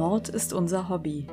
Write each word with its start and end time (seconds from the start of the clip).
Mord 0.00 0.30
ist 0.30 0.54
unser 0.54 0.88
Hobby. 0.88 1.26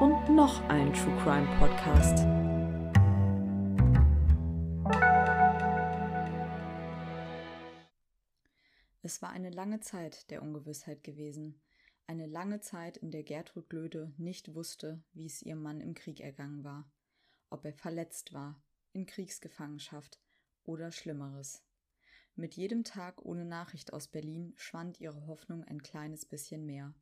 Und 0.00 0.36
noch 0.36 0.62
ein 0.68 0.92
True 0.92 1.16
Crime 1.24 1.48
Podcast. 1.58 2.20
Es 9.02 9.20
war 9.20 9.30
eine 9.30 9.50
lange 9.50 9.80
Zeit 9.80 10.30
der 10.30 10.42
Ungewissheit 10.42 11.02
gewesen. 11.02 11.60
Eine 12.06 12.26
lange 12.26 12.60
Zeit, 12.60 12.98
in 12.98 13.10
der 13.10 13.24
Gertrud 13.24 13.68
Glöde 13.68 14.12
nicht 14.16 14.54
wusste, 14.54 15.02
wie 15.12 15.26
es 15.26 15.42
ihrem 15.42 15.60
Mann 15.60 15.80
im 15.80 15.94
Krieg 15.94 16.20
ergangen 16.20 16.62
war 16.62 16.88
ob 17.54 17.64
er 17.64 17.72
verletzt 17.72 18.32
war, 18.32 18.60
in 18.92 19.06
Kriegsgefangenschaft 19.06 20.20
oder 20.64 20.90
Schlimmeres. 20.90 21.62
Mit 22.34 22.54
jedem 22.54 22.82
Tag 22.82 23.24
ohne 23.24 23.44
Nachricht 23.44 23.92
aus 23.92 24.08
Berlin 24.08 24.54
schwand 24.56 25.00
ihre 25.00 25.28
Hoffnung 25.28 25.62
ein 25.62 25.80
kleines 25.80 26.26
bisschen 26.26 26.66
mehr. 26.66 26.92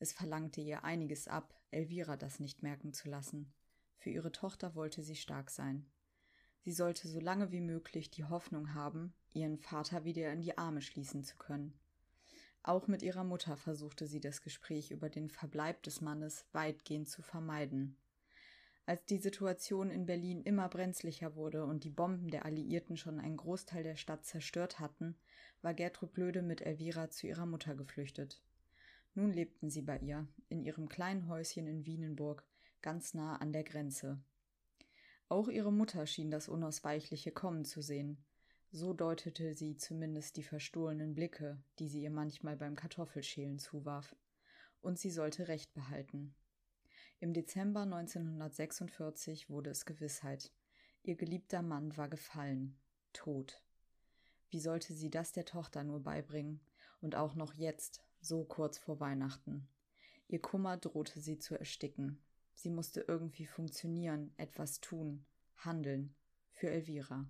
Es 0.00 0.12
verlangte 0.12 0.60
ihr 0.60 0.82
einiges 0.82 1.28
ab, 1.28 1.54
Elvira 1.70 2.16
das 2.16 2.40
nicht 2.40 2.64
merken 2.64 2.92
zu 2.92 3.08
lassen. 3.08 3.54
Für 3.96 4.10
ihre 4.10 4.32
Tochter 4.32 4.74
wollte 4.74 5.04
sie 5.04 5.14
stark 5.14 5.52
sein. 5.52 5.88
Sie 6.62 6.72
sollte 6.72 7.06
so 7.06 7.20
lange 7.20 7.52
wie 7.52 7.60
möglich 7.60 8.10
die 8.10 8.24
Hoffnung 8.24 8.74
haben, 8.74 9.14
ihren 9.32 9.56
Vater 9.56 10.04
wieder 10.04 10.32
in 10.32 10.40
die 10.40 10.58
Arme 10.58 10.82
schließen 10.82 11.22
zu 11.22 11.36
können. 11.36 11.78
Auch 12.64 12.88
mit 12.88 13.02
ihrer 13.02 13.22
Mutter 13.22 13.56
versuchte 13.56 14.08
sie 14.08 14.18
das 14.18 14.42
Gespräch 14.42 14.90
über 14.90 15.10
den 15.10 15.30
Verbleib 15.30 15.84
des 15.84 16.00
Mannes 16.00 16.44
weitgehend 16.50 17.08
zu 17.08 17.22
vermeiden. 17.22 17.96
Als 18.88 19.04
die 19.04 19.18
Situation 19.18 19.90
in 19.90 20.06
Berlin 20.06 20.42
immer 20.42 20.68
brenzlicher 20.68 21.34
wurde 21.34 21.64
und 21.64 21.82
die 21.82 21.90
Bomben 21.90 22.28
der 22.30 22.44
Alliierten 22.44 22.96
schon 22.96 23.18
einen 23.18 23.36
Großteil 23.36 23.82
der 23.82 23.96
Stadt 23.96 24.24
zerstört 24.24 24.78
hatten, 24.78 25.16
war 25.60 25.74
Gertrud 25.74 26.12
Blöde 26.12 26.40
mit 26.40 26.60
Elvira 26.60 27.10
zu 27.10 27.26
ihrer 27.26 27.46
Mutter 27.46 27.74
geflüchtet. 27.74 28.40
Nun 29.14 29.32
lebten 29.32 29.70
sie 29.70 29.82
bei 29.82 29.98
ihr, 29.98 30.28
in 30.48 30.62
ihrem 30.62 30.88
kleinen 30.88 31.26
Häuschen 31.26 31.66
in 31.66 31.84
Wienenburg, 31.84 32.44
ganz 32.80 33.12
nah 33.12 33.36
an 33.38 33.52
der 33.52 33.64
Grenze. 33.64 34.20
Auch 35.28 35.48
ihre 35.48 35.72
Mutter 35.72 36.06
schien 36.06 36.30
das 36.30 36.48
Unausweichliche 36.48 37.32
kommen 37.32 37.64
zu 37.64 37.82
sehen. 37.82 38.18
So 38.70 38.92
deutete 38.92 39.54
sie 39.54 39.76
zumindest 39.76 40.36
die 40.36 40.44
verstohlenen 40.44 41.14
Blicke, 41.14 41.58
die 41.80 41.88
sie 41.88 42.02
ihr 42.02 42.10
manchmal 42.10 42.56
beim 42.56 42.76
Kartoffelschälen 42.76 43.58
zuwarf. 43.58 44.14
Und 44.80 44.96
sie 44.96 45.10
sollte 45.10 45.48
Recht 45.48 45.74
behalten. 45.74 46.36
Im 47.18 47.32
Dezember 47.32 47.80
1946 47.80 49.48
wurde 49.48 49.70
es 49.70 49.86
Gewissheit. 49.86 50.52
Ihr 51.02 51.16
geliebter 51.16 51.62
Mann 51.62 51.96
war 51.96 52.08
gefallen, 52.08 52.76
tot. 53.14 53.62
Wie 54.50 54.60
sollte 54.60 54.92
sie 54.92 55.08
das 55.08 55.32
der 55.32 55.46
Tochter 55.46 55.82
nur 55.82 56.00
beibringen? 56.00 56.60
Und 57.00 57.14
auch 57.14 57.34
noch 57.34 57.54
jetzt, 57.54 58.02
so 58.20 58.44
kurz 58.44 58.76
vor 58.76 59.00
Weihnachten. 59.00 59.66
Ihr 60.28 60.42
Kummer 60.42 60.76
drohte 60.76 61.20
sie 61.20 61.38
zu 61.38 61.58
ersticken. 61.58 62.20
Sie 62.54 62.70
musste 62.70 63.00
irgendwie 63.08 63.46
funktionieren, 63.46 64.34
etwas 64.36 64.80
tun, 64.80 65.24
handeln. 65.56 66.14
Für 66.52 66.70
Elvira. 66.70 67.26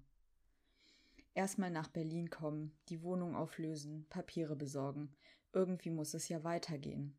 Erstmal 1.34 1.70
nach 1.70 1.88
Berlin 1.88 2.30
kommen, 2.30 2.76
die 2.88 3.02
Wohnung 3.02 3.36
auflösen, 3.36 4.06
Papiere 4.08 4.56
besorgen. 4.56 5.12
Irgendwie 5.52 5.90
muss 5.90 6.14
es 6.14 6.28
ja 6.28 6.44
weitergehen. 6.44 7.16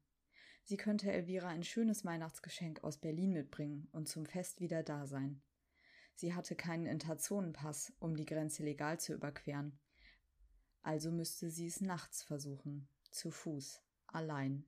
Sie 0.68 0.76
könnte 0.76 1.10
Elvira 1.10 1.48
ein 1.48 1.64
schönes 1.64 2.04
Weihnachtsgeschenk 2.04 2.84
aus 2.84 2.98
Berlin 2.98 3.32
mitbringen 3.32 3.88
und 3.94 4.10
zum 4.10 4.26
Fest 4.26 4.60
wieder 4.60 4.84
da 4.84 5.08
sein. 5.08 5.42
Sie 6.14 6.34
hatte 6.34 6.58
keinen 6.58 6.88
Interzonenpass, 6.88 7.94
um 8.00 8.18
die 8.18 8.26
Grenze 8.26 8.64
legal 8.64 9.00
zu 9.00 9.14
überqueren. 9.14 9.80
Also 10.82 11.10
müsste 11.10 11.50
sie 11.50 11.68
es 11.68 11.80
nachts 11.80 12.22
versuchen, 12.22 12.90
zu 13.12 13.32
Fuß, 13.32 13.82
allein. 14.08 14.66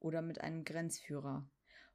Oder 0.00 0.20
mit 0.20 0.40
einem 0.40 0.64
Grenzführer. 0.64 1.48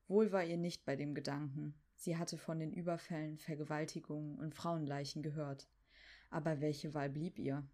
Wohl 0.07 0.31
war 0.31 0.45
ihr 0.45 0.55
nicht 0.55 0.85
bei 0.85 0.95
dem 0.95 1.13
Gedanken. 1.13 1.77
Sie 1.95 2.15
hatte 2.15 2.37
von 2.37 2.57
den 2.57 2.71
Überfällen, 2.71 3.37
Vergewaltigungen 3.37 4.39
und 4.39 4.55
Frauenleichen 4.55 5.23
gehört. 5.23 5.67
Aber 6.29 6.61
welche 6.61 6.93
Wahl 6.93 7.09
blieb 7.09 7.37
ihr? 7.37 7.67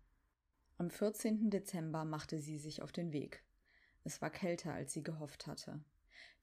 Am 0.80 0.90
14. 0.90 1.52
Dezember 1.52 2.04
machte 2.04 2.40
sie 2.40 2.58
sich 2.58 2.82
auf 2.82 2.92
den 2.92 3.14
Weg. 3.14 3.45
Es 4.06 4.22
war 4.22 4.30
kälter, 4.30 4.72
als 4.72 4.94
sie 4.94 5.04
gehofft 5.04 5.48
hatte. 5.48 5.84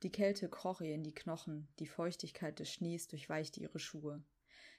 Die 0.03 0.11
Kälte 0.11 0.49
kroch 0.49 0.81
ihr 0.81 0.95
in 0.95 1.05
die 1.05 1.15
Knochen, 1.15 1.69
die 1.79 1.87
Feuchtigkeit 1.87 2.59
des 2.59 2.73
Schnees 2.73 3.07
durchweichte 3.07 3.61
ihre 3.61 3.79
Schuhe. 3.79 4.25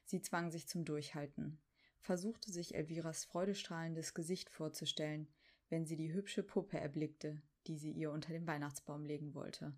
Sie 0.03 0.21
zwang 0.21 0.51
sich 0.51 0.67
zum 0.67 0.83
Durchhalten, 0.83 1.61
versuchte 2.01 2.51
sich 2.51 2.75
Elviras 2.75 3.23
freudestrahlendes 3.23 4.13
Gesicht 4.13 4.49
vorzustellen, 4.49 5.29
wenn 5.69 5.85
sie 5.85 5.95
die 5.95 6.13
hübsche 6.13 6.43
Puppe 6.43 6.77
erblickte, 6.77 7.41
die 7.67 7.77
sie 7.77 7.91
ihr 7.91 8.11
unter 8.11 8.33
den 8.33 8.47
Weihnachtsbaum 8.47 9.05
legen 9.05 9.33
wollte. 9.33 9.73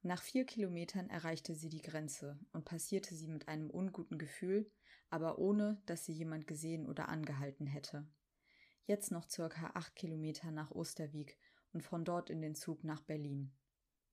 Nach 0.00 0.22
vier 0.22 0.46
Kilometern 0.46 1.10
erreichte 1.10 1.54
sie 1.54 1.68
die 1.68 1.82
Grenze 1.82 2.38
und 2.52 2.64
passierte 2.64 3.14
sie 3.14 3.28
mit 3.28 3.48
einem 3.48 3.68
unguten 3.68 4.16
Gefühl, 4.18 4.70
aber 5.10 5.38
ohne, 5.38 5.82
dass 5.84 6.06
sie 6.06 6.12
jemand 6.12 6.46
gesehen 6.46 6.86
oder 6.86 7.10
angehalten 7.10 7.66
hätte. 7.66 8.06
Jetzt 8.86 9.10
noch 9.10 9.28
circa 9.28 9.70
acht 9.74 9.94
Kilometer 9.96 10.50
nach 10.50 10.70
Osterwieck 10.70 11.38
und 11.74 11.82
von 11.82 12.04
dort 12.04 12.30
in 12.30 12.40
den 12.40 12.54
Zug 12.54 12.84
nach 12.84 13.02
Berlin. 13.02 13.52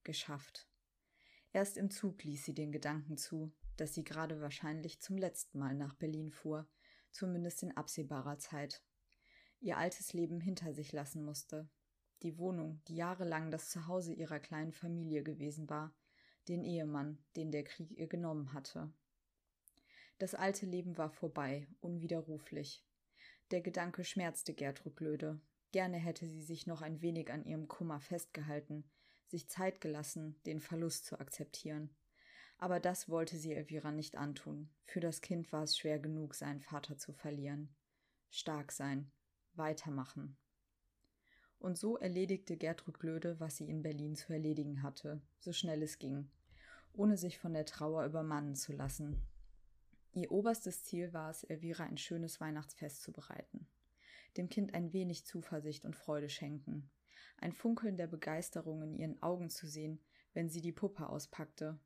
Geschafft. 0.03 0.67
Erst 1.53 1.77
im 1.77 1.91
Zug 1.91 2.23
ließ 2.23 2.43
sie 2.43 2.55
den 2.55 2.71
Gedanken 2.71 3.17
zu, 3.17 3.53
dass 3.77 3.93
sie 3.93 4.03
gerade 4.03 4.41
wahrscheinlich 4.41 4.99
zum 4.99 5.17
letzten 5.17 5.59
Mal 5.59 5.75
nach 5.75 5.93
Berlin 5.93 6.31
fuhr, 6.31 6.67
zumindest 7.11 7.61
in 7.63 7.77
absehbarer 7.77 8.39
Zeit. 8.39 8.83
Ihr 9.59 9.77
altes 9.77 10.13
Leben 10.13 10.41
hinter 10.41 10.73
sich 10.73 10.91
lassen 10.91 11.23
musste. 11.23 11.69
Die 12.23 12.37
Wohnung, 12.37 12.81
die 12.87 12.95
jahrelang 12.95 13.51
das 13.51 13.69
Zuhause 13.69 14.13
ihrer 14.13 14.39
kleinen 14.39 14.73
Familie 14.73 15.23
gewesen 15.23 15.69
war, 15.69 15.95
den 16.47 16.63
Ehemann, 16.63 17.23
den 17.35 17.51
der 17.51 17.63
Krieg 17.63 17.91
ihr 17.91 18.07
genommen 18.07 18.53
hatte. 18.53 18.91
Das 20.17 20.35
alte 20.35 20.65
Leben 20.65 20.97
war 20.97 21.11
vorbei, 21.11 21.67
unwiderruflich. 21.79 22.85
Der 23.51 23.61
Gedanke 23.61 24.03
schmerzte 24.03 24.53
Gertrud 24.53 24.99
Löde, 24.99 25.41
Gerne 25.71 25.97
hätte 25.97 26.27
sie 26.27 26.41
sich 26.41 26.67
noch 26.67 26.81
ein 26.81 27.01
wenig 27.01 27.31
an 27.31 27.45
ihrem 27.45 27.67
Kummer 27.69 28.01
festgehalten, 28.01 28.83
sich 29.27 29.47
Zeit 29.47 29.79
gelassen, 29.79 30.35
den 30.45 30.59
Verlust 30.59 31.05
zu 31.05 31.19
akzeptieren. 31.19 31.89
Aber 32.57 32.79
das 32.81 33.07
wollte 33.07 33.37
sie 33.37 33.53
Elvira 33.53 33.91
nicht 33.91 34.17
antun. 34.17 34.69
Für 34.85 34.99
das 34.99 35.21
Kind 35.21 35.51
war 35.53 35.63
es 35.63 35.77
schwer 35.77 35.97
genug, 35.97 36.35
seinen 36.35 36.59
Vater 36.59 36.97
zu 36.97 37.13
verlieren. 37.13 37.73
Stark 38.29 38.73
sein, 38.73 39.11
weitermachen. 39.53 40.37
Und 41.57 41.77
so 41.77 41.97
erledigte 41.97 42.57
Gertrud 42.57 42.99
Glöde, 42.99 43.39
was 43.39 43.55
sie 43.57 43.69
in 43.69 43.81
Berlin 43.81 44.15
zu 44.15 44.33
erledigen 44.33 44.83
hatte, 44.83 45.21
so 45.39 45.53
schnell 45.53 45.81
es 45.83 45.99
ging, 45.99 46.29
ohne 46.91 47.17
sich 47.17 47.39
von 47.39 47.53
der 47.53 47.65
Trauer 47.65 48.05
übermannen 48.05 48.55
zu 48.55 48.73
lassen. 48.73 49.21
Ihr 50.13 50.31
oberstes 50.31 50.83
Ziel 50.83 51.13
war 51.13 51.29
es, 51.29 51.45
Elvira 51.45 51.85
ein 51.85 51.97
schönes 51.97 52.41
Weihnachtsfest 52.41 53.01
zu 53.01 53.13
bereiten 53.13 53.67
dem 54.37 54.49
Kind 54.49 54.73
ein 54.73 54.93
wenig 54.93 55.25
Zuversicht 55.25 55.85
und 55.85 55.95
Freude 55.95 56.29
schenken, 56.29 56.89
ein 57.37 57.51
Funkeln 57.51 57.97
der 57.97 58.07
Begeisterung 58.07 58.81
in 58.81 58.95
ihren 58.95 59.21
Augen 59.21 59.49
zu 59.49 59.67
sehen, 59.67 60.03
wenn 60.33 60.49
sie 60.49 60.61
die 60.61 60.71
Puppe 60.71 61.09
auspackte. 61.09 61.79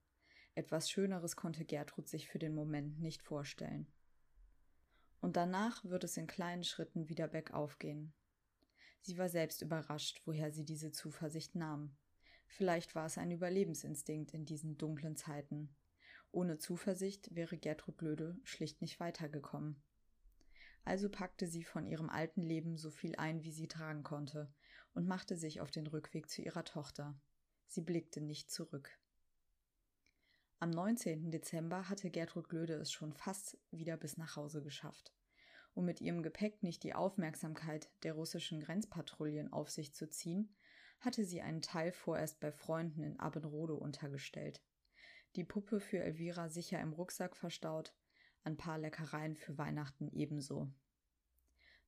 Etwas 0.53 0.89
Schöneres 0.89 1.35
konnte 1.35 1.66
Gertrud 1.66 2.07
sich 2.07 2.28
für 2.28 2.39
den 2.39 2.53
Moment 2.53 3.00
nicht 3.00 3.23
vorstellen. 3.23 3.88
Und 5.22 5.38
danach 5.38 5.84
wird 5.84 6.03
es 6.03 6.17
in 6.17 6.28
kleinen 6.28 6.63
Schritten 6.63 7.09
wieder 7.09 7.28
bergauf 7.28 7.79
gehen. 7.79 8.13
Sie 9.01 9.17
war 9.17 9.29
selbst 9.29 9.61
überrascht, 9.61 10.22
woher 10.25 10.51
sie 10.51 10.66
diese 10.66 10.91
Zuversicht 10.91 11.55
nahm. 11.55 11.95
Vielleicht 12.47 12.95
war 12.95 13.05
es 13.05 13.17
ein 13.17 13.31
Überlebensinstinkt 13.31 14.34
in 14.34 14.46
diesen 14.46 14.78
dunklen 14.78 15.16
Zeiten. 15.16 15.75
Ohne 16.31 16.58
Zuversicht 16.58 17.34
wäre 17.34 17.58
Gertrud 17.58 17.97
Blöde 17.97 18.37
schlicht 18.43 18.81
nicht 18.81 18.99
weitergekommen. 18.99 19.81
Also 20.85 21.09
packte 21.09 21.47
sie 21.47 21.64
von 21.64 21.87
ihrem 21.87 22.09
alten 22.09 22.43
Leben 22.43 22.78
so 22.78 22.91
viel 22.91 23.16
ein, 23.16 23.43
wie 23.43 23.52
sie 23.52 23.67
tragen 23.67 24.03
konnte, 24.03 24.53
und 24.93 25.08
machte 25.08 25.35
sich 25.35 25.59
auf 25.59 25.72
den 25.72 25.87
Rückweg 25.87 26.29
zu 26.29 26.41
ihrer 26.41 26.64
Tochter. 26.64 27.20
Sie 27.67 27.82
blickte 27.82 28.22
nicht 28.22 28.52
zurück. 28.52 28.97
Am 30.59 30.70
19. 30.70 31.32
Dezember 31.32 31.90
hatte 31.90 32.09
Gertrud 32.09 32.47
Glöde 32.47 32.76
es 32.76 32.91
schon 32.91 33.14
fast 33.14 33.58
wieder 33.72 33.97
bis 33.97 34.17
nach 34.17 34.35
Hause 34.35 34.61
geschafft. 34.61 35.11
Um 35.73 35.85
mit 35.85 35.99
ihrem 35.99 36.23
Gepäck 36.23 36.64
nicht 36.64 36.84
die 36.84 36.93
Aufmerksamkeit 36.93 37.90
der 38.03 38.14
russischen 38.14 38.61
Grenzpatrouillen 38.61 39.52
auf 39.52 39.70
sich 39.70 39.93
zu 39.93 40.09
ziehen, 40.09 40.55
hatte 41.02 41.26
sie 41.26 41.41
einen 41.41 41.61
Teil 41.61 41.91
vorerst 41.91 42.40
bei 42.40 42.52
Freunden 42.52 43.03
in 43.03 43.20
Abbenrode 43.20 43.73
untergestellt. 43.73 44.61
Die 45.35 45.43
Puppe 45.43 45.82
für 45.82 45.99
Elvira 45.99 46.47
sicher 46.47 46.79
im 46.79 46.93
Rucksack 46.93 47.35
verstaut, 47.35 47.93
ein 48.46 48.58
paar 48.58 48.78
Leckereien 48.78 49.36
für 49.36 49.58
Weihnachten 49.58 50.09
ebenso. 50.12 50.72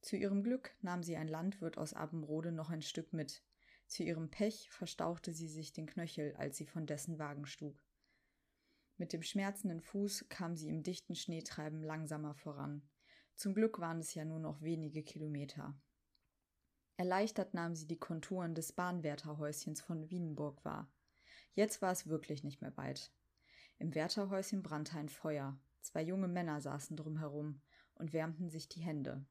Zu 0.02 0.16
ihrem 0.16 0.44
Glück 0.44 0.76
nahm 0.82 1.04
sie 1.04 1.16
ein 1.16 1.28
Landwirt 1.28 1.78
aus 1.78 1.94
Abbenrode 1.94 2.52
noch 2.52 2.70
ein 2.70 2.82
Stück 2.82 3.14
mit. 3.14 3.44
Zu 3.88 4.04
ihrem 4.04 4.30
Pech 4.30 4.70
verstauchte 4.70 5.34
sie 5.34 5.48
sich 5.48 5.72
den 5.74 5.86
Knöchel, 5.86 6.36
als 6.36 6.58
sie 6.58 6.66
von 6.66 6.86
dessen 6.86 7.20
Wagen 7.20 7.46
stug. 7.46 7.82
Mit 8.98 9.14
dem 9.14 9.22
schmerzenden 9.22 9.80
Fuß 9.80 10.26
kam 10.30 10.56
sie 10.56 10.70
im 10.70 10.84
dichten 10.84 11.16
Schneetreiben 11.16 11.84
langsamer 11.84 12.34
voran. 12.34 12.82
Zum 13.36 13.54
Glück 13.54 13.80
waren 13.80 14.00
es 14.00 14.14
ja 14.16 14.26
nur 14.26 14.40
noch 14.40 14.62
wenige 14.62 15.04
Kilometer. 15.04 15.80
Erleichtert 16.98 17.54
nahm 17.54 17.76
sie 17.76 17.86
die 17.86 18.00
Konturen 18.00 18.56
des 18.56 18.74
Bahnwärterhäuschens 18.74 19.82
von 19.82 20.10
Wienenburg 20.10 20.66
wahr. 20.66 20.92
Jetzt 21.54 21.84
war 21.84 21.92
es 21.92 22.08
wirklich 22.08 22.44
nicht 22.44 22.62
mehr 22.62 22.76
weit. 22.76 23.12
Im 23.78 23.94
Wärterhäuschen 23.94 24.64
brannte 24.64 24.98
ein 24.98 25.10
Feuer. 25.10 25.60
Zwei 25.88 26.02
junge 26.02 26.28
Männer 26.28 26.60
saßen 26.60 26.98
drumherum 26.98 27.62
und 27.96 28.12
wärmten 28.12 28.50
sich 28.50 28.68
die 28.68 28.82
Hände. 28.82 29.26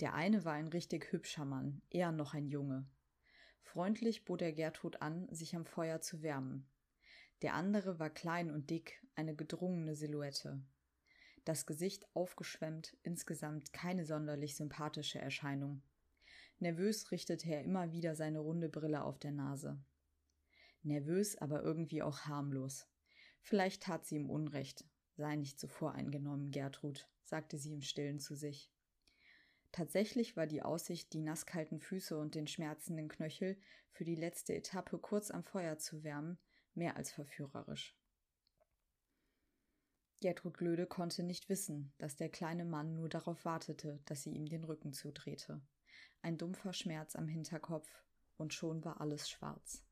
Der 0.00 0.14
eine 0.14 0.46
war 0.46 0.54
ein 0.54 0.68
richtig 0.68 1.12
hübscher 1.12 1.44
Mann, 1.44 1.82
eher 1.90 2.10
noch 2.10 2.32
ein 2.32 2.46
Junge. 2.46 2.88
Freundlich 3.60 4.24
bot 4.24 4.40
er 4.40 4.54
Gertrud 4.54 5.02
an, 5.02 5.28
sich 5.30 5.54
am 5.54 5.66
Feuer 5.66 6.00
zu 6.00 6.22
wärmen. 6.22 6.66
Der 7.42 7.52
andere 7.52 7.98
war 7.98 8.08
klein 8.08 8.50
und 8.50 8.70
dick, 8.70 9.06
eine 9.14 9.36
gedrungene 9.36 9.94
Silhouette. 9.94 10.62
Das 11.44 11.66
Gesicht 11.66 12.06
aufgeschwemmt, 12.16 12.96
insgesamt 13.02 13.74
keine 13.74 14.06
sonderlich 14.06 14.56
sympathische 14.56 15.18
Erscheinung. 15.18 15.82
Nervös 16.60 17.10
richtete 17.10 17.50
er 17.50 17.62
immer 17.62 17.92
wieder 17.92 18.16
seine 18.16 18.38
runde 18.38 18.70
Brille 18.70 19.04
auf 19.04 19.18
der 19.18 19.32
Nase. 19.32 19.78
Nervös, 20.82 21.36
aber 21.36 21.62
irgendwie 21.62 22.02
auch 22.02 22.20
harmlos. 22.20 22.86
Vielleicht 23.42 23.82
tat 23.82 24.06
sie 24.06 24.16
ihm 24.16 24.30
Unrecht. 24.30 24.86
Sei 25.22 25.36
nicht 25.36 25.60
so 25.60 25.68
voreingenommen, 25.68 26.50
Gertrud, 26.50 27.08
sagte 27.22 27.56
sie 27.56 27.72
im 27.72 27.82
Stillen 27.82 28.18
zu 28.18 28.34
sich. 28.34 28.72
Tatsächlich 29.70 30.36
war 30.36 30.48
die 30.48 30.62
Aussicht, 30.62 31.12
die 31.12 31.20
nasskalten 31.20 31.78
Füße 31.78 32.18
und 32.18 32.34
den 32.34 32.48
schmerzenden 32.48 33.08
Knöchel 33.08 33.56
für 33.92 34.02
die 34.02 34.16
letzte 34.16 34.52
Etappe 34.52 34.98
kurz 34.98 35.30
am 35.30 35.44
Feuer 35.44 35.78
zu 35.78 36.02
wärmen, 36.02 36.38
mehr 36.74 36.96
als 36.96 37.12
verführerisch. 37.12 37.96
Gertrud 40.20 40.58
Glöde 40.58 40.88
konnte 40.88 41.22
nicht 41.22 41.48
wissen, 41.48 41.92
dass 41.98 42.16
der 42.16 42.28
kleine 42.28 42.64
Mann 42.64 42.96
nur 42.96 43.08
darauf 43.08 43.44
wartete, 43.44 44.00
dass 44.06 44.24
sie 44.24 44.32
ihm 44.32 44.46
den 44.46 44.64
Rücken 44.64 44.92
zudrehte. 44.92 45.62
Ein 46.22 46.36
dumpfer 46.36 46.72
Schmerz 46.72 47.14
am 47.14 47.28
Hinterkopf, 47.28 47.88
und 48.38 48.54
schon 48.54 48.84
war 48.84 49.00
alles 49.00 49.30
schwarz. 49.30 49.84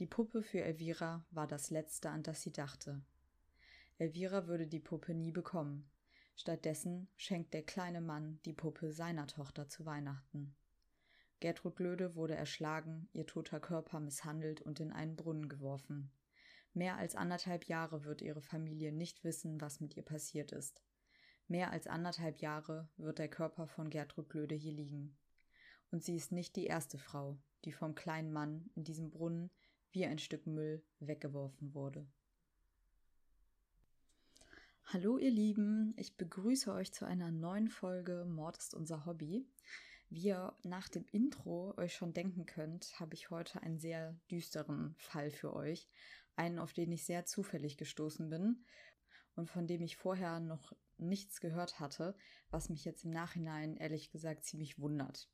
Die 0.00 0.06
Puppe 0.06 0.42
für 0.42 0.60
Elvira 0.60 1.24
war 1.30 1.46
das 1.46 1.70
Letzte, 1.70 2.10
an 2.10 2.22
das 2.22 2.42
sie 2.42 2.52
dachte. 2.52 3.02
Elvira 3.98 4.46
würde 4.46 4.66
die 4.66 4.80
Puppe 4.80 5.14
nie 5.14 5.32
bekommen. 5.32 5.90
Stattdessen 6.34 7.08
schenkt 7.16 7.54
der 7.54 7.62
kleine 7.62 8.00
Mann 8.00 8.40
die 8.44 8.52
Puppe 8.52 8.92
seiner 8.92 9.26
Tochter 9.26 9.68
zu 9.68 9.84
Weihnachten. 9.84 10.54
Gertrud 11.40 11.76
Glöde 11.76 12.14
wurde 12.14 12.34
erschlagen, 12.34 13.08
ihr 13.12 13.26
toter 13.26 13.60
Körper 13.60 14.00
misshandelt 14.00 14.60
und 14.62 14.80
in 14.80 14.92
einen 14.92 15.16
Brunnen 15.16 15.48
geworfen. 15.48 16.12
Mehr 16.74 16.96
als 16.96 17.16
anderthalb 17.16 17.64
Jahre 17.64 18.04
wird 18.04 18.22
ihre 18.22 18.40
Familie 18.40 18.92
nicht 18.92 19.24
wissen, 19.24 19.60
was 19.60 19.80
mit 19.80 19.96
ihr 19.96 20.04
passiert 20.04 20.52
ist. 20.52 20.82
Mehr 21.48 21.70
als 21.70 21.86
anderthalb 21.86 22.38
Jahre 22.38 22.88
wird 22.96 23.18
der 23.18 23.28
Körper 23.28 23.66
von 23.66 23.90
Gertrud 23.90 24.30
Glöde 24.30 24.54
hier 24.54 24.72
liegen. 24.72 25.18
Und 25.90 26.02
sie 26.02 26.16
ist 26.16 26.32
nicht 26.32 26.56
die 26.56 26.66
erste 26.66 26.96
Frau, 26.96 27.38
die 27.64 27.72
vom 27.72 27.94
kleinen 27.94 28.32
Mann 28.32 28.70
in 28.74 28.84
diesem 28.84 29.10
Brunnen 29.10 29.50
wie 29.90 30.06
ein 30.06 30.18
Stück 30.18 30.46
Müll 30.46 30.82
weggeworfen 31.00 31.74
wurde. 31.74 32.06
Hallo 34.92 35.16
ihr 35.16 35.30
Lieben, 35.30 35.94
ich 35.96 36.18
begrüße 36.18 36.70
euch 36.70 36.92
zu 36.92 37.06
einer 37.06 37.30
neuen 37.30 37.70
Folge 37.70 38.26
Mord 38.28 38.58
ist 38.58 38.74
unser 38.74 39.06
Hobby. 39.06 39.48
Wie 40.10 40.24
ihr 40.24 40.54
nach 40.64 40.90
dem 40.90 41.06
Intro 41.12 41.72
euch 41.78 41.94
schon 41.94 42.12
denken 42.12 42.44
könnt, 42.44 43.00
habe 43.00 43.14
ich 43.14 43.30
heute 43.30 43.62
einen 43.62 43.78
sehr 43.78 44.14
düsteren 44.30 44.94
Fall 44.98 45.30
für 45.30 45.54
euch. 45.54 45.88
Einen, 46.36 46.58
auf 46.58 46.74
den 46.74 46.92
ich 46.92 47.06
sehr 47.06 47.24
zufällig 47.24 47.78
gestoßen 47.78 48.28
bin 48.28 48.66
und 49.34 49.48
von 49.48 49.66
dem 49.66 49.80
ich 49.80 49.96
vorher 49.96 50.40
noch 50.40 50.74
nichts 50.98 51.40
gehört 51.40 51.80
hatte, 51.80 52.14
was 52.50 52.68
mich 52.68 52.84
jetzt 52.84 53.06
im 53.06 53.12
Nachhinein 53.12 53.78
ehrlich 53.78 54.10
gesagt 54.10 54.44
ziemlich 54.44 54.78
wundert. 54.78 55.30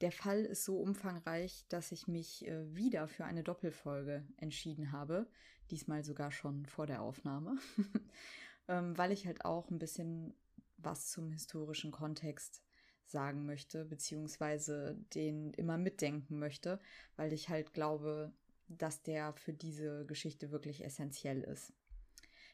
Der 0.00 0.12
Fall 0.12 0.46
ist 0.46 0.64
so 0.64 0.80
umfangreich, 0.80 1.66
dass 1.68 1.92
ich 1.92 2.08
mich 2.08 2.46
äh, 2.46 2.74
wieder 2.74 3.06
für 3.06 3.26
eine 3.26 3.42
Doppelfolge 3.42 4.26
entschieden 4.38 4.92
habe, 4.92 5.28
diesmal 5.70 6.04
sogar 6.04 6.32
schon 6.32 6.64
vor 6.64 6.86
der 6.86 7.02
Aufnahme, 7.02 7.58
weil 8.68 9.12
ich 9.12 9.26
halt 9.26 9.44
auch 9.44 9.70
ein 9.70 9.78
bisschen 9.78 10.34
was 10.76 11.08
zum 11.10 11.32
historischen 11.32 11.90
Kontext 11.90 12.62
sagen 13.04 13.46
möchte, 13.46 13.84
beziehungsweise 13.84 14.96
den 15.14 15.52
immer 15.54 15.78
mitdenken 15.78 16.38
möchte, 16.38 16.78
weil 17.16 17.32
ich 17.32 17.48
halt 17.48 17.72
glaube, 17.72 18.32
dass 18.68 19.02
der 19.02 19.32
für 19.32 19.52
diese 19.52 20.04
Geschichte 20.06 20.50
wirklich 20.50 20.84
essentiell 20.84 21.42
ist. 21.42 21.72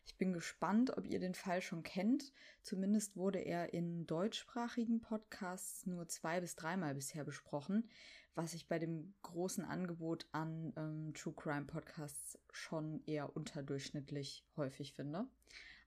Ich 0.06 0.16
bin 0.16 0.32
gespannt, 0.32 0.96
ob 0.96 1.06
ihr 1.06 1.18
den 1.18 1.34
Fall 1.34 1.62
schon 1.62 1.82
kennt. 1.82 2.32
Zumindest 2.62 3.16
wurde 3.16 3.38
er 3.38 3.72
in 3.72 4.06
deutschsprachigen 4.06 5.00
Podcasts 5.00 5.86
nur 5.86 6.08
zwei 6.08 6.40
bis 6.40 6.56
dreimal 6.56 6.94
bisher 6.94 7.24
besprochen, 7.24 7.88
was 8.34 8.52
ich 8.52 8.68
bei 8.68 8.78
dem 8.78 9.14
großen 9.22 9.64
Angebot 9.64 10.28
an 10.32 10.72
ähm, 10.76 11.14
True 11.14 11.34
Crime 11.34 11.64
Podcasts 11.64 12.38
schon 12.52 13.02
eher 13.06 13.34
unterdurchschnittlich 13.34 14.44
häufig 14.56 14.92
finde. 14.92 15.26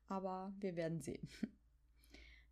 Aber 0.07 0.53
wir 0.59 0.75
werden 0.75 1.01
sehen. 1.01 1.27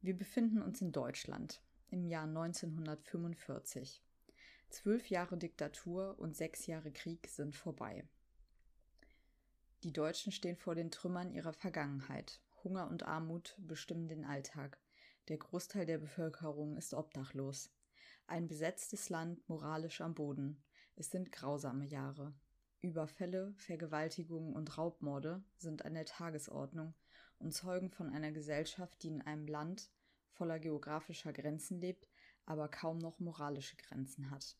Wir 0.02 0.16
befinden 0.16 0.62
uns 0.62 0.82
in 0.82 0.92
Deutschland 0.92 1.62
im 1.90 2.06
Jahr 2.06 2.26
1945. 2.26 4.04
Zwölf 4.70 5.10
Jahre 5.10 5.38
Diktatur 5.38 6.20
und 6.20 6.36
sechs 6.36 6.68
Jahre 6.68 6.92
Krieg 6.92 7.28
sind 7.28 7.56
vorbei. 7.56 8.08
Die 9.84 9.94
Deutschen 9.94 10.32
stehen 10.32 10.58
vor 10.58 10.76
den 10.76 10.92
Trümmern 10.92 11.32
ihrer 11.32 11.54
Vergangenheit. 11.54 12.42
Hunger 12.64 12.88
und 12.90 13.04
Armut 13.04 13.56
bestimmen 13.58 14.08
den 14.08 14.26
Alltag. 14.26 14.80
Der 15.28 15.38
Großteil 15.38 15.86
der 15.86 15.98
Bevölkerung 15.98 16.76
ist 16.78 16.94
obdachlos. 16.94 17.72
Ein 18.28 18.48
besetztes 18.48 19.10
Land 19.10 19.48
moralisch 19.48 20.02
am 20.02 20.14
Boden. 20.14 20.62
Es 20.96 21.10
sind 21.10 21.32
grausame 21.32 21.86
Jahre. 21.86 22.34
Überfälle, 22.82 23.54
Vergewaltigungen 23.58 24.54
und 24.54 24.78
Raubmorde 24.78 25.44
sind 25.58 25.86
an 25.86 25.94
der 25.94 26.06
Tagesordnung 26.06 26.94
und 27.40 27.54
zeugen 27.54 27.90
von 27.90 28.10
einer 28.10 28.32
Gesellschaft, 28.32 29.02
die 29.04 29.10
in 29.10 29.22
einem 29.22 29.48
Land 29.48 29.90
voller 30.32 30.60
geografischer 30.60 31.34
Grenzen 31.34 31.80
lebt, 31.80 32.08
aber 32.46 32.68
kaum 32.68 32.98
noch 32.98 33.20
moralische 33.20 33.78
Grenzen 33.78 34.30
hat. 34.30 34.58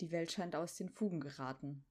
Die 0.00 0.10
Welt 0.10 0.32
scheint 0.32 0.56
aus 0.56 0.76
den 0.76 0.88
Fugen 0.88 1.20
geraten. 1.20 1.84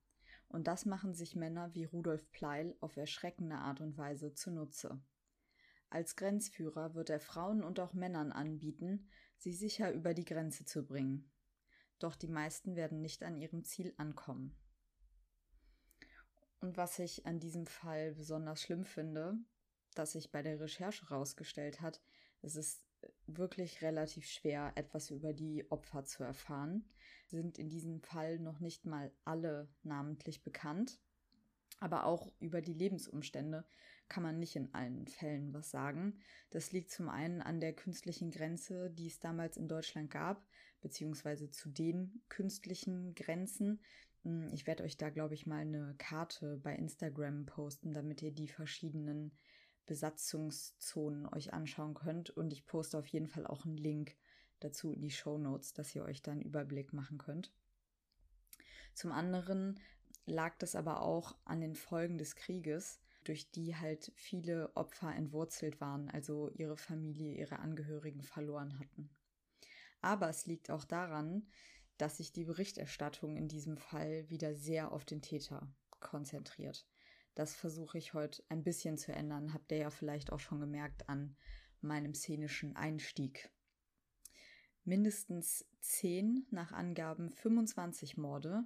Und 0.50 0.68
das 0.68 0.86
machen 0.86 1.14
sich 1.14 1.36
Männer 1.36 1.74
wie 1.74 1.86
Rudolf 1.86 2.30
Pleil 2.32 2.76
auf 2.82 2.98
erschreckende 2.98 3.56
Art 3.56 3.80
und 3.80 3.98
Weise 3.98 4.34
zunutze. 4.34 5.02
Als 5.90 6.16
Grenzführer 6.16 6.94
wird 6.94 7.10
er 7.10 7.22
Frauen 7.22 7.64
und 7.64 7.80
auch 7.80 7.94
Männern 7.94 8.32
anbieten, 8.32 9.08
sie 9.38 9.54
sicher 9.54 9.94
über 9.94 10.14
die 10.14 10.26
Grenze 10.26 10.66
zu 10.66 10.86
bringen. 10.86 11.30
Doch 12.00 12.16
die 12.16 12.28
meisten 12.28 12.76
werden 12.76 13.02
nicht 13.02 13.24
an 13.24 13.38
ihrem 13.38 13.64
Ziel 13.64 13.94
ankommen. 13.98 14.56
Und 16.60 16.78
was 16.78 17.00
ich 17.00 17.26
an 17.26 17.40
diesem 17.40 17.66
Fall 17.66 18.14
besonders 18.14 18.62
schlimm 18.62 18.86
finde, 18.86 19.38
dass 19.96 20.14
sich 20.14 20.32
bei 20.32 20.42
der 20.42 20.60
Recherche 20.60 21.10
herausgestellt 21.10 21.82
hat, 21.82 22.02
es 22.42 22.56
ist 22.56 22.86
wirklich 23.28 23.82
relativ 23.82 24.26
schwer, 24.26 24.72
etwas 24.76 25.10
über 25.10 25.34
die 25.34 25.70
Opfer 25.72 26.06
zu 26.06 26.24
erfahren 26.24 26.86
sind 27.32 27.58
in 27.58 27.70
diesem 27.70 28.02
Fall 28.02 28.40
noch 28.40 28.60
nicht 28.60 28.86
mal 28.86 29.12
alle 29.26 29.68
namentlich 29.84 30.44
bekannt. 30.44 31.00
Aber 31.80 32.06
auch 32.06 32.32
über 32.40 32.62
die 32.62 32.74
Lebensumstände 32.74 33.66
kann 34.08 34.22
man 34.22 34.38
nicht 34.38 34.56
in 34.56 34.72
allen 34.74 35.08
Fällen 35.08 35.54
was 35.54 35.72
sagen. 35.72 36.20
Das 36.52 36.72
liegt 36.72 36.92
zum 36.92 37.10
einen 37.10 37.42
an 37.42 37.60
der 37.60 37.74
künstlichen 37.74 38.30
Grenze, 38.30 38.92
die 38.92 39.08
es 39.08 39.20
damals 39.20 39.58
in 39.58 39.68
Deutschland 39.68 40.12
gab, 40.12 40.46
beziehungsweise 40.82 41.50
zu 41.50 41.70
den 41.70 42.22
künstlichen 42.30 43.16
Grenzen. 43.16 43.82
Hm, 44.24 44.52
ich 44.54 44.68
werde 44.68 44.84
euch 44.84 44.98
da, 44.98 45.10
glaube 45.10 45.34
ich, 45.34 45.48
mal 45.48 45.62
eine 45.62 45.96
Karte 45.98 46.60
bei 46.62 46.76
Instagram 46.76 47.46
posten, 47.46 47.94
damit 47.94 48.22
ihr 48.22 48.32
die 48.32 48.50
verschiedenen 48.50 49.32
Besatzungszonen 49.86 51.28
euch 51.28 51.54
anschauen 51.54 51.94
könnt. 51.94 52.30
Und 52.30 52.54
ich 52.54 52.66
poste 52.66 52.98
auf 52.98 53.08
jeden 53.08 53.28
Fall 53.28 53.46
auch 53.46 53.66
einen 53.66 53.78
Link 53.78 54.16
dazu 54.60 54.92
in 54.92 55.02
die 55.02 55.12
Show 55.12 55.38
Notes, 55.38 55.74
dass 55.74 55.96
ihr 55.96 56.04
euch 56.04 56.22
da 56.22 56.32
einen 56.32 56.42
Überblick 56.42 56.94
machen 56.94 57.18
könnt. 57.18 57.52
Zum 58.94 59.12
anderen 59.12 59.80
lag 60.26 60.58
das 60.58 60.76
aber 60.76 61.02
auch 61.02 61.36
an 61.46 61.62
den 61.62 61.76
Folgen 61.76 62.18
des 62.18 62.36
Krieges, 62.36 63.00
durch 63.24 63.52
die 63.52 63.76
halt 63.76 64.12
viele 64.16 64.76
Opfer 64.76 65.14
entwurzelt 65.14 65.80
waren, 65.80 66.10
also 66.10 66.50
ihre 66.50 66.78
Familie, 66.78 67.34
ihre 67.34 67.60
Angehörigen 67.60 68.24
verloren 68.24 68.80
hatten. 68.80 69.10
Aber 70.02 70.30
es 70.30 70.46
liegt 70.48 70.72
auch 70.72 70.84
daran, 70.84 71.48
dass 71.98 72.18
sich 72.18 72.32
die 72.32 72.46
Berichterstattung 72.46 73.38
in 73.38 73.48
diesem 73.48 73.78
Fall 73.78 74.28
wieder 74.30 74.56
sehr 74.56 74.92
auf 74.92 75.06
den 75.06 75.22
Täter 75.22 75.72
konzentriert. 76.00 76.88
Das 77.36 77.56
versuche 77.56 77.98
ich 77.98 78.14
heute 78.14 78.44
ein 78.50 78.64
bisschen 78.64 78.98
zu 78.98 79.14
ändern, 79.14 79.54
habt 79.54 79.72
ihr 79.72 79.78
ja 79.78 79.90
vielleicht 79.90 80.32
auch 80.32 80.40
schon 80.40 80.60
gemerkt 80.60 81.08
an 81.10 81.36
meinem 81.82 82.14
szenischen 82.14 82.76
Einstieg 82.76 83.50
mindestens 84.84 85.66
10, 85.82 86.48
nach 86.50 86.72
Angaben 86.72 87.34
25 87.34 88.18
Morde, 88.18 88.64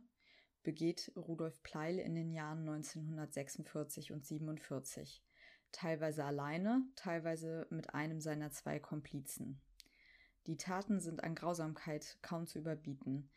begeht 0.63 1.11
Rudolf 1.15 1.61
Pleil 1.61 1.99
in 1.99 2.15
den 2.15 2.31
Jahren 2.31 2.59
1946 2.59 4.11
und 4.11 4.25
47, 4.25 5.23
teilweise 5.71 6.23
alleine, 6.23 6.83
teilweise 6.95 7.67
mit 7.69 7.93
einem 7.93 8.21
seiner 8.21 8.51
zwei 8.51 8.79
Komplizen. 8.79 9.61
Die 10.47 10.57
Taten 10.57 10.99
sind 10.99 11.23
an 11.23 11.35
Grausamkeit 11.35 12.17
kaum 12.21 12.47
zu 12.47 12.59
überbieten, 12.59 13.29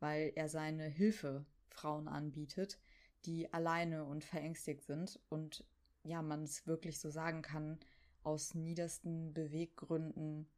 weil 0.00 0.32
er 0.34 0.48
seine 0.48 0.86
Hilfe 0.86 1.44
Frauen 1.68 2.08
anbietet, 2.08 2.78
die 3.24 3.52
alleine 3.52 4.04
und 4.04 4.24
verängstigt 4.24 4.84
sind 4.84 5.20
und 5.28 5.64
ja, 6.04 6.22
man 6.22 6.42
es 6.42 6.66
wirklich 6.66 6.98
so 6.98 7.10
sagen 7.10 7.42
kann, 7.42 7.78
aus 8.22 8.54
niedersten 8.54 9.32
Beweggründen 9.32 10.48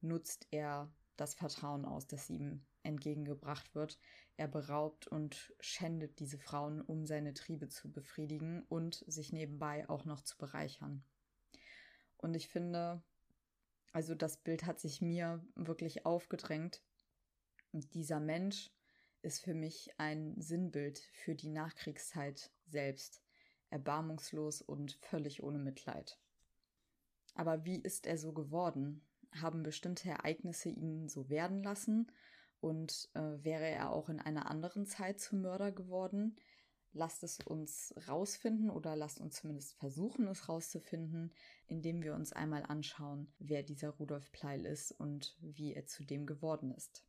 nutzt 0.00 0.46
er 0.50 0.92
das 1.16 1.34
Vertrauen 1.34 1.84
aus, 1.84 2.06
das 2.06 2.30
ihm 2.30 2.64
entgegengebracht 2.82 3.74
wird. 3.74 3.98
Er 4.36 4.48
beraubt 4.48 5.06
und 5.06 5.54
schändet 5.60 6.18
diese 6.18 6.38
Frauen, 6.38 6.80
um 6.82 7.06
seine 7.06 7.34
Triebe 7.34 7.68
zu 7.68 7.90
befriedigen 7.90 8.64
und 8.68 9.04
sich 9.06 9.32
nebenbei 9.32 9.88
auch 9.88 10.04
noch 10.04 10.20
zu 10.20 10.36
bereichern. 10.36 11.04
Und 12.18 12.34
ich 12.34 12.48
finde, 12.48 13.02
also 13.92 14.14
das 14.14 14.38
Bild 14.38 14.66
hat 14.66 14.80
sich 14.80 15.00
mir 15.00 15.44
wirklich 15.54 16.04
aufgedrängt. 16.04 16.82
dieser 17.72 18.20
Mensch 18.20 18.70
ist 19.24 19.42
für 19.42 19.54
mich 19.54 19.90
ein 19.98 20.40
Sinnbild 20.40 20.98
für 20.98 21.34
die 21.34 21.48
Nachkriegszeit 21.48 22.50
selbst, 22.66 23.22
erbarmungslos 23.70 24.62
und 24.62 24.92
völlig 24.92 25.42
ohne 25.42 25.58
Mitleid. 25.58 26.18
Aber 27.34 27.64
wie 27.64 27.80
ist 27.80 28.06
er 28.06 28.18
so 28.18 28.32
geworden? 28.32 29.02
Haben 29.32 29.62
bestimmte 29.62 30.08
Ereignisse 30.08 30.68
ihn 30.68 31.08
so 31.08 31.28
werden 31.28 31.62
lassen? 31.62 32.12
Und 32.60 33.10
äh, 33.14 33.42
wäre 33.42 33.66
er 33.66 33.90
auch 33.90 34.08
in 34.08 34.20
einer 34.20 34.50
anderen 34.50 34.86
Zeit 34.86 35.20
zum 35.20 35.42
Mörder 35.42 35.72
geworden? 35.72 36.36
Lasst 36.92 37.24
es 37.24 37.40
uns 37.40 37.92
rausfinden 38.06 38.70
oder 38.70 38.94
lasst 38.94 39.20
uns 39.20 39.34
zumindest 39.36 39.74
versuchen, 39.74 40.28
es 40.28 40.48
rauszufinden, 40.48 41.32
indem 41.66 42.02
wir 42.02 42.14
uns 42.14 42.32
einmal 42.32 42.62
anschauen, 42.62 43.32
wer 43.40 43.64
dieser 43.64 43.90
Rudolf 43.90 44.30
Pleil 44.30 44.64
ist 44.64 44.92
und 44.92 45.36
wie 45.40 45.74
er 45.74 45.86
zu 45.86 46.04
dem 46.04 46.24
geworden 46.24 46.70
ist. 46.70 47.04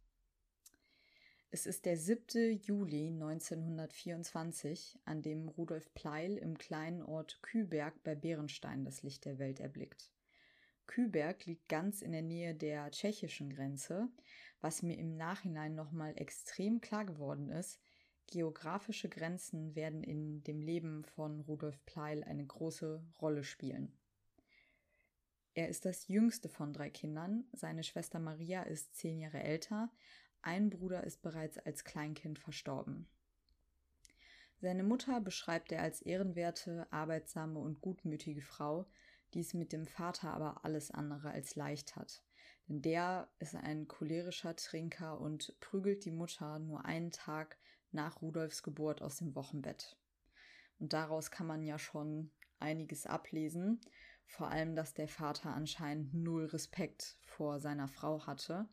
Es 1.51 1.65
ist 1.65 1.85
der 1.85 1.97
7. 1.97 2.59
Juli 2.63 3.07
1924, 3.07 4.99
an 5.05 5.21
dem 5.21 5.47
Rudolf 5.47 5.93
Pleil 5.93 6.37
im 6.37 6.57
kleinen 6.57 7.01
Ort 7.01 7.39
Küberg 7.41 8.03
bei 8.03 8.15
Bärenstein 8.15 8.83
das 8.83 9.03
Licht 9.03 9.25
der 9.25 9.39
Welt 9.39 9.59
erblickt. 9.59 10.11
Küberg 10.87 11.45
liegt 11.45 11.69
ganz 11.69 12.01
in 12.01 12.11
der 12.11 12.21
Nähe 12.21 12.55
der 12.55 12.91
tschechischen 12.91 13.49
Grenze, 13.49 14.09
was 14.59 14.81
mir 14.81 14.97
im 14.97 15.15
Nachhinein 15.15 15.75
nochmal 15.75 16.13
extrem 16.17 16.81
klar 16.81 17.05
geworden 17.05 17.49
ist. 17.49 17.79
Geografische 18.27 19.07
Grenzen 19.07 19.75
werden 19.75 20.03
in 20.03 20.43
dem 20.43 20.61
Leben 20.61 21.05
von 21.05 21.41
Rudolf 21.41 21.83
Pleil 21.85 22.23
eine 22.23 22.45
große 22.45 23.03
Rolle 23.21 23.43
spielen. 23.43 23.97
Er 25.53 25.69
ist 25.69 25.85
das 25.85 26.09
jüngste 26.09 26.49
von 26.49 26.73
drei 26.73 26.89
Kindern. 26.89 27.45
Seine 27.53 27.83
Schwester 27.83 28.19
Maria 28.19 28.63
ist 28.63 28.93
zehn 28.95 29.19
Jahre 29.19 29.41
älter, 29.41 29.89
ein 30.45 30.69
Bruder 30.69 31.03
ist 31.03 31.21
bereits 31.21 31.57
als 31.57 31.83
Kleinkind 31.83 32.37
verstorben. 32.39 33.07
Seine 34.61 34.83
Mutter 34.83 35.19
beschreibt 35.19 35.71
er 35.71 35.81
als 35.81 36.01
ehrenwerte, 36.01 36.87
arbeitsame 36.91 37.59
und 37.59 37.81
gutmütige 37.81 38.41
Frau, 38.41 38.85
die 39.33 39.39
es 39.39 39.53
mit 39.53 39.73
dem 39.73 39.85
Vater 39.85 40.33
aber 40.33 40.63
alles 40.63 40.91
andere 40.91 41.31
als 41.31 41.55
leicht 41.55 41.95
hat. 41.95 42.23
Denn 42.67 42.81
der 42.81 43.27
ist 43.39 43.55
ein 43.55 43.87
cholerischer 43.87 44.55
Trinker 44.55 45.19
und 45.19 45.59
prügelt 45.59 46.05
die 46.05 46.11
Mutter 46.11 46.59
nur 46.59 46.85
einen 46.85 47.11
Tag 47.11 47.57
nach 47.91 48.21
Rudolfs 48.21 48.63
Geburt 48.63 49.01
aus 49.01 49.17
dem 49.17 49.35
Wochenbett. 49.35 49.97
Und 50.79 50.93
daraus 50.93 51.31
kann 51.31 51.47
man 51.47 51.63
ja 51.63 51.79
schon 51.79 52.31
einiges 52.59 53.05
ablesen, 53.05 53.81
vor 54.27 54.49
allem, 54.49 54.75
dass 54.75 54.93
der 54.93 55.07
Vater 55.07 55.53
anscheinend 55.53 56.13
null 56.13 56.45
Respekt 56.45 57.17
vor 57.21 57.59
seiner 57.59 57.87
Frau 57.87 58.25
hatte 58.25 58.67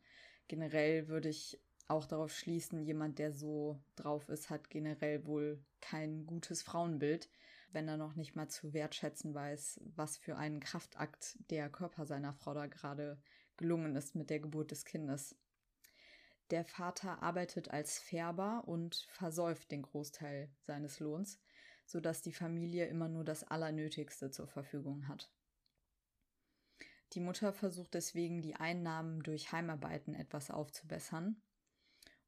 generell 0.47 1.07
würde 1.07 1.29
ich 1.29 1.59
auch 1.87 2.05
darauf 2.05 2.33
schließen, 2.33 2.81
jemand, 2.81 3.19
der 3.19 3.31
so 3.31 3.81
drauf 3.95 4.29
ist, 4.29 4.49
hat 4.49 4.69
generell 4.69 5.25
wohl 5.25 5.63
kein 5.81 6.25
gutes 6.25 6.61
Frauenbild, 6.63 7.29
wenn 7.71 7.87
er 7.87 7.97
noch 7.97 8.15
nicht 8.15 8.35
mal 8.35 8.47
zu 8.47 8.73
wertschätzen 8.73 9.33
weiß, 9.33 9.81
was 9.95 10.17
für 10.17 10.37
einen 10.37 10.59
Kraftakt 10.59 11.37
der 11.49 11.69
Körper 11.69 12.05
seiner 12.05 12.33
Frau 12.33 12.53
da 12.53 12.67
gerade 12.67 13.21
gelungen 13.57 13.95
ist 13.95 14.15
mit 14.15 14.29
der 14.29 14.39
Geburt 14.39 14.71
des 14.71 14.85
Kindes. 14.85 15.35
Der 16.51 16.65
Vater 16.65 17.21
arbeitet 17.23 17.71
als 17.71 17.99
Färber 17.99 18.63
und 18.65 19.07
versäuft 19.09 19.71
den 19.71 19.81
Großteil 19.81 20.49
seines 20.61 20.99
Lohns, 20.99 21.39
sodass 21.85 22.21
die 22.21 22.31
Familie 22.31 22.85
immer 22.87 23.09
nur 23.09 23.23
das 23.23 23.43
Allernötigste 23.43 24.29
zur 24.29 24.47
Verfügung 24.47 25.07
hat. 25.07 25.31
Die 27.13 27.19
Mutter 27.19 27.53
versucht 27.53 27.93
deswegen, 27.93 28.41
die 28.41 28.55
Einnahmen 28.55 29.21
durch 29.21 29.51
Heimarbeiten 29.51 30.15
etwas 30.15 30.49
aufzubessern. 30.49 31.41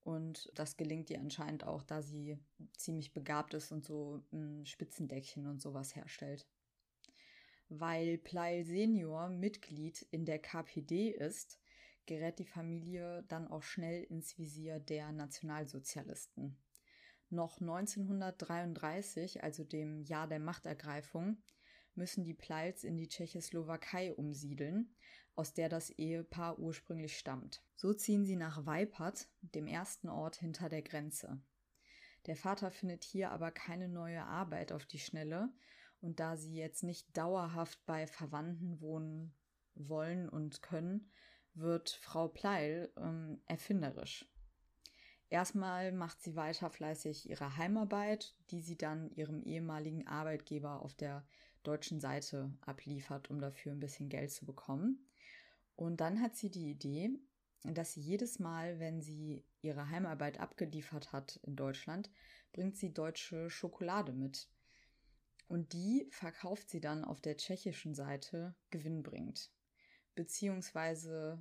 Und 0.04 0.52
das 0.54 0.78
gelingt 0.78 1.10
ihr 1.10 1.20
anscheinend 1.20 1.64
auch, 1.64 1.82
da 1.82 2.04
sie 2.04 2.38
ziemlich 2.78 3.12
begabt 3.12 3.56
ist 3.56 3.72
und 3.72 3.84
so 3.84 4.24
ein 4.32 4.64
Spitzendeckchen 4.68 5.48
und 5.48 5.60
sowas 5.60 5.96
herstellt. 5.96 6.48
Weil 7.70 8.20
Pleil 8.20 8.64
Senior 8.64 9.30
Mitglied 9.30 10.04
in 10.12 10.26
der 10.26 10.38
KPD 10.38 11.10
ist, 11.10 11.60
gerät 12.06 12.38
die 12.38 12.46
Familie 12.46 13.24
dann 13.28 13.48
auch 13.48 13.64
schnell 13.64 14.04
ins 14.04 14.38
Visier 14.38 14.80
der 14.80 15.12
Nationalsozialisten. 15.12 16.56
Noch 17.32 17.60
1933, 17.60 19.44
also 19.44 19.64
dem 19.64 20.02
Jahr 20.02 20.28
der 20.28 20.40
Machtergreifung, 20.40 21.42
müssen 21.96 22.24
die 22.24 22.34
Pleils 22.34 22.84
in 22.84 22.98
die 22.98 23.08
Tschechoslowakei 23.08 24.14
umsiedeln, 24.14 24.96
aus 25.36 25.54
der 25.54 25.70
das 25.70 25.90
Ehepaar 25.90 26.60
ursprünglich 26.60 27.18
stammt. 27.18 27.62
So 27.76 27.94
ziehen 27.94 28.26
sie 28.26 28.36
nach 28.36 28.66
Weipert, 28.66 29.28
dem 29.42 29.68
ersten 29.68 30.10
Ort 30.10 30.38
hinter 30.38 30.70
der 30.70 30.82
Grenze. 30.82 31.42
Der 32.26 32.36
Vater 32.36 32.72
findet 32.72 33.04
hier 33.04 33.32
aber 33.32 33.52
keine 33.52 33.88
neue 33.88 34.24
Arbeit 34.24 34.72
auf 34.72 34.86
die 34.86 35.00
Schnelle, 35.00 35.50
und 36.02 36.20
da 36.20 36.38
sie 36.38 36.56
jetzt 36.56 36.84
nicht 36.84 37.16
dauerhaft 37.18 37.84
bei 37.86 38.06
Verwandten 38.06 38.80
wohnen 38.80 39.34
wollen 39.74 40.30
und 40.30 40.62
können, 40.62 41.10
wird 41.54 41.90
Frau 41.90 42.28
Pleil 42.28 42.92
ähm, 42.98 43.42
erfinderisch. 43.48 44.30
Erstmal 45.30 45.92
macht 45.92 46.22
sie 46.22 46.36
weiter 46.36 46.70
fleißig 46.70 47.30
ihre 47.30 47.58
Heimarbeit, 47.58 48.36
die 48.52 48.62
sie 48.62 48.78
dann 48.78 49.10
ihrem 49.12 49.42
ehemaligen 49.42 50.08
Arbeitgeber 50.08 50.82
auf 50.82 50.94
der 50.94 51.26
deutschen 51.68 52.00
Seite 52.00 52.52
abliefert, 52.62 53.30
um 53.30 53.40
dafür 53.40 53.72
ein 53.72 53.80
bisschen 53.80 54.10
Geld 54.10 54.32
zu 54.32 54.46
bekommen. 54.46 55.08
Und 55.76 56.02
dann 56.02 56.22
hat 56.22 56.36
sie 56.36 56.50
die 56.50 56.70
Idee, 56.70 57.10
dass 57.64 57.94
sie 57.94 58.02
jedes 58.02 58.40
Mal, 58.40 58.80
wenn 58.80 59.02
sie 59.02 59.44
ihre 59.62 59.90
Heimarbeit 59.90 60.40
abgeliefert 60.40 61.12
hat 61.12 61.40
in 61.44 61.56
Deutschland, 61.56 62.10
bringt 62.54 62.78
sie 62.78 62.94
deutsche 62.94 63.50
Schokolade 63.50 64.14
mit. 64.14 64.48
Und 65.48 65.74
die 65.74 66.08
verkauft 66.12 66.70
sie 66.70 66.80
dann 66.80 67.04
auf 67.04 67.22
der 67.22 67.38
tschechischen 67.38 67.94
Seite 67.94 68.56
gewinnbringend. 68.70 69.52
Beziehungsweise 70.16 71.40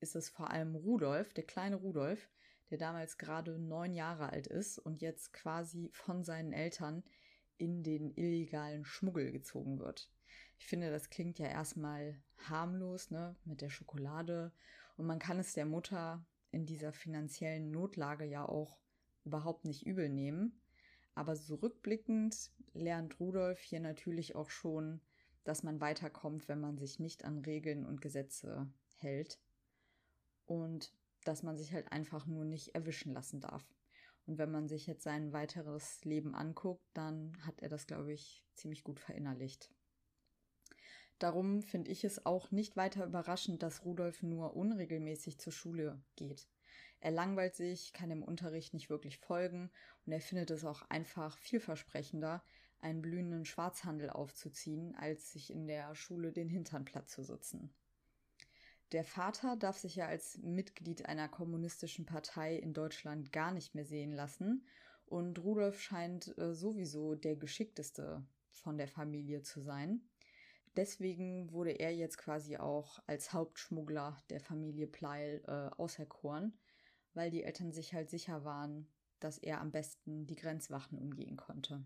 ist 0.00 0.16
es 0.16 0.28
vor 0.28 0.50
allem 0.50 0.76
Rudolf, 0.76 1.32
der 1.34 1.44
kleine 1.44 1.76
Rudolf, 1.76 2.28
der 2.70 2.78
damals 2.78 3.18
gerade 3.18 3.58
neun 3.58 3.94
Jahre 3.94 4.30
alt 4.30 4.46
ist 4.46 4.78
und 4.78 5.02
jetzt 5.02 5.32
quasi 5.32 5.90
von 5.92 6.24
seinen 6.24 6.52
Eltern 6.52 7.02
in 7.58 7.82
den 7.82 8.14
illegalen 8.16 8.84
Schmuggel 8.84 9.32
gezogen 9.32 9.78
wird. 9.78 10.10
Ich 10.58 10.66
finde, 10.66 10.90
das 10.90 11.10
klingt 11.10 11.38
ja 11.38 11.46
erstmal 11.46 12.20
harmlos, 12.48 13.10
ne, 13.10 13.36
mit 13.44 13.60
der 13.60 13.70
Schokolade. 13.70 14.52
Und 14.96 15.06
man 15.06 15.18
kann 15.18 15.38
es 15.38 15.52
der 15.52 15.66
Mutter 15.66 16.24
in 16.50 16.66
dieser 16.66 16.92
finanziellen 16.92 17.70
Notlage 17.70 18.24
ja 18.24 18.44
auch 18.44 18.78
überhaupt 19.24 19.64
nicht 19.64 19.86
übel 19.86 20.08
nehmen. 20.08 20.60
Aber 21.14 21.36
so 21.36 21.56
rückblickend 21.56 22.50
lernt 22.72 23.20
Rudolf 23.20 23.60
hier 23.60 23.80
natürlich 23.80 24.34
auch 24.34 24.50
schon, 24.50 25.00
dass 25.44 25.62
man 25.62 25.80
weiterkommt, 25.80 26.48
wenn 26.48 26.60
man 26.60 26.78
sich 26.78 26.98
nicht 26.98 27.24
an 27.24 27.38
Regeln 27.38 27.84
und 27.84 28.00
Gesetze 28.00 28.68
hält. 28.96 29.38
Und 30.46 30.92
dass 31.24 31.42
man 31.42 31.56
sich 31.56 31.72
halt 31.72 31.90
einfach 31.92 32.26
nur 32.26 32.44
nicht 32.44 32.74
erwischen 32.74 33.12
lassen 33.12 33.40
darf. 33.40 33.64
Und 34.26 34.38
wenn 34.38 34.50
man 34.50 34.68
sich 34.68 34.86
jetzt 34.86 35.02
sein 35.02 35.32
weiteres 35.32 36.04
Leben 36.04 36.34
anguckt, 36.34 36.84
dann 36.94 37.36
hat 37.46 37.60
er 37.60 37.68
das, 37.68 37.86
glaube 37.86 38.12
ich, 38.12 38.44
ziemlich 38.54 38.84
gut 38.84 39.00
verinnerlicht. 39.00 39.70
Darum 41.18 41.62
finde 41.62 41.90
ich 41.90 42.04
es 42.04 42.26
auch 42.26 42.50
nicht 42.50 42.76
weiter 42.76 43.06
überraschend, 43.06 43.62
dass 43.62 43.84
Rudolf 43.84 44.22
nur 44.22 44.56
unregelmäßig 44.56 45.38
zur 45.38 45.52
Schule 45.52 46.02
geht. 46.16 46.48
Er 47.00 47.10
langweilt 47.10 47.54
sich, 47.54 47.92
kann 47.92 48.08
dem 48.08 48.22
Unterricht 48.22 48.74
nicht 48.74 48.90
wirklich 48.90 49.18
folgen 49.18 49.70
und 50.06 50.12
er 50.12 50.20
findet 50.20 50.50
es 50.50 50.64
auch 50.64 50.82
einfach 50.88 51.36
vielversprechender, 51.38 52.42
einen 52.80 53.02
blühenden 53.02 53.44
Schwarzhandel 53.44 54.10
aufzuziehen, 54.10 54.94
als 54.96 55.32
sich 55.32 55.50
in 55.50 55.66
der 55.66 55.94
Schule 55.94 56.32
den 56.32 56.48
Hintern 56.48 56.84
platt 56.84 57.08
zu 57.08 57.22
sitzen. 57.22 57.74
Der 58.94 59.02
Vater 59.02 59.56
darf 59.56 59.76
sich 59.76 59.96
ja 59.96 60.06
als 60.06 60.38
Mitglied 60.38 61.06
einer 61.06 61.28
kommunistischen 61.28 62.06
Partei 62.06 62.54
in 62.54 62.72
Deutschland 62.72 63.32
gar 63.32 63.50
nicht 63.50 63.74
mehr 63.74 63.84
sehen 63.84 64.12
lassen 64.12 64.64
Und 65.06 65.40
Rudolf 65.40 65.80
scheint 65.80 66.38
äh, 66.38 66.54
sowieso 66.54 67.16
der 67.16 67.34
geschickteste 67.34 68.24
von 68.52 68.78
der 68.78 68.86
Familie 68.86 69.42
zu 69.42 69.62
sein. 69.62 70.08
Deswegen 70.76 71.50
wurde 71.50 71.72
er 71.72 71.92
jetzt 71.92 72.18
quasi 72.18 72.56
auch 72.56 73.00
als 73.08 73.32
Hauptschmuggler 73.32 74.22
der 74.30 74.38
Familie 74.38 74.86
Pleil 74.86 75.42
äh, 75.48 75.74
auserkoren, 75.74 76.56
weil 77.14 77.32
die 77.32 77.42
Eltern 77.42 77.72
sich 77.72 77.94
halt 77.94 78.10
sicher 78.10 78.44
waren, 78.44 78.86
dass 79.18 79.38
er 79.38 79.60
am 79.60 79.72
besten 79.72 80.24
die 80.26 80.36
Grenzwachen 80.36 80.98
umgehen 80.98 81.36
konnte. 81.36 81.84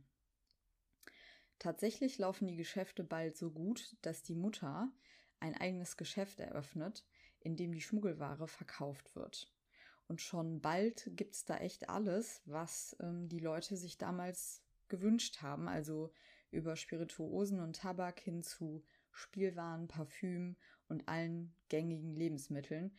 Tatsächlich 1.59 2.19
laufen 2.19 2.49
die 2.49 2.57
Geschäfte 2.57 3.03
bald 3.03 3.35
so 3.35 3.51
gut, 3.51 3.97
dass 4.03 4.23
die 4.23 4.35
Mutter 4.35 4.93
ein 5.41 5.55
eigenes 5.55 5.97
Geschäft 5.97 6.41
eröffnet, 6.41 7.05
in 7.41 7.57
dem 7.57 7.73
die 7.73 7.81
Schmuggelware 7.81 8.49
verkauft 8.49 9.15
wird. 9.15 9.53
Und 10.09 10.21
schon 10.21 10.61
bald 10.61 11.11
gibt 11.17 11.35
es 11.35 11.45
da 11.45 11.59
echt 11.59 11.91
alles, 11.91 12.43
was 12.47 12.97
ähm, 13.01 13.29
die 13.29 13.41
Leute 13.41 13.77
sich 13.77 13.99
damals 13.99 14.63
gewünscht 14.89 15.43
haben. 15.43 15.69
Also 15.69 16.13
über 16.51 16.77
Spirituosen 16.77 17.61
und 17.61 17.77
Tabak 17.77 18.21
hin 18.21 18.43
zu 18.43 18.83
Spielwaren, 19.13 19.87
Parfüm 19.87 20.57
und 20.89 21.09
allen 21.09 21.55
gängigen 21.69 22.15
Lebensmitteln. 22.15 22.97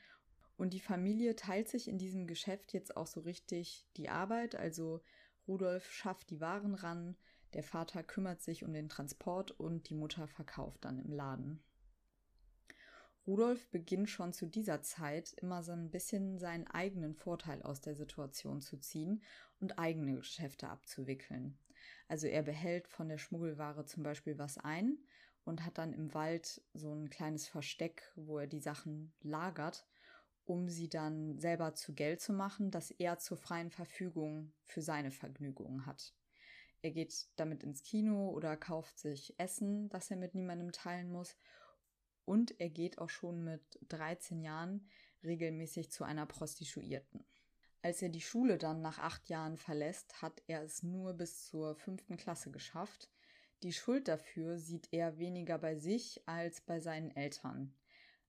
Und 0.55 0.73
die 0.73 0.79
Familie 0.79 1.35
teilt 1.35 1.69
sich 1.69 1.87
in 1.87 1.97
diesem 1.97 2.27
Geschäft 2.27 2.73
jetzt 2.73 2.95
auch 2.95 3.07
so 3.07 3.21
richtig 3.21 3.87
die 3.97 4.09
Arbeit. 4.09 4.55
Also 4.55 5.01
Rudolf 5.47 5.91
schafft 5.91 6.29
die 6.29 6.41
Waren 6.41 6.75
ran, 6.75 7.15
der 7.53 7.63
Vater 7.63 8.03
kümmert 8.03 8.41
sich 8.41 8.63
um 8.63 8.73
den 8.73 8.89
Transport 8.89 9.51
und 9.51 9.89
die 9.89 9.95
Mutter 9.95 10.27
verkauft 10.27 10.85
dann 10.85 10.99
im 10.99 11.11
Laden. 11.11 11.63
Rudolf 13.29 13.69
beginnt 13.69 14.09
schon 14.09 14.33
zu 14.33 14.47
dieser 14.47 14.81
Zeit 14.81 15.33
immer 15.33 15.61
so 15.61 15.71
ein 15.71 15.91
bisschen 15.91 16.39
seinen 16.39 16.65
eigenen 16.65 17.13
Vorteil 17.13 17.61
aus 17.61 17.79
der 17.79 17.93
Situation 17.93 18.59
zu 18.59 18.77
ziehen 18.77 19.21
und 19.59 19.77
eigene 19.77 20.15
Geschäfte 20.15 20.67
abzuwickeln. 20.67 21.55
Also 22.07 22.25
er 22.25 22.41
behält 22.41 22.87
von 22.87 23.07
der 23.07 23.19
Schmuggelware 23.19 23.85
zum 23.85 24.01
Beispiel 24.01 24.39
was 24.39 24.57
ein 24.57 24.97
und 25.45 25.63
hat 25.63 25.77
dann 25.77 25.93
im 25.93 26.11
Wald 26.15 26.63
so 26.73 26.91
ein 26.91 27.11
kleines 27.11 27.47
Versteck, 27.47 28.11
wo 28.15 28.39
er 28.39 28.47
die 28.47 28.61
Sachen 28.61 29.13
lagert, 29.21 29.85
um 30.45 30.67
sie 30.67 30.89
dann 30.89 31.37
selber 31.37 31.75
zu 31.75 31.93
Geld 31.93 32.21
zu 32.21 32.33
machen, 32.33 32.71
das 32.71 32.89
er 32.89 33.19
zur 33.19 33.37
freien 33.37 33.69
Verfügung 33.69 34.53
für 34.63 34.81
seine 34.81 35.11
Vergnügungen 35.11 35.85
hat. 35.85 36.15
Er 36.81 36.89
geht 36.89 37.27
damit 37.35 37.61
ins 37.61 37.83
Kino 37.83 38.31
oder 38.31 38.57
kauft 38.57 38.97
sich 38.97 39.37
Essen, 39.37 39.87
das 39.89 40.09
er 40.09 40.17
mit 40.17 40.33
niemandem 40.33 40.71
teilen 40.71 41.11
muss 41.11 41.37
und 42.29 42.61
er 42.61 42.69
geht 42.69 42.99
auch 42.99 43.09
schon 43.09 43.43
mit 43.43 43.79
13 43.89 44.43
Jahren 44.43 44.87
regelmäßig 45.23 45.89
zu 45.89 46.03
einer 46.03 46.27
Prostituierten. 46.27 47.25
Als 47.81 48.03
er 48.03 48.09
die 48.09 48.21
Schule 48.21 48.59
dann 48.59 48.83
nach 48.83 48.99
acht 48.99 49.29
Jahren 49.29 49.57
verlässt, 49.57 50.21
hat 50.21 50.43
er 50.45 50.61
es 50.61 50.83
nur 50.83 51.15
bis 51.15 51.47
zur 51.47 51.75
fünften 51.75 52.17
Klasse 52.17 52.51
geschafft. 52.51 53.09
Die 53.63 53.73
Schuld 53.73 54.07
dafür 54.07 54.59
sieht 54.59 54.89
er 54.91 55.17
weniger 55.17 55.57
bei 55.57 55.75
sich 55.75 56.21
als 56.27 56.61
bei 56.61 56.79
seinen 56.79 57.09
Eltern. 57.15 57.73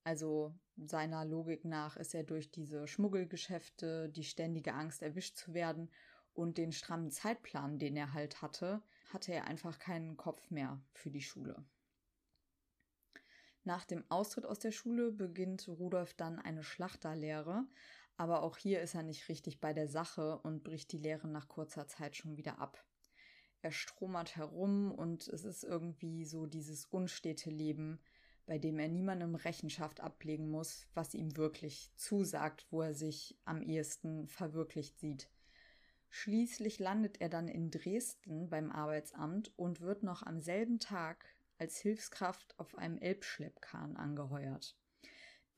Also 0.02 0.54
seiner 0.78 1.26
Logik 1.26 1.66
nach 1.66 1.98
ist 1.98 2.14
er 2.14 2.24
durch 2.24 2.50
diese 2.50 2.88
Schmuggelgeschäfte, 2.88 4.08
die 4.08 4.24
ständige 4.24 4.72
Angst 4.72 5.02
erwischt 5.02 5.36
zu 5.36 5.52
werden 5.52 5.90
und 6.32 6.56
den 6.56 6.72
strammen 6.72 7.10
Zeitplan, 7.10 7.78
den 7.78 7.98
er 7.98 8.14
halt 8.14 8.40
hatte, 8.40 8.82
hatte 9.12 9.34
er 9.34 9.44
einfach 9.44 9.78
keinen 9.78 10.16
Kopf 10.16 10.50
mehr 10.50 10.80
für 10.94 11.10
die 11.10 11.20
Schule. 11.20 11.62
Nach 13.64 13.84
dem 13.84 14.04
Austritt 14.08 14.46
aus 14.46 14.58
der 14.58 14.72
Schule 14.72 15.12
beginnt 15.12 15.68
Rudolf 15.68 16.14
dann 16.14 16.38
eine 16.38 16.62
Schlachterlehre, 16.62 17.66
aber 18.16 18.42
auch 18.42 18.56
hier 18.56 18.80
ist 18.80 18.94
er 18.94 19.02
nicht 19.02 19.28
richtig 19.28 19.60
bei 19.60 19.72
der 19.72 19.88
Sache 19.88 20.38
und 20.38 20.64
bricht 20.64 20.92
die 20.92 20.98
Lehre 20.98 21.28
nach 21.28 21.48
kurzer 21.48 21.86
Zeit 21.86 22.16
schon 22.16 22.36
wieder 22.36 22.58
ab. 22.58 22.84
Er 23.62 23.72
stromert 23.72 24.36
herum 24.36 24.90
und 24.90 25.28
es 25.28 25.44
ist 25.44 25.64
irgendwie 25.64 26.24
so 26.24 26.46
dieses 26.46 26.86
unstete 26.86 27.50
Leben, 27.50 28.00
bei 28.46 28.58
dem 28.58 28.78
er 28.78 28.88
niemandem 28.88 29.34
Rechenschaft 29.34 30.00
ablegen 30.00 30.50
muss, 30.50 30.88
was 30.94 31.14
ihm 31.14 31.36
wirklich 31.36 31.92
zusagt, 31.96 32.66
wo 32.70 32.80
er 32.80 32.94
sich 32.94 33.38
am 33.44 33.62
ehesten 33.62 34.26
verwirklicht 34.28 34.98
sieht. 34.98 35.30
Schließlich 36.08 36.78
landet 36.78 37.20
er 37.20 37.28
dann 37.28 37.46
in 37.46 37.70
Dresden 37.70 38.48
beim 38.48 38.72
Arbeitsamt 38.72 39.52
und 39.56 39.80
wird 39.80 40.02
noch 40.02 40.24
am 40.24 40.40
selben 40.40 40.80
Tag 40.80 41.24
als 41.60 41.78
Hilfskraft 41.78 42.58
auf 42.58 42.76
einem 42.76 42.98
Elbschleppkahn 42.98 43.96
angeheuert. 43.96 44.76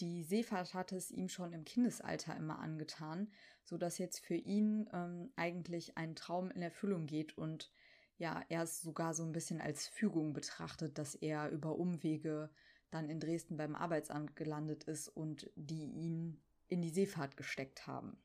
Die 0.00 0.24
Seefahrt 0.24 0.74
hatte 0.74 0.96
es 0.96 1.10
ihm 1.10 1.28
schon 1.28 1.52
im 1.52 1.64
Kindesalter 1.64 2.36
immer 2.36 2.58
angetan, 2.58 3.30
so 3.62 3.78
dass 3.78 3.98
jetzt 3.98 4.20
für 4.24 4.34
ihn 4.34 4.88
ähm, 4.92 5.32
eigentlich 5.36 5.96
ein 5.96 6.16
Traum 6.16 6.50
in 6.50 6.62
Erfüllung 6.62 7.06
geht 7.06 7.38
und 7.38 7.70
ja, 8.18 8.44
er 8.48 8.62
es 8.62 8.80
sogar 8.80 9.14
so 9.14 9.24
ein 9.24 9.32
bisschen 9.32 9.60
als 9.60 9.88
Fügung 9.88 10.32
betrachtet, 10.32 10.98
dass 10.98 11.14
er 11.14 11.50
über 11.50 11.76
Umwege 11.76 12.50
dann 12.90 13.08
in 13.08 13.20
Dresden 13.20 13.56
beim 13.56 13.74
Arbeitsamt 13.74 14.36
gelandet 14.36 14.84
ist 14.84 15.08
und 15.08 15.50
die 15.56 15.86
ihn 15.86 16.40
in 16.68 16.82
die 16.82 16.90
Seefahrt 16.90 17.36
gesteckt 17.36 17.86
haben. 17.86 18.16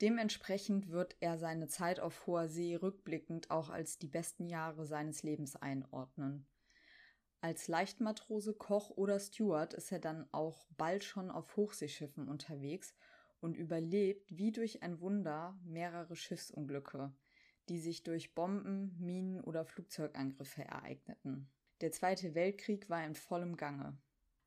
Dementsprechend 0.00 0.88
wird 0.88 1.16
er 1.20 1.38
seine 1.38 1.68
Zeit 1.68 2.00
auf 2.00 2.26
hoher 2.26 2.48
See 2.48 2.74
rückblickend 2.74 3.50
auch 3.50 3.70
als 3.70 3.98
die 3.98 4.08
besten 4.08 4.46
Jahre 4.46 4.84
seines 4.84 5.22
Lebens 5.22 5.54
einordnen. 5.54 6.46
Als 7.42 7.66
Leichtmatrose, 7.66 8.54
Koch 8.54 8.90
oder 8.90 9.18
Steward 9.18 9.74
ist 9.74 9.90
er 9.90 9.98
dann 9.98 10.28
auch 10.30 10.64
bald 10.78 11.02
schon 11.02 11.28
auf 11.28 11.56
Hochseeschiffen 11.56 12.28
unterwegs 12.28 12.94
und 13.40 13.56
überlebt 13.56 14.38
wie 14.38 14.52
durch 14.52 14.84
ein 14.84 15.00
Wunder 15.00 15.58
mehrere 15.64 16.14
Schiffsunglücke, 16.14 17.12
die 17.68 17.80
sich 17.80 18.04
durch 18.04 18.36
Bomben, 18.36 18.96
Minen 19.00 19.40
oder 19.40 19.64
Flugzeugangriffe 19.64 20.62
ereigneten. 20.62 21.50
Der 21.80 21.90
Zweite 21.90 22.36
Weltkrieg 22.36 22.88
war 22.88 23.04
in 23.04 23.16
vollem 23.16 23.56
Gange. 23.56 23.98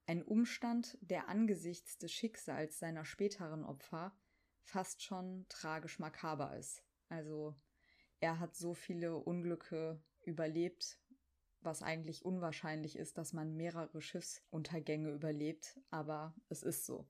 Ein 0.06 0.24
Umstand, 0.24 0.98
der 1.02 1.28
angesichts 1.28 1.98
des 1.98 2.14
Schicksals 2.14 2.80
seiner 2.80 3.04
späteren 3.04 3.66
Opfer 3.66 4.18
fast 4.62 5.04
schon 5.04 5.46
tragisch 5.50 6.00
makaber 6.00 6.56
ist. 6.56 6.82
Also 7.10 7.58
er 8.22 8.40
hat 8.40 8.56
so 8.56 8.74
viele 8.74 9.18
Unglücke 9.18 10.02
überlebt 10.22 10.98
was 11.66 11.82
eigentlich 11.82 12.24
unwahrscheinlich 12.24 12.96
ist, 12.96 13.18
dass 13.18 13.34
man 13.34 13.56
mehrere 13.56 14.02
Schiffsuntergänge 14.02 15.10
überlebt, 15.12 15.80
aber 15.90 16.36
es 16.50 16.64
ist 16.64 16.86
so. 16.86 17.08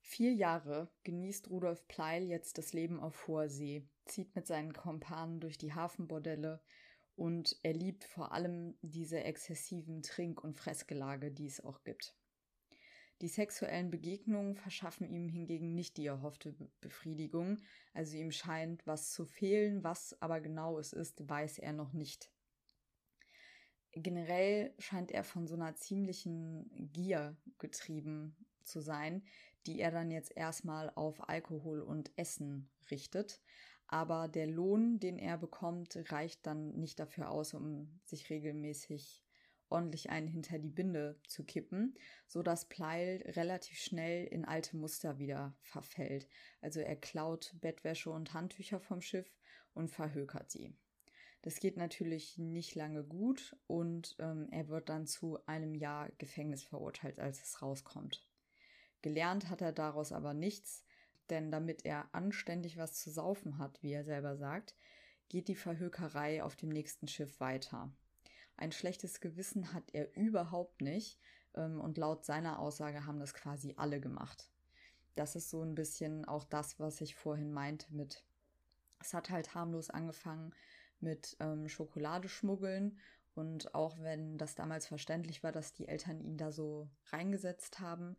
Vier 0.00 0.34
Jahre 0.34 0.90
genießt 1.04 1.48
Rudolf 1.48 1.88
Pleil 1.88 2.24
jetzt 2.24 2.58
das 2.58 2.74
Leben 2.74 3.00
auf 3.00 3.26
hoher 3.26 3.48
See, 3.48 3.88
zieht 4.04 4.36
mit 4.36 4.46
seinen 4.46 4.74
Kompanen 4.74 5.40
durch 5.40 5.56
die 5.56 5.72
Hafenbordelle 5.72 6.62
und 7.16 7.58
er 7.62 7.72
liebt 7.72 8.04
vor 8.04 8.32
allem 8.32 8.76
diese 8.82 9.24
exzessiven 9.24 10.02
Trink- 10.02 10.44
und 10.44 10.56
Fressgelage, 10.56 11.30
die 11.30 11.46
es 11.46 11.64
auch 11.64 11.82
gibt. 11.84 12.14
Die 13.22 13.28
sexuellen 13.28 13.90
Begegnungen 13.90 14.56
verschaffen 14.56 15.08
ihm 15.08 15.28
hingegen 15.28 15.74
nicht 15.74 15.96
die 15.96 16.06
erhoffte 16.06 16.54
Befriedigung, 16.80 17.62
also 17.94 18.16
ihm 18.16 18.32
scheint 18.32 18.86
was 18.86 19.12
zu 19.12 19.24
fehlen, 19.24 19.84
was 19.84 20.20
aber 20.20 20.40
genau 20.40 20.78
es 20.78 20.92
ist, 20.92 21.28
weiß 21.28 21.58
er 21.58 21.72
noch 21.72 21.92
nicht 21.92 22.33
generell 23.96 24.74
scheint 24.78 25.10
er 25.10 25.24
von 25.24 25.46
so 25.46 25.54
einer 25.54 25.74
ziemlichen 25.74 26.90
Gier 26.92 27.36
getrieben 27.58 28.36
zu 28.62 28.80
sein, 28.80 29.22
die 29.66 29.80
er 29.80 29.90
dann 29.90 30.10
jetzt 30.10 30.36
erstmal 30.36 30.90
auf 30.94 31.28
Alkohol 31.28 31.80
und 31.80 32.12
Essen 32.16 32.70
richtet. 32.90 33.40
Aber 33.86 34.28
der 34.28 34.46
Lohn, 34.46 34.98
den 34.98 35.18
er 35.18 35.38
bekommt, 35.38 36.10
reicht 36.10 36.46
dann 36.46 36.74
nicht 36.78 36.98
dafür 36.98 37.30
aus, 37.30 37.54
um 37.54 38.00
sich 38.04 38.30
regelmäßig 38.30 39.22
ordentlich 39.68 40.10
einen 40.10 40.28
hinter 40.28 40.58
die 40.58 40.70
Binde 40.70 41.18
zu 41.26 41.44
kippen, 41.44 41.96
so 42.26 42.42
dass 42.42 42.68
Pleil 42.68 43.22
relativ 43.28 43.78
schnell 43.78 44.26
in 44.26 44.44
alte 44.44 44.76
Muster 44.76 45.18
wieder 45.18 45.56
verfällt. 45.62 46.28
Also 46.60 46.80
er 46.80 46.96
klaut 46.96 47.54
Bettwäsche 47.60 48.10
und 48.10 48.34
Handtücher 48.34 48.80
vom 48.80 49.00
Schiff 49.00 49.30
und 49.72 49.88
verhökert 49.88 50.50
sie. 50.50 50.74
Das 51.44 51.60
geht 51.60 51.76
natürlich 51.76 52.38
nicht 52.38 52.74
lange 52.74 53.04
gut 53.04 53.54
und 53.66 54.16
ähm, 54.18 54.48
er 54.50 54.68
wird 54.68 54.88
dann 54.88 55.06
zu 55.06 55.38
einem 55.44 55.74
Jahr 55.74 56.08
Gefängnis 56.16 56.64
verurteilt, 56.64 57.20
als 57.20 57.42
es 57.42 57.60
rauskommt. 57.60 58.26
Gelernt 59.02 59.50
hat 59.50 59.60
er 59.60 59.72
daraus 59.72 60.12
aber 60.12 60.32
nichts, 60.32 60.86
denn 61.28 61.50
damit 61.50 61.84
er 61.84 62.08
anständig 62.14 62.78
was 62.78 62.94
zu 62.94 63.10
saufen 63.10 63.58
hat, 63.58 63.82
wie 63.82 63.92
er 63.92 64.04
selber 64.04 64.38
sagt, 64.38 64.74
geht 65.28 65.48
die 65.48 65.54
Verhökerei 65.54 66.42
auf 66.42 66.56
dem 66.56 66.70
nächsten 66.70 67.08
Schiff 67.08 67.38
weiter. 67.40 67.92
Ein 68.56 68.72
schlechtes 68.72 69.20
Gewissen 69.20 69.74
hat 69.74 69.84
er 69.92 70.16
überhaupt 70.16 70.80
nicht 70.80 71.18
ähm, 71.52 71.78
und 71.78 71.98
laut 71.98 72.24
seiner 72.24 72.58
Aussage 72.58 73.04
haben 73.04 73.20
das 73.20 73.34
quasi 73.34 73.74
alle 73.76 74.00
gemacht. 74.00 74.48
Das 75.14 75.36
ist 75.36 75.50
so 75.50 75.62
ein 75.62 75.74
bisschen 75.74 76.24
auch 76.24 76.44
das, 76.44 76.80
was 76.80 77.02
ich 77.02 77.14
vorhin 77.14 77.52
meinte 77.52 77.94
mit, 77.94 78.24
es 78.98 79.12
hat 79.12 79.28
halt 79.28 79.54
harmlos 79.54 79.90
angefangen, 79.90 80.54
mit 81.04 81.36
ähm, 81.38 81.68
Schokolade 81.68 82.28
schmuggeln. 82.28 82.98
Und 83.34 83.74
auch 83.74 84.00
wenn 84.00 84.38
das 84.38 84.54
damals 84.54 84.86
verständlich 84.86 85.42
war, 85.42 85.52
dass 85.52 85.72
die 85.72 85.88
Eltern 85.88 86.20
ihn 86.20 86.36
da 86.36 86.50
so 86.50 86.88
reingesetzt 87.12 87.80
haben, 87.80 88.16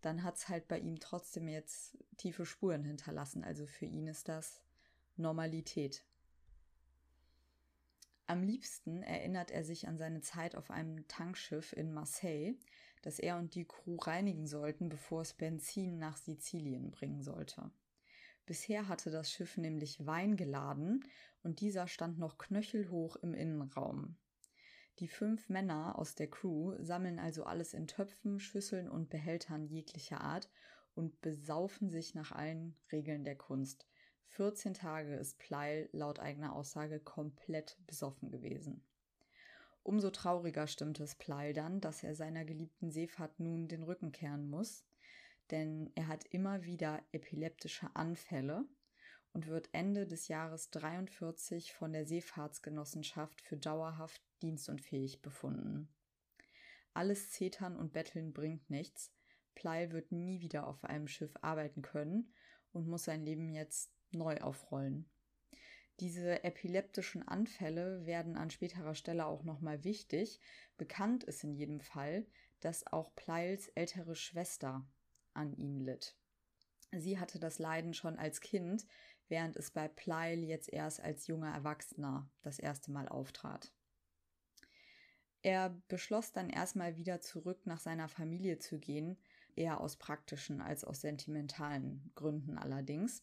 dann 0.00 0.22
hat 0.22 0.36
es 0.36 0.48
halt 0.48 0.68
bei 0.68 0.78
ihm 0.78 1.00
trotzdem 1.00 1.48
jetzt 1.48 1.98
tiefe 2.16 2.46
Spuren 2.46 2.84
hinterlassen. 2.84 3.44
Also 3.44 3.66
für 3.66 3.86
ihn 3.86 4.06
ist 4.06 4.28
das 4.28 4.62
Normalität. 5.16 6.04
Am 8.26 8.42
liebsten 8.42 9.02
erinnert 9.02 9.50
er 9.50 9.64
sich 9.64 9.88
an 9.88 9.96
seine 9.96 10.20
Zeit 10.20 10.54
auf 10.54 10.70
einem 10.70 11.08
Tankschiff 11.08 11.72
in 11.72 11.92
Marseille, 11.92 12.54
das 13.02 13.18
er 13.18 13.38
und 13.38 13.54
die 13.54 13.64
Crew 13.64 13.96
reinigen 13.96 14.46
sollten, 14.46 14.90
bevor 14.90 15.22
es 15.22 15.32
Benzin 15.32 15.98
nach 15.98 16.18
Sizilien 16.18 16.90
bringen 16.90 17.22
sollte. 17.22 17.70
Bisher 18.48 18.88
hatte 18.88 19.10
das 19.10 19.30
Schiff 19.30 19.58
nämlich 19.58 20.06
Wein 20.06 20.34
geladen 20.34 21.04
und 21.42 21.60
dieser 21.60 21.86
stand 21.86 22.18
noch 22.18 22.38
knöchelhoch 22.38 23.16
im 23.16 23.34
Innenraum. 23.34 24.16
Die 25.00 25.08
fünf 25.08 25.50
Männer 25.50 25.98
aus 25.98 26.14
der 26.14 26.30
Crew 26.30 26.74
sammeln 26.80 27.18
also 27.18 27.44
alles 27.44 27.74
in 27.74 27.86
Töpfen, 27.86 28.40
Schüsseln 28.40 28.88
und 28.88 29.10
Behältern 29.10 29.66
jeglicher 29.66 30.22
Art 30.22 30.48
und 30.94 31.20
besaufen 31.20 31.90
sich 31.90 32.14
nach 32.14 32.32
allen 32.32 32.74
Regeln 32.90 33.22
der 33.22 33.36
Kunst. 33.36 33.86
14 34.28 34.72
Tage 34.72 35.16
ist 35.16 35.36
Pleil 35.36 35.90
laut 35.92 36.18
eigener 36.18 36.56
Aussage 36.56 37.00
komplett 37.00 37.76
besoffen 37.86 38.30
gewesen. 38.30 38.82
Umso 39.82 40.08
trauriger 40.08 40.66
stimmt 40.68 41.00
es 41.00 41.16
Pleil 41.16 41.52
dann, 41.52 41.82
dass 41.82 42.02
er 42.02 42.14
seiner 42.14 42.46
geliebten 42.46 42.92
Seefahrt 42.92 43.40
nun 43.40 43.68
den 43.68 43.82
Rücken 43.82 44.10
kehren 44.10 44.48
muss, 44.48 44.87
denn 45.50 45.90
er 45.94 46.08
hat 46.08 46.24
immer 46.30 46.64
wieder 46.64 47.02
epileptische 47.12 47.94
Anfälle 47.94 48.64
und 49.32 49.46
wird 49.46 49.68
Ende 49.72 50.06
des 50.06 50.28
Jahres 50.28 50.70
43 50.70 51.72
von 51.72 51.92
der 51.92 52.06
Seefahrtsgenossenschaft 52.06 53.40
für 53.40 53.56
dauerhaft 53.56 54.22
dienstunfähig 54.42 55.22
befunden. 55.22 55.88
Alles 56.94 57.30
Zetern 57.30 57.76
und 57.76 57.92
Betteln 57.92 58.32
bringt 58.32 58.68
nichts. 58.70 59.12
Pleil 59.54 59.92
wird 59.92 60.12
nie 60.12 60.40
wieder 60.40 60.66
auf 60.66 60.84
einem 60.84 61.08
Schiff 61.08 61.34
arbeiten 61.42 61.82
können 61.82 62.32
und 62.72 62.88
muss 62.88 63.04
sein 63.04 63.22
Leben 63.24 63.50
jetzt 63.50 63.92
neu 64.10 64.38
aufrollen. 64.38 65.08
Diese 66.00 66.44
epileptischen 66.44 67.26
Anfälle 67.26 68.06
werden 68.06 68.36
an 68.36 68.50
späterer 68.50 68.94
Stelle 68.94 69.26
auch 69.26 69.42
nochmal 69.42 69.82
wichtig. 69.82 70.40
Bekannt 70.76 71.24
ist 71.24 71.42
in 71.42 71.54
jedem 71.54 71.80
Fall, 71.80 72.26
dass 72.60 72.86
auch 72.86 73.14
Pleils 73.16 73.68
ältere 73.68 74.14
Schwester 74.14 74.86
an 75.38 75.54
ihn 75.54 75.80
litt. 75.80 76.16
Sie 76.92 77.18
hatte 77.18 77.38
das 77.38 77.58
Leiden 77.58 77.94
schon 77.94 78.18
als 78.18 78.40
Kind, 78.40 78.86
während 79.28 79.56
es 79.56 79.70
bei 79.70 79.88
Pleil 79.88 80.42
jetzt 80.42 80.72
erst 80.72 81.00
als 81.00 81.26
junger 81.26 81.52
Erwachsener 81.52 82.30
das 82.42 82.58
erste 82.58 82.90
Mal 82.90 83.08
auftrat. 83.08 83.72
Er 85.42 85.70
beschloss 85.88 86.32
dann 86.32 86.50
erstmal 86.50 86.96
wieder 86.96 87.20
zurück 87.20 87.64
nach 87.64 87.80
seiner 87.80 88.08
Familie 88.08 88.58
zu 88.58 88.78
gehen, 88.78 89.18
eher 89.54 89.80
aus 89.80 89.96
praktischen 89.96 90.60
als 90.60 90.84
aus 90.84 91.00
sentimentalen 91.00 92.10
Gründen 92.14 92.58
allerdings 92.58 93.22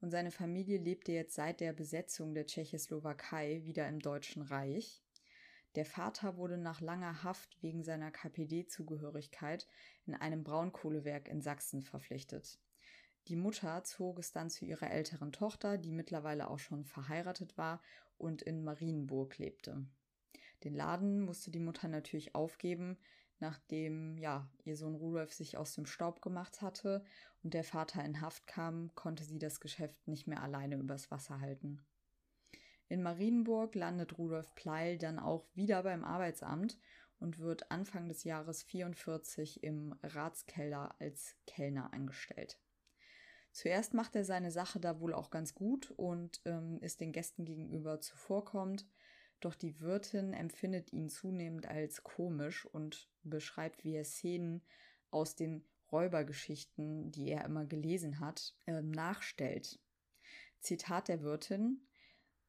und 0.00 0.10
seine 0.10 0.30
Familie 0.30 0.78
lebte 0.78 1.12
jetzt 1.12 1.34
seit 1.34 1.60
der 1.60 1.72
Besetzung 1.72 2.34
der 2.34 2.46
Tschechoslowakei 2.46 3.62
wieder 3.64 3.86
im 3.88 4.00
Deutschen 4.00 4.42
Reich. 4.42 5.02
Der 5.76 5.84
Vater 5.84 6.36
wurde 6.36 6.58
nach 6.58 6.80
langer 6.80 7.22
Haft 7.22 7.62
wegen 7.62 7.84
seiner 7.84 8.10
KPD-Zugehörigkeit 8.10 9.68
in 10.04 10.14
einem 10.14 10.42
Braunkohlewerk 10.42 11.28
in 11.28 11.42
Sachsen 11.42 11.82
verpflichtet. 11.82 12.58
Die 13.28 13.36
Mutter 13.36 13.84
zog 13.84 14.18
es 14.18 14.32
dann 14.32 14.50
zu 14.50 14.64
ihrer 14.64 14.90
älteren 14.90 15.30
Tochter, 15.30 15.78
die 15.78 15.92
mittlerweile 15.92 16.50
auch 16.50 16.58
schon 16.58 16.84
verheiratet 16.84 17.56
war 17.56 17.80
und 18.18 18.42
in 18.42 18.64
Marienburg 18.64 19.38
lebte. 19.38 19.86
Den 20.64 20.74
Laden 20.74 21.20
musste 21.20 21.50
die 21.50 21.60
Mutter 21.60 21.86
natürlich 21.86 22.34
aufgeben, 22.34 22.98
nachdem 23.38 24.18
ja 24.18 24.50
ihr 24.64 24.76
Sohn 24.76 24.94
Rudolf 24.94 25.32
sich 25.32 25.56
aus 25.56 25.74
dem 25.74 25.86
Staub 25.86 26.20
gemacht 26.20 26.60
hatte 26.60 27.04
und 27.42 27.54
der 27.54 27.64
Vater 27.64 28.04
in 28.04 28.20
Haft 28.20 28.46
kam, 28.46 28.94
konnte 28.94 29.24
sie 29.24 29.38
das 29.38 29.60
Geschäft 29.60 30.08
nicht 30.08 30.26
mehr 30.26 30.42
alleine 30.42 30.76
übers 30.76 31.10
Wasser 31.10 31.40
halten. 31.40 31.80
In 32.90 33.04
Marienburg 33.04 33.76
landet 33.76 34.18
Rudolf 34.18 34.52
Pleil 34.56 34.98
dann 34.98 35.20
auch 35.20 35.46
wieder 35.54 35.84
beim 35.84 36.02
Arbeitsamt 36.04 36.76
und 37.20 37.38
wird 37.38 37.70
Anfang 37.70 38.08
des 38.08 38.24
Jahres 38.24 38.64
44 38.64 39.62
im 39.62 39.94
Ratskeller 40.02 40.96
als 40.98 41.36
Kellner 41.46 41.92
angestellt. 41.92 42.58
Zuerst 43.52 43.94
macht 43.94 44.16
er 44.16 44.24
seine 44.24 44.50
Sache 44.50 44.80
da 44.80 44.98
wohl 44.98 45.14
auch 45.14 45.30
ganz 45.30 45.54
gut 45.54 45.92
und 45.92 46.40
ähm, 46.44 46.80
ist 46.80 47.00
den 47.00 47.12
Gästen 47.12 47.44
gegenüber 47.44 48.00
zuvorkommend, 48.00 48.88
doch 49.38 49.54
die 49.54 49.78
Wirtin 49.78 50.32
empfindet 50.32 50.92
ihn 50.92 51.08
zunehmend 51.08 51.68
als 51.68 52.02
komisch 52.02 52.66
und 52.66 53.08
beschreibt, 53.22 53.84
wie 53.84 53.94
er 53.94 54.04
Szenen 54.04 54.62
aus 55.12 55.36
den 55.36 55.64
Räubergeschichten, 55.92 57.12
die 57.12 57.30
er 57.30 57.44
immer 57.44 57.66
gelesen 57.66 58.18
hat, 58.18 58.56
äh, 58.66 58.82
nachstellt. 58.82 59.78
Zitat 60.58 61.06
der 61.06 61.22
Wirtin 61.22 61.86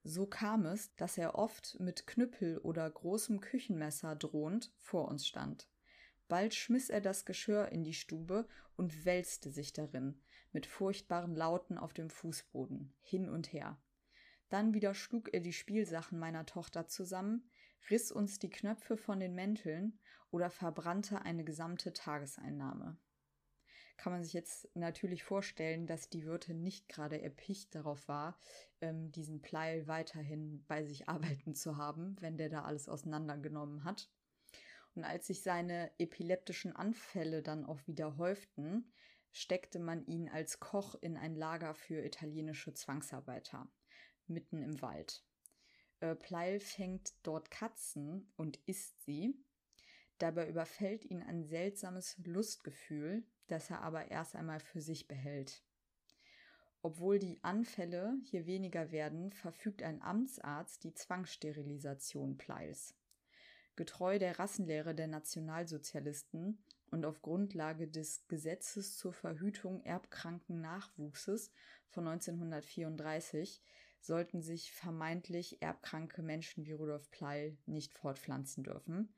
So 0.04 0.26
kam 0.26 0.66
es, 0.66 0.96
dass 0.96 1.18
er 1.18 1.36
oft 1.36 1.80
mit 1.80 2.08
Knüppel 2.08 2.58
oder 2.60 2.90
großem 2.90 3.40
Küchenmesser 3.40 4.16
drohend 4.16 4.74
vor 4.78 5.08
uns 5.08 5.28
stand. 5.28 5.68
Bald 6.28 6.56
schmiss 6.56 6.90
er 6.90 7.02
das 7.02 7.26
Geschirr 7.26 7.70
in 7.70 7.84
die 7.84 7.94
Stube 7.94 8.48
und 8.76 9.06
wälzte 9.06 9.52
sich 9.52 9.74
darin, 9.74 10.20
mit 10.54 10.66
furchtbaren 10.66 11.36
Lauten 11.36 11.78
auf 11.78 11.94
dem 11.94 12.10
Fußboden, 12.10 12.94
hin 13.02 13.30
und 13.30 13.54
her. 13.54 13.80
Dann 14.50 14.74
wieder 14.74 14.96
schlug 14.96 15.34
er 15.34 15.40
die 15.40 15.54
Spielsachen 15.54 16.18
meiner 16.18 16.46
Tochter 16.46 16.88
zusammen, 16.88 17.50
riss 17.90 18.12
uns 18.12 18.40
die 18.40 18.50
Knöpfe 18.50 18.98
von 18.98 19.20
den 19.20 19.36
Mänteln 19.36 20.00
oder 20.32 20.50
verbrannte 20.50 21.22
eine 21.22 21.44
gesamte 21.44 21.94
Tageseinnahme 21.94 22.98
kann 24.02 24.14
man 24.14 24.24
sich 24.24 24.34
jetzt 24.34 24.68
natürlich 24.76 25.24
vorstellen, 25.24 25.86
dass 25.86 26.10
die 26.10 26.26
Wirtin 26.26 26.64
nicht 26.64 26.90
gerade 26.90 27.22
erpicht 27.22 27.76
darauf 27.76 28.08
war, 28.08 28.36
ähm, 28.82 29.12
diesen 29.12 29.44
Pleil 29.44 29.86
weiterhin 29.88 30.66
bei 30.68 30.84
sich 30.84 31.08
arbeiten 31.10 31.54
zu 31.54 31.78
haben, 31.78 32.16
wenn 32.20 32.36
der 32.36 32.50
da 32.50 32.64
alles 32.64 32.90
auseinandergenommen 32.90 33.84
hat. 33.84 34.10
Und 34.96 35.04
als 35.04 35.28
sich 35.28 35.44
seine 35.44 35.92
epileptischen 36.00 36.76
Anfälle 36.76 37.44
dann 37.44 37.64
auch 37.64 37.86
wieder 37.86 38.18
häuften, 38.18 38.92
steckte 39.32 39.78
man 39.78 40.04
ihn 40.08 40.30
als 40.30 40.60
Koch 40.60 40.96
in 40.96 41.16
ein 41.16 41.36
Lager 41.36 41.76
für 41.76 42.04
italienische 42.04 42.74
Zwangsarbeiter, 42.74 43.72
mitten 44.26 44.64
im 44.64 44.82
Wald. 44.82 45.24
Äh, 46.00 46.16
Pleil 46.16 46.60
fängt 46.60 47.14
dort 47.22 47.52
Katzen 47.52 48.34
und 48.36 48.58
isst 48.66 49.00
sie. 49.06 49.36
Dabei 50.22 50.48
überfällt 50.48 51.04
ihn 51.06 51.24
ein 51.24 51.44
seltsames 51.44 52.16
Lustgefühl, 52.24 53.24
das 53.48 53.72
er 53.72 53.82
aber 53.82 54.12
erst 54.12 54.36
einmal 54.36 54.60
für 54.60 54.80
sich 54.80 55.08
behält. 55.08 55.64
Obwohl 56.84 57.18
die 57.18 57.44
Anfälle 57.44 58.16
hier 58.26 58.46
weniger 58.46 58.92
werden, 58.92 59.32
verfügt 59.32 59.82
ein 59.82 60.00
Amtsarzt 60.04 60.84
die 60.84 60.94
Zwangssterilisation 60.94 62.38
Pleils. 62.38 62.94
Getreu 63.76 64.20
der 64.20 64.38
Rassenlehre 64.38 64.94
der 64.94 65.08
Nationalsozialisten 65.08 66.64
und 66.92 67.04
auf 67.04 67.24
Grundlage 67.24 67.88
des 67.88 68.28
Gesetzes 68.28 68.98
zur 68.98 69.14
Verhütung 69.14 69.82
erbkranken 69.82 70.62
Nachwuchses 70.62 71.52
von 71.88 72.08
1934 72.08 73.64
sollten 74.02 74.44
sich 74.44 74.72
vermeintlich 74.72 75.64
erbkranke 75.64 76.22
Menschen 76.22 76.68
wie 76.68 76.74
Rudolf 76.74 77.10
Pleil 77.10 77.58
nicht 77.66 77.96
fortpflanzen 77.96 78.64
dürfen. 78.64 79.16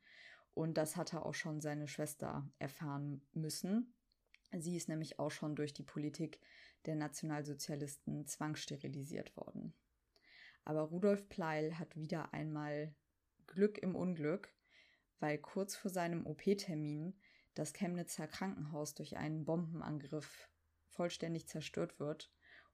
Und 0.54 0.74
das 0.74 0.96
hatte 0.96 1.24
auch 1.24 1.34
schon 1.34 1.60
seine 1.60 1.88
Schwester 1.88 2.48
erfahren 2.58 3.20
müssen. 3.32 3.92
Sie 4.56 4.76
ist 4.76 4.88
nämlich 4.88 5.18
auch 5.18 5.30
schon 5.30 5.56
durch 5.56 5.74
die 5.74 5.82
Politik 5.82 6.38
der 6.86 6.94
Nationalsozialisten 6.94 8.26
zwangssterilisiert 8.26 9.36
worden. 9.36 9.74
Aber 10.64 10.82
Rudolf 10.82 11.28
Pleil 11.28 11.78
hat 11.78 11.96
wieder 11.96 12.32
einmal 12.32 12.94
Glück 13.46 13.78
im 13.78 13.96
Unglück, 13.96 14.54
weil 15.18 15.38
kurz 15.38 15.74
vor 15.74 15.90
seinem 15.90 16.26
OP-Termin 16.26 17.14
das 17.54 17.72
Chemnitzer 17.72 18.26
Krankenhaus 18.26 18.94
durch 18.94 19.16
einen 19.16 19.44
Bombenangriff 19.44 20.48
vollständig 20.88 21.48
zerstört 21.48 21.98
wird 21.98 22.32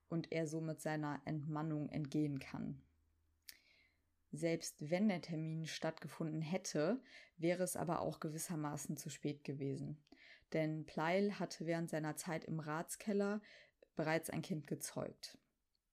und 0.09 0.33
er 0.33 0.47
somit 0.47 0.81
seiner 0.81 1.21
Entmannung 1.25 1.89
entgehen 1.89 2.39
kann. 2.39 2.83
Selbst 4.33 4.91
wenn 4.91 5.09
der 5.09 5.23
Termin 5.23 5.67
stattgefunden 5.67 6.41
hätte, 6.41 7.03
wäre 7.37 7.63
es 7.63 7.77
aber 7.77 8.01
auch 8.01 8.21
gewissermaßen 8.21 8.97
zu 8.97 9.11
spät 9.11 9.45
gewesen 9.45 9.99
denn 10.53 10.85
Pleil 10.85 11.39
hatte 11.39 11.67
während 11.67 11.91
seiner 11.91 12.17
Zeit 12.17 12.45
im 12.45 12.61
Ratskeller 12.61 13.41
bereits 13.97 14.31
ein 14.31 14.43
Kind 14.43 14.67
gezeugt. 14.67 15.39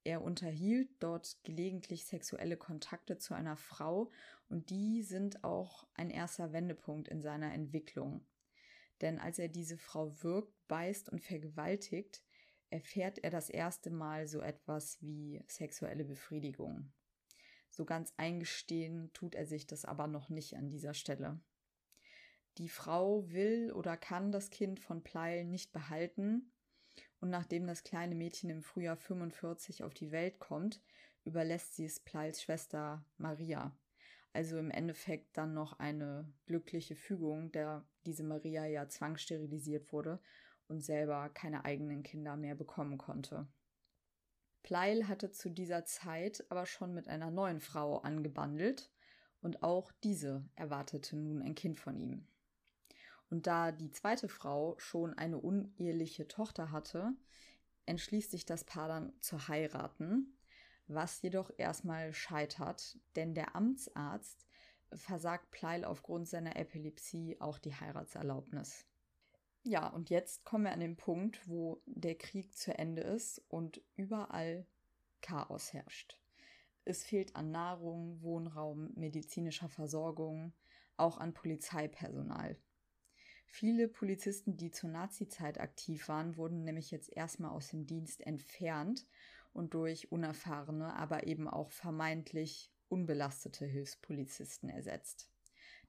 Er 0.04 0.21
unterhielt 0.21 0.89
dort 1.00 1.38
gelegentlich 1.43 2.06
sexuelle 2.06 2.56
Kontakte 2.56 3.17
zu 3.17 3.34
einer 3.34 3.58
Frau 3.58 4.10
und 4.47 4.69
die 4.69 5.04
sind 5.04 5.43
auch 5.43 5.86
ein 5.95 6.10
erster 6.10 6.54
Wendepunkt 6.54 7.10
in 7.10 7.21
seiner 7.21 7.54
Entwicklung. 7.54 8.26
Denn 9.02 9.19
als 9.19 9.38
er 9.38 9.50
diese 9.50 9.78
Frau 9.78 10.23
wirkt, 10.23 10.54
beißt 10.67 11.10
und 11.10 11.21
vergewaltigt, 11.21 12.23
erfährt 12.69 13.19
er 13.19 13.30
das 13.30 13.50
erste 13.50 13.89
Mal 13.89 14.28
so 14.28 14.39
etwas 14.39 15.02
wie 15.02 15.43
sexuelle 15.47 16.06
Befriedigung. 16.06 16.91
So 17.78 17.86
ganz 17.86 18.12
eingestehen 18.18 19.12
tut 19.13 19.36
er 19.36 19.46
sich 19.46 19.68
das 19.68 19.86
aber 19.86 20.08
noch 20.08 20.30
nicht 20.30 20.56
an 20.56 20.68
dieser 20.68 20.96
Stelle. 20.96 21.40
Die 22.58 22.70
Frau 22.70 23.30
will 23.30 23.72
oder 23.72 23.96
kann 23.96 24.32
das 24.32 24.50
Kind 24.50 24.80
von 24.80 25.04
Pleil 25.04 25.46
nicht 25.46 25.72
behalten 25.74 26.52
Und 27.20 27.30
nachdem 27.30 27.68
das 27.68 27.84
kleine 27.84 28.16
Mädchen 28.16 28.50
im 28.50 28.63
Frühjahr 28.63 28.98
45 28.98 29.84
auf 29.84 29.94
die 29.94 30.12
Welt 30.12 30.40
kommt, 30.40 30.82
überlässt 31.24 31.76
sie 31.76 31.86
es 31.86 32.00
Pleils 32.00 32.42
Schwester 32.42 33.06
Maria. 33.20 33.78
Also 34.34 34.58
im 34.58 34.72
Endeffekt 34.72 35.38
dann 35.38 35.54
noch 35.54 35.78
eine 35.78 36.34
glückliche 36.48 36.96
Fügung, 36.96 37.52
der 37.52 37.86
diese 38.08 38.24
Maria 38.24 38.66
ja 38.66 38.90
zwangssterilisiert 38.90 39.94
wurde 39.94 40.20
und 40.68 40.84
selber 40.84 41.30
keine 41.30 41.63
eigenen 41.63 42.02
Kinder 42.02 42.38
mehr 42.38 42.56
bekommen 42.56 42.98
konnte. 42.98 43.48
Pleil 44.67 45.08
hatte 45.08 45.32
zu 45.32 45.49
dieser 45.49 45.86
Zeit 45.86 46.43
aber 46.49 46.65
schon 46.65 46.93
mit 46.93 47.08
einer 47.08 47.32
neuen 47.32 47.62
Frau 47.62 47.99
angebandelt 47.99 48.91
und 49.39 49.63
auch 49.63 49.93
diese 50.03 50.43
erwartete 50.58 51.15
nun 51.15 51.41
ein 51.41 51.56
Kind 51.56 51.80
von 51.80 51.97
ihm. 51.97 52.27
Und 53.30 53.47
da 53.47 53.71
die 53.71 53.91
zweite 53.91 54.27
Frau 54.27 54.77
schon 54.77 55.13
eine 55.13 55.38
uneheliche 55.38 56.27
Tochter 56.27 56.69
hatte, 56.69 57.13
entschließt 57.86 58.30
sich 58.30 58.45
das 58.45 58.65
Paar 58.65 58.89
dann 58.89 59.13
zu 59.21 59.47
heiraten, 59.47 60.38
was 60.88 61.21
jedoch 61.21 61.49
erstmal 61.58 62.12
scheitert, 62.12 62.97
denn 63.15 63.36
der 63.36 63.56
Amtsarzt 63.56 64.45
versagt 64.91 65.49
Pleil 65.49 65.86
aufgrund 65.86 66.27
seiner 66.27 66.58
Epilepsie 66.58 67.38
auch 67.39 67.58
die 67.58 67.73
Heiratserlaubnis. 67.73 68.86
Ja, 69.69 69.88
und 69.88 70.10
jetzt 70.10 70.45
kommen 70.45 70.63
wir 70.63 70.71
an 70.71 70.80
den 70.80 70.95
Punkt, 70.95 71.45
wo 71.45 71.82
der 71.86 72.15
Krieg 72.15 72.56
zu 72.56 72.77
Ende 72.80 73.01
ist 73.01 73.43
und 73.49 73.82
überall 73.97 74.65
Chaos 75.19 75.73
herrscht. 75.73 76.17
Es 76.86 77.03
fehlt 77.03 77.36
an 77.36 77.51
Nahrung, 77.51 78.21
Wohnraum, 78.21 78.93
medizinischer 78.95 79.67
Versorgung, 79.67 80.53
auch 80.95 81.17
an 81.17 81.34
Polizeipersonal. 81.34 82.56
Viele 83.45 83.89
Polizisten, 83.89 84.56
die 84.56 84.71
zur 84.71 84.89
Nazizeit 84.89 85.60
aktiv 85.60 86.08
waren, 86.08 86.38
wurden 86.38 86.63
nämlich 86.63 86.89
jetzt 86.89 87.12
erstmal 87.12 87.51
aus 87.51 87.67
dem 87.67 87.86
Dienst 87.86 88.25
entfernt 88.25 89.06
und 89.51 89.73
durch 89.73 90.13
unerfahrene, 90.13 90.95
aber 90.95 91.27
eben 91.27 91.49
auch 91.49 91.71
vermeintlich 91.71 92.71
unbelastete 92.88 93.65
Hilfspolizisten 93.65 94.69
ersetzt. 94.69 95.30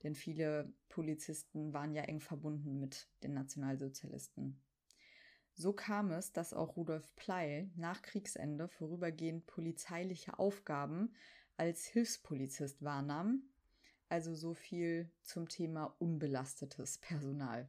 Denn 0.02 0.14
viele 0.14 0.72
Polizisten 0.88 1.72
waren 1.72 1.92
ja 1.92 2.02
eng 2.02 2.20
verbunden 2.20 2.78
mit 2.78 3.08
den 3.22 3.34
Nationalsozialisten. 3.34 4.61
So 5.54 5.72
kam 5.72 6.12
es, 6.12 6.32
dass 6.32 6.54
auch 6.54 6.76
Rudolf 6.76 7.16
Pleil 7.16 7.68
nach 7.74 8.00
Kriegsende 8.02 8.68
vorübergehend 8.68 9.46
polizeiliche 9.46 10.38
Aufgaben 10.38 11.14
als 11.56 11.84
Hilfspolizist 11.84 12.82
wahrnahm, 12.84 13.42
also 14.08 14.34
so 14.34 14.54
viel 14.54 15.11
zum 15.22 15.48
Thema 15.48 15.96
unbelastetes 15.98 16.98
Personal. 16.98 17.68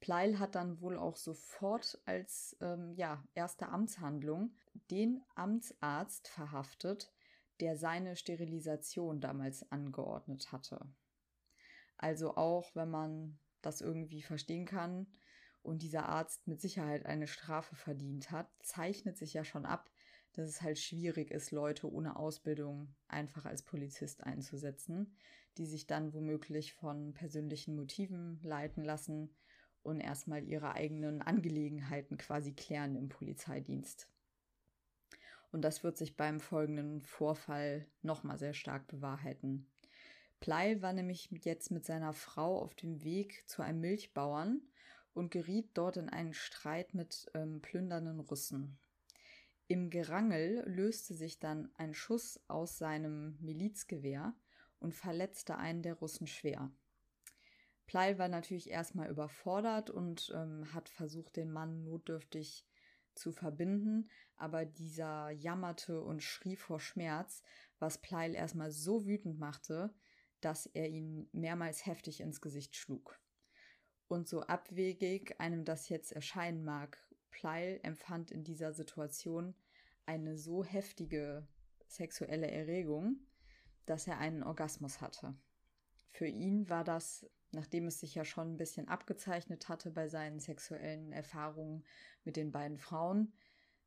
Pleil 0.00 0.38
hat 0.38 0.54
dann 0.54 0.80
wohl 0.82 0.98
auch 0.98 1.16
sofort 1.16 1.98
als 2.04 2.56
ähm, 2.60 2.92
ja, 2.94 3.24
erste 3.34 3.70
Amtshandlung 3.70 4.54
den 4.90 5.22
Amtsarzt 5.34 6.28
verhaftet, 6.28 7.10
der 7.60 7.78
seine 7.78 8.16
Sterilisation 8.16 9.20
damals 9.22 9.70
angeordnet 9.72 10.52
hatte. 10.52 10.86
Also 11.98 12.36
auch, 12.36 12.74
wenn 12.74 12.90
man 12.90 13.38
das 13.62 13.80
irgendwie 13.80 14.22
verstehen 14.22 14.66
kann, 14.66 15.06
und 15.66 15.82
dieser 15.82 16.08
Arzt 16.08 16.46
mit 16.46 16.60
Sicherheit 16.60 17.06
eine 17.06 17.26
Strafe 17.26 17.74
verdient 17.74 18.30
hat, 18.30 18.48
zeichnet 18.62 19.18
sich 19.18 19.34
ja 19.34 19.44
schon 19.44 19.66
ab, 19.66 19.90
dass 20.32 20.48
es 20.48 20.62
halt 20.62 20.78
schwierig 20.78 21.30
ist, 21.30 21.50
Leute 21.50 21.90
ohne 21.90 22.16
Ausbildung 22.16 22.94
einfach 23.08 23.46
als 23.46 23.62
Polizist 23.62 24.22
einzusetzen, 24.22 25.16
die 25.58 25.66
sich 25.66 25.86
dann 25.86 26.14
womöglich 26.14 26.72
von 26.74 27.14
persönlichen 27.14 27.74
Motiven 27.74 28.38
leiten 28.42 28.84
lassen 28.84 29.34
und 29.82 30.00
erstmal 30.00 30.44
ihre 30.44 30.72
eigenen 30.74 31.20
Angelegenheiten 31.20 32.16
quasi 32.16 32.52
klären 32.52 32.94
im 32.94 33.08
Polizeidienst. 33.08 34.08
Und 35.50 35.62
das 35.62 35.82
wird 35.82 35.96
sich 35.96 36.16
beim 36.16 36.38
folgenden 36.38 37.00
Vorfall 37.00 37.86
nochmal 38.02 38.38
sehr 38.38 38.54
stark 38.54 38.86
bewahrheiten. 38.86 39.66
Plei 40.40 40.80
war 40.82 40.92
nämlich 40.92 41.30
jetzt 41.30 41.70
mit 41.70 41.84
seiner 41.84 42.12
Frau 42.12 42.60
auf 42.60 42.74
dem 42.74 43.02
Weg 43.02 43.48
zu 43.48 43.62
einem 43.62 43.80
Milchbauern 43.80 44.60
und 45.14 45.30
geriet 45.30 45.70
dort 45.74 45.96
in 45.96 46.08
einen 46.08 46.34
Streit 46.34 46.94
mit 46.94 47.30
ähm, 47.34 47.62
plündernden 47.62 48.20
Russen. 48.20 48.78
Im 49.68 49.90
Gerangel 49.90 50.62
löste 50.66 51.14
sich 51.14 51.40
dann 51.40 51.70
ein 51.74 51.94
Schuss 51.94 52.38
aus 52.46 52.78
seinem 52.78 53.36
Milizgewehr 53.40 54.34
und 54.78 54.94
verletzte 54.94 55.56
einen 55.56 55.82
der 55.82 55.94
Russen 55.94 56.26
schwer. 56.26 56.70
Plei 57.86 58.18
war 58.18 58.28
natürlich 58.28 58.70
erstmal 58.70 59.08
überfordert 59.08 59.90
und 59.90 60.32
ähm, 60.34 60.72
hat 60.72 60.88
versucht, 60.88 61.36
den 61.36 61.50
Mann 61.50 61.84
notdürftig 61.84 62.66
zu 63.14 63.32
verbinden, 63.32 64.10
aber 64.36 64.64
dieser 64.64 65.30
jammerte 65.30 66.02
und 66.02 66.22
schrie 66.22 66.56
vor 66.56 66.78
Schmerz, 66.78 67.42
was 67.78 67.98
Pleil 67.98 68.34
erstmal 68.34 68.70
so 68.70 69.06
wütend 69.06 69.38
machte, 69.38 69.94
dass 70.40 70.66
er 70.66 70.88
ihn 70.88 71.28
mehrmals 71.32 71.86
heftig 71.86 72.20
ins 72.20 72.40
Gesicht 72.40 72.76
schlug. 72.76 73.18
Und 74.08 74.28
so 74.28 74.42
abwegig 74.42 75.40
einem 75.40 75.64
das 75.64 75.88
jetzt 75.88 76.12
erscheinen 76.12 76.64
mag, 76.64 76.98
Pleil 77.30 77.80
empfand 77.82 78.30
in 78.30 78.44
dieser 78.44 78.72
Situation 78.72 79.54
eine 80.06 80.36
so 80.36 80.64
heftige 80.64 81.46
sexuelle 81.86 82.50
Erregung, 82.50 83.18
dass 83.84 84.06
er 84.06 84.18
einen 84.18 84.42
Orgasmus 84.42 85.00
hatte. 85.00 85.36
Für 86.10 86.26
ihn 86.26 86.68
war 86.68 86.84
das, 86.84 87.26
nachdem 87.52 87.86
es 87.86 88.00
sich 88.00 88.14
ja 88.14 88.24
schon 88.24 88.54
ein 88.54 88.56
bisschen 88.56 88.88
abgezeichnet 88.88 89.68
hatte 89.68 89.90
bei 89.90 90.08
seinen 90.08 90.40
sexuellen 90.40 91.12
Erfahrungen 91.12 91.84
mit 92.24 92.36
den 92.36 92.52
beiden 92.52 92.78
Frauen, 92.78 93.32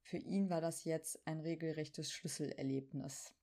für 0.02 0.18
ihn 0.18 0.50
war 0.50 0.62
das 0.62 0.86
jetzt 0.86 1.26
ein 1.28 1.40
regelrechtes 1.40 2.12
Schlüsselerlebnis. 2.12 3.34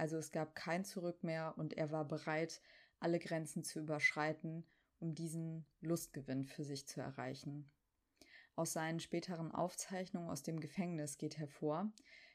Also 0.00 0.16
es 0.16 0.32
gab 0.32 0.54
kein 0.54 0.84
Zurück 0.84 1.22
mehr 1.22 1.54
und 1.58 1.74
er 1.74 1.90
war 1.90 2.06
bereit, 2.06 2.62
alle 3.00 3.18
Grenzen 3.18 3.64
zu 3.64 3.80
überschreiten 3.80 4.64
um 5.00 5.14
diesen 5.14 5.66
Lustgewinn 5.80 6.44
für 6.44 6.62
sich 6.62 6.86
zu 6.86 7.00
erreichen. 7.00 7.70
Aus 8.54 8.74
seinen 8.74 9.00
späteren 9.00 9.50
Aufzeichnungen 9.50 10.28
aus 10.28 10.42
dem 10.42 10.60
Gefängnis 10.60 11.16
geht 11.16 11.38
hervor, 11.38 11.90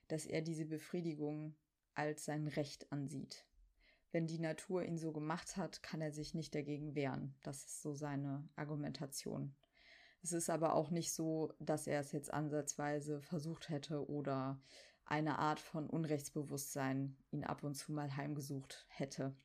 dass 0.08 0.26
er 0.26 0.42
diese 0.42 0.66
Befriedigung 0.66 1.56
als 1.94 2.26
sein 2.26 2.48
Recht 2.48 2.92
ansieht. 2.92 3.46
Wenn 4.12 4.28
die 4.28 4.40
Natur 4.40 4.84
ihn 4.84 4.98
so 4.98 5.12
gemacht 5.12 5.58
hat, 5.58 5.84
kann 5.84 6.02
er 6.02 6.12
sich 6.12 6.34
nicht 6.34 6.56
dagegen 6.56 6.96
wehren. 6.96 7.36
Das 7.44 7.66
ist 7.66 7.82
so 7.82 7.94
seine 7.94 8.48
Argumentation. 8.56 9.56
Es 10.24 10.32
ist 10.32 10.50
aber 10.50 10.74
auch 10.74 10.90
nicht 10.90 11.14
so, 11.14 11.54
dass 11.60 11.86
er 11.86 12.00
es 12.00 12.12
jetzt 12.12 12.34
ansatzweise 12.34 13.22
versucht 13.22 13.70
hätte 13.70 14.10
oder 14.10 14.60
eine 15.06 15.40
Art 15.40 15.60
von 15.60 15.90
Unrechtsbewusstsein 15.90 17.16
ihn 17.32 17.44
ab 17.44 17.64
und 17.64 17.76
zu 17.76 17.92
mal 17.92 18.16
heimgesucht 18.16 18.86
hätte. 18.90 19.36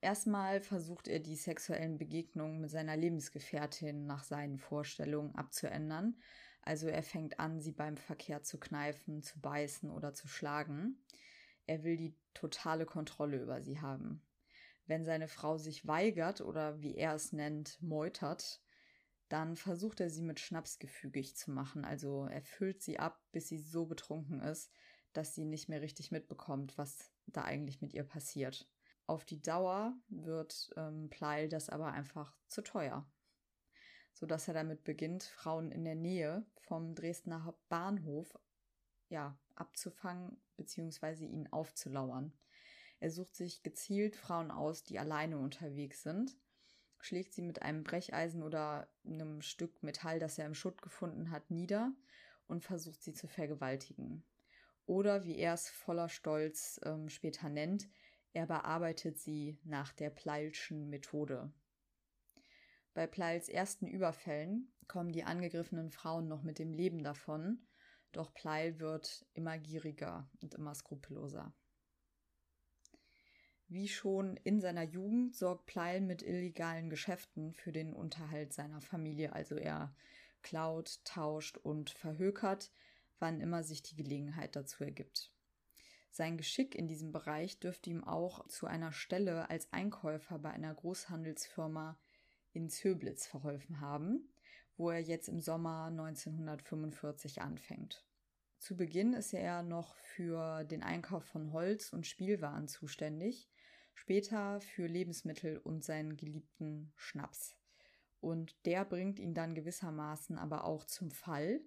Erstmal 0.00 0.60
versucht 0.60 1.06
er 1.06 1.20
die 1.20 1.36
sexuellen 1.36 1.96
Begegnungen 1.96 2.60
mit 2.60 2.70
seiner 2.70 2.96
Lebensgefährtin 2.96 4.06
nach 4.06 4.24
seinen 4.24 4.58
Vorstellungen 4.58 5.34
abzuändern. 5.36 6.16
Also 6.62 6.88
er 6.88 7.02
fängt 7.02 7.38
an, 7.38 7.60
sie 7.60 7.72
beim 7.72 7.96
Verkehr 7.96 8.42
zu 8.42 8.58
kneifen, 8.58 9.22
zu 9.22 9.40
beißen 9.40 9.90
oder 9.90 10.12
zu 10.12 10.26
schlagen. 10.26 10.96
Er 11.66 11.84
will 11.84 11.96
die 11.96 12.16
totale 12.34 12.86
Kontrolle 12.86 13.40
über 13.40 13.60
sie 13.60 13.80
haben. 13.80 14.22
Wenn 14.86 15.04
seine 15.04 15.28
Frau 15.28 15.56
sich 15.56 15.86
weigert 15.86 16.40
oder 16.40 16.80
wie 16.80 16.96
er 16.96 17.14
es 17.14 17.32
nennt, 17.32 17.80
meutert, 17.80 18.60
dann 19.32 19.56
versucht 19.56 20.00
er 20.00 20.10
sie 20.10 20.20
mit 20.20 20.40
Schnaps 20.40 20.78
gefügig 20.78 21.36
zu 21.36 21.50
machen. 21.50 21.86
Also 21.86 22.26
er 22.26 22.42
füllt 22.42 22.82
sie 22.82 22.98
ab, 22.98 23.18
bis 23.32 23.48
sie 23.48 23.58
so 23.58 23.86
betrunken 23.86 24.40
ist, 24.40 24.70
dass 25.14 25.34
sie 25.34 25.46
nicht 25.46 25.70
mehr 25.70 25.80
richtig 25.80 26.10
mitbekommt, 26.10 26.76
was 26.76 27.10
da 27.26 27.42
eigentlich 27.42 27.80
mit 27.80 27.94
ihr 27.94 28.04
passiert. 28.04 28.68
Auf 29.06 29.24
die 29.24 29.40
Dauer 29.40 29.96
wird 30.08 30.70
ähm, 30.76 31.08
Pleil 31.08 31.48
das 31.48 31.70
aber 31.70 31.92
einfach 31.92 32.36
zu 32.46 32.62
teuer, 32.62 33.10
sodass 34.12 34.48
er 34.48 34.54
damit 34.54 34.84
beginnt, 34.84 35.22
Frauen 35.22 35.72
in 35.72 35.84
der 35.84 35.96
Nähe 35.96 36.44
vom 36.60 36.94
Dresdner 36.94 37.54
Bahnhof 37.70 38.38
ja, 39.08 39.38
abzufangen 39.54 40.42
bzw. 40.58 41.24
ihnen 41.24 41.50
aufzulauern. 41.50 42.34
Er 43.00 43.10
sucht 43.10 43.34
sich 43.34 43.62
gezielt 43.62 44.14
Frauen 44.14 44.50
aus, 44.50 44.84
die 44.84 44.98
alleine 44.98 45.38
unterwegs 45.38 46.02
sind, 46.02 46.36
schlägt 47.02 47.34
sie 47.34 47.42
mit 47.42 47.62
einem 47.62 47.82
Brecheisen 47.82 48.42
oder 48.42 48.88
einem 49.04 49.42
Stück 49.42 49.82
Metall, 49.82 50.18
das 50.18 50.38
er 50.38 50.46
im 50.46 50.54
Schutt 50.54 50.80
gefunden 50.80 51.30
hat, 51.30 51.50
nieder 51.50 51.92
und 52.46 52.64
versucht 52.64 53.02
sie 53.02 53.12
zu 53.12 53.26
vergewaltigen. 53.26 54.24
Oder 54.86 55.24
wie 55.24 55.36
er 55.36 55.54
es 55.54 55.68
voller 55.68 56.08
Stolz 56.08 56.80
ähm, 56.84 57.08
später 57.08 57.48
nennt, 57.48 57.88
er 58.32 58.46
bearbeitet 58.46 59.18
sie 59.18 59.58
nach 59.64 59.92
der 59.92 60.10
Pleilschen 60.10 60.88
Methode. 60.88 61.52
Bei 62.94 63.06
Pleils 63.06 63.48
ersten 63.48 63.86
Überfällen 63.86 64.72
kommen 64.86 65.12
die 65.12 65.24
angegriffenen 65.24 65.90
Frauen 65.90 66.28
noch 66.28 66.42
mit 66.42 66.58
dem 66.58 66.72
Leben 66.72 67.02
davon, 67.02 67.66
doch 68.12 68.32
Pleil 68.32 68.78
wird 68.78 69.26
immer 69.34 69.58
gieriger 69.58 70.30
und 70.40 70.54
immer 70.54 70.74
skrupelloser. 70.74 71.52
Wie 73.74 73.88
schon 73.88 74.36
in 74.44 74.60
seiner 74.60 74.82
Jugend 74.82 75.34
sorgt 75.34 75.64
Pleil 75.64 76.02
mit 76.02 76.20
illegalen 76.20 76.90
Geschäften 76.90 77.54
für 77.54 77.72
den 77.72 77.94
Unterhalt 77.94 78.52
seiner 78.52 78.82
Familie, 78.82 79.32
also 79.32 79.54
er 79.54 79.94
klaut, 80.42 81.00
tauscht 81.04 81.56
und 81.56 81.88
verhökert, 81.88 82.70
wann 83.18 83.40
immer 83.40 83.62
sich 83.62 83.82
die 83.82 83.96
Gelegenheit 83.96 84.56
dazu 84.56 84.84
ergibt. 84.84 85.32
Sein 86.10 86.36
Geschick 86.36 86.74
in 86.74 86.86
diesem 86.86 87.12
Bereich 87.12 87.60
dürfte 87.60 87.88
ihm 87.88 88.04
auch 88.04 88.46
zu 88.46 88.66
einer 88.66 88.92
Stelle 88.92 89.48
als 89.48 89.72
Einkäufer 89.72 90.38
bei 90.38 90.50
einer 90.50 90.74
Großhandelsfirma 90.74 91.98
in 92.52 92.68
Zöblitz 92.68 93.26
verholfen 93.26 93.80
haben, 93.80 94.28
wo 94.76 94.90
er 94.90 95.00
jetzt 95.00 95.30
im 95.30 95.40
Sommer 95.40 95.86
1945 95.86 97.40
anfängt. 97.40 98.04
Zu 98.58 98.76
Beginn 98.76 99.14
ist 99.14 99.32
er 99.32 99.62
noch 99.62 99.94
für 99.96 100.62
den 100.64 100.82
Einkauf 100.82 101.24
von 101.24 101.52
Holz 101.52 101.90
und 101.92 102.06
Spielwaren 102.06 102.68
zuständig, 102.68 103.48
später 103.94 104.60
für 104.60 104.86
Lebensmittel 104.86 105.58
und 105.58 105.84
seinen 105.84 106.16
geliebten 106.16 106.92
Schnaps. 106.96 107.56
Und 108.20 108.54
der 108.66 108.84
bringt 108.84 109.18
ihn 109.18 109.34
dann 109.34 109.54
gewissermaßen 109.54 110.38
aber 110.38 110.64
auch 110.64 110.84
zum 110.84 111.10
Fall, 111.10 111.60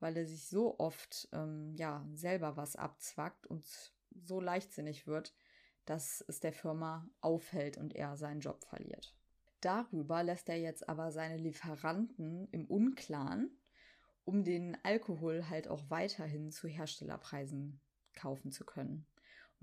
weil 0.00 0.16
er 0.16 0.26
sich 0.26 0.46
so 0.46 0.78
oft 0.78 1.28
ähm, 1.32 1.74
ja 1.76 2.06
selber 2.12 2.56
was 2.56 2.76
abzwackt 2.76 3.46
und 3.46 3.64
so 4.10 4.40
leichtsinnig 4.40 5.06
wird, 5.06 5.34
dass 5.86 6.24
es 6.28 6.40
der 6.40 6.52
Firma 6.52 7.08
auffällt 7.20 7.78
und 7.78 7.94
er 7.94 8.16
seinen 8.16 8.40
Job 8.40 8.64
verliert. 8.64 9.14
Darüber 9.60 10.22
lässt 10.22 10.48
er 10.50 10.58
jetzt 10.58 10.88
aber 10.88 11.10
seine 11.10 11.38
Lieferanten 11.38 12.48
im 12.50 12.66
Unklaren, 12.66 13.58
um 14.24 14.44
den 14.44 14.76
Alkohol 14.84 15.48
halt 15.48 15.68
auch 15.68 15.88
weiterhin 15.88 16.50
zu 16.50 16.68
Herstellerpreisen 16.68 17.80
kaufen 18.14 18.50
zu 18.50 18.64
können. 18.64 19.06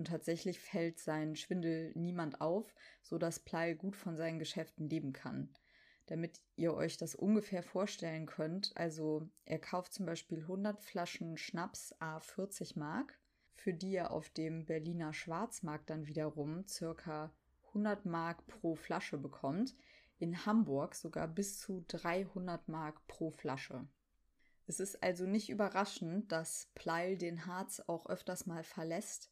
Und 0.02 0.08
tatsächlich 0.08 0.60
fällt 0.60 0.98
sein 0.98 1.36
Schwindel 1.36 1.92
niemand 1.94 2.42
auf, 2.42 2.74
so 3.04 3.20
dass 3.20 3.40
Pleil 3.40 3.76
gut 3.76 3.96
von 3.96 4.18
seinen 4.18 4.40
Geschäften 4.40 4.90
leben 4.90 5.14
kann. 5.14 5.54
Damit 6.08 6.42
ihr 6.56 6.74
euch 6.74 6.98
das 6.98 7.14
ungefähr 7.14 7.62
vorstellen 7.62 8.26
könnt, 8.26 8.76
also 8.76 9.30
er 9.46 9.60
kauft 9.60 9.94
zum 9.94 10.08
Beispiel 10.08 10.40
100 10.40 10.82
Flaschen 10.82 11.38
Schnaps 11.38 11.94
a 12.00 12.20
40 12.20 12.76
Mark, 12.78 13.20
für 13.54 13.76
die 13.76 13.94
er 13.94 14.10
auf 14.10 14.32
dem 14.32 14.66
Berliner 14.66 15.14
Schwarzmarkt 15.14 15.92
dann 15.92 16.08
wiederum 16.08 16.68
circa 16.68 17.32
100 17.68 18.04
Mark 18.08 18.48
pro 18.48 18.74
Flasche 18.74 19.20
bekommt, 19.20 19.76
in 20.18 20.48
Hamburg 20.48 20.96
sogar 20.96 21.28
bis 21.28 21.60
zu 21.60 21.86
300 21.90 22.68
Mark 22.68 23.06
pro 23.06 23.30
Flasche. 23.30 23.88
Es 24.66 24.80
ist 24.80 25.04
also 25.04 25.28
nicht 25.28 25.52
überraschend, 25.52 26.32
dass 26.32 26.72
Pleil 26.74 27.20
den 27.20 27.46
Harz 27.46 27.84
auch 27.86 28.08
öfters 28.08 28.48
mal 28.48 28.64
verlässt, 28.64 29.30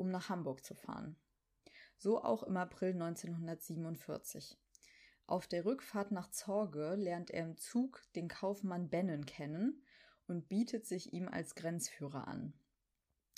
um 0.00 0.10
nach 0.10 0.28
Hamburg 0.28 0.64
zu 0.64 0.74
fahren. 0.74 1.16
So 1.96 2.22
auch 2.22 2.42
im 2.42 2.56
April 2.56 2.92
1947. 2.92 4.58
Auf 5.26 5.46
der 5.46 5.64
Rückfahrt 5.64 6.10
nach 6.10 6.30
Zorge 6.30 6.94
lernt 6.96 7.30
er 7.30 7.44
im 7.44 7.56
Zug 7.56 8.02
den 8.16 8.26
Kaufmann 8.26 8.88
Bennen 8.88 9.26
kennen 9.26 9.84
und 10.26 10.48
bietet 10.48 10.86
sich 10.86 11.12
ihm 11.12 11.28
als 11.28 11.54
Grenzführer 11.54 12.26
an. 12.26 12.52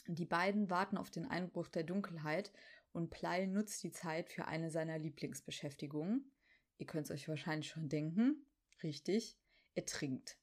Die 0.06 0.24
beiden 0.24 0.70
warten 0.70 0.96
auf 0.96 1.10
den 1.10 1.26
Einbruch 1.26 1.68
der 1.68 1.84
Dunkelheit 1.84 2.52
und 2.92 3.10
Pleil 3.10 3.46
nutzt 3.46 3.82
die 3.82 3.92
Zeit 3.92 4.30
für 4.30 4.46
eine 4.46 4.70
seiner 4.70 4.98
Lieblingsbeschäftigungen, 4.98 6.32
Ihr 6.82 6.86
könnt 6.86 7.06
es 7.06 7.12
euch 7.12 7.28
wahrscheinlich 7.28 7.68
schon 7.68 7.88
denken. 7.88 8.44
Richtig, 8.82 9.38
er 9.74 9.86
trinkt. 9.86 10.36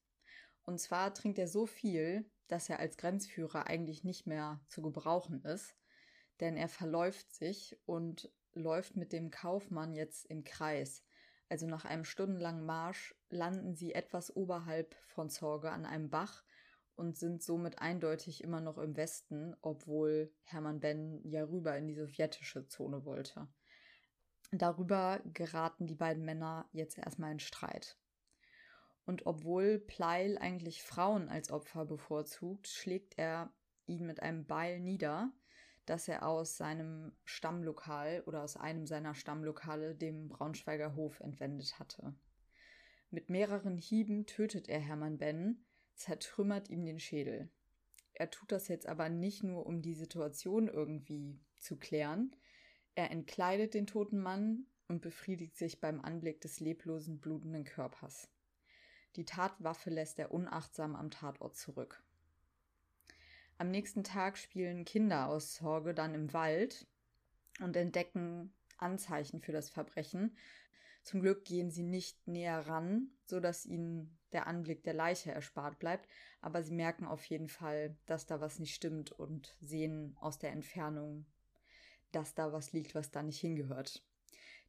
Und 0.64 0.80
zwar 0.80 1.14
trinkt 1.14 1.38
er 1.38 1.50
so 1.50 1.66
viel, 1.66 2.32
dass 2.48 2.70
er 2.70 2.80
als 2.80 2.96
Grenzführer 2.96 3.68
eigentlich 3.68 4.06
nicht 4.06 4.26
mehr 4.26 4.62
zu 4.70 4.82
gebrauchen 4.82 5.44
ist, 5.44 5.76
denn 6.40 6.58
er 6.58 6.70
verläuft 6.70 7.34
sich 7.34 7.78
und 7.86 8.32
läuft 8.54 8.96
mit 8.96 9.14
dem 9.14 9.32
Kaufmann 9.32 9.94
jetzt 9.94 10.26
im 10.26 10.44
Kreis. 10.44 11.04
Also 11.50 11.66
nach 11.68 11.86
einem 11.86 12.06
stundenlangen 12.06 12.66
Marsch 12.66 13.16
landen 13.30 13.76
sie 13.76 13.94
etwas 13.94 14.36
oberhalb 14.36 14.96
von 15.08 15.30
Zorge 15.30 15.72
an 15.72 15.86
einem 15.86 16.10
Bach 16.10 16.44
und 16.96 17.18
sind 17.18 17.42
somit 17.42 17.80
eindeutig 17.80 18.44
immer 18.44 18.62
noch 18.62 18.78
im 18.78 18.96
Westen, 18.98 19.56
obwohl 19.62 20.32
Hermann 20.44 20.80
Ben 20.80 21.22
ja 21.24 21.44
rüber 21.44 21.76
in 21.78 21.88
die 21.88 21.96
sowjetische 21.96 22.68
Zone 22.68 23.06
wollte. 23.06 23.48
Darüber 24.52 25.22
geraten 25.26 25.88
die 25.88 25.96
beiden 25.96 26.26
Männer 26.26 26.68
jetzt 26.72 26.98
erstmal 26.98 27.32
in 27.32 27.40
Streit. 27.40 27.98
Und 29.06 29.26
obwohl 29.26 29.80
Pleil 29.80 30.38
eigentlich 30.38 30.84
Frauen 30.84 31.30
als 31.30 31.52
Opfer 31.52 31.86
bevorzugt, 31.86 32.68
schlägt 32.68 33.18
er 33.18 33.54
ihn 33.86 34.06
mit 34.06 34.22
einem 34.22 34.46
Beil 34.46 34.80
nieder, 34.80 35.32
das 35.90 36.08
er 36.08 36.28
aus 36.28 36.58
seinem 36.58 37.12
Stammlokal 37.26 38.24
oder 38.26 38.44
aus 38.44 38.58
einem 38.58 38.86
seiner 38.86 39.16
Stammlokale, 39.16 39.96
dem 39.96 40.30
Braunschweiger 40.30 40.96
Hof, 40.96 41.20
entwendet 41.20 41.80
hatte. 41.80 42.14
Mit 43.10 43.30
mehreren 43.30 43.78
Hieben 43.78 44.26
tötet 44.26 44.70
er 44.70 44.80
Hermann 44.80 45.18
Ben, 45.18 45.66
zertrümmert 45.96 46.70
ihm 46.70 46.86
den 46.86 47.00
Schädel. 47.00 47.50
Er 48.14 48.30
tut 48.30 48.52
das 48.52 48.68
jetzt 48.68 48.88
aber 48.88 49.10
nicht 49.10 49.44
nur, 49.44 49.66
um 49.66 49.82
die 49.82 49.96
Situation 49.96 50.68
irgendwie 50.68 51.40
zu 51.58 51.78
klären, 51.78 52.36
er 52.96 53.12
entkleidet 53.12 53.74
den 53.74 53.88
toten 53.88 54.20
Mann 54.20 54.66
und 54.90 55.02
befriedigt 55.02 55.56
sich 55.56 55.80
beim 55.80 56.02
Anblick 56.02 56.42
des 56.42 56.60
leblosen, 56.60 57.22
blutenden 57.22 57.64
Körpers. 57.64 58.30
Die 59.16 59.24
Tatwaffe 59.24 59.90
lässt 59.90 60.20
er 60.20 60.32
unachtsam 60.32 60.98
am 60.98 61.10
Tatort 61.10 61.56
zurück. 61.56 62.04
Am 63.60 63.70
nächsten 63.70 64.04
Tag 64.04 64.40
spielen 64.40 64.86
Kinder 64.86 65.28
aus 65.28 65.54
Sorge 65.56 65.94
dann 65.94 66.16
im 66.16 66.34
Wald 66.34 66.88
und 67.60 67.76
entdecken 67.76 68.52
Anzeichen 68.78 69.42
für 69.42 69.52
das 69.52 69.70
Verbrechen. 69.70 70.36
Zum 71.04 71.22
Glück 71.22 71.46
gehen 71.46 71.70
sie 71.70 71.84
nicht 71.84 72.28
näher 72.28 72.66
ran, 72.68 73.12
so 73.26 73.40
dass 73.40 73.68
ihnen 73.68 74.18
der 74.32 74.48
Anblick 74.48 74.82
der 74.84 74.94
Leiche 74.96 75.32
erspart 75.32 75.78
bleibt, 75.78 76.10
aber 76.42 76.64
sie 76.64 76.74
merken 76.74 77.06
auf 77.06 77.24
jeden 77.26 77.50
Fall, 77.50 77.96
dass 78.08 78.26
da 78.26 78.42
was 78.42 78.58
nicht 78.58 78.74
stimmt 78.74 79.12
und 79.12 79.56
sehen 79.60 80.16
aus 80.20 80.40
der 80.40 80.52
Entfernung 80.52 81.28
dass 82.12 82.34
da 82.34 82.52
was 82.52 82.72
liegt, 82.74 82.96
was 82.96 83.12
da 83.12 83.24
nicht 83.24 83.40
hingehört. 83.40 84.04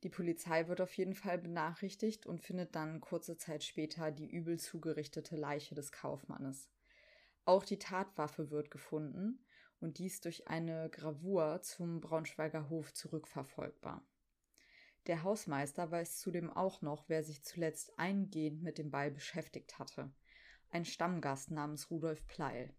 Die 0.02 0.08
Polizei 0.08 0.68
wird 0.68 0.80
auf 0.80 0.94
jeden 0.94 1.14
Fall 1.14 1.38
benachrichtigt 1.38 2.26
und 2.26 2.40
findet 2.40 2.74
dann 2.74 3.00
kurze 3.00 3.36
Zeit 3.36 3.64
später 3.64 4.10
die 4.10 4.30
übel 4.30 4.58
zugerichtete 4.58 5.36
Leiche 5.36 5.74
des 5.74 5.92
Kaufmannes. 5.92 6.70
Auch 7.44 7.64
die 7.64 7.78
Tatwaffe 7.78 8.50
wird 8.50 8.70
gefunden 8.70 9.44
und 9.80 9.98
dies 9.98 10.20
durch 10.20 10.48
eine 10.48 10.90
Gravur 10.90 11.60
zum 11.62 12.00
Braunschweiger 12.00 12.68
Hof 12.68 12.92
zurückverfolgbar. 12.92 14.04
Der 15.06 15.22
Hausmeister 15.22 15.90
weiß 15.90 16.18
zudem 16.18 16.50
auch 16.50 16.82
noch, 16.82 17.08
wer 17.08 17.24
sich 17.24 17.42
zuletzt 17.42 17.98
eingehend 17.98 18.62
mit 18.62 18.78
dem 18.78 18.90
Ball 18.90 19.10
beschäftigt 19.10 19.78
hatte. 19.78 20.12
Ein 20.70 20.84
Stammgast 20.84 21.50
namens 21.50 21.90
Rudolf 21.90 22.26
Pleil. 22.26 22.74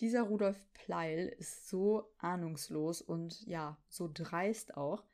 Dieser 0.00 0.22
Rudolf 0.22 0.60
Pleil 0.72 1.28
ist 1.28 1.68
so 1.68 2.12
ahnungslos 2.18 3.00
und 3.00 3.40
ja, 3.46 3.78
so 3.88 4.10
dreist 4.12 4.76
auch, 4.76 5.04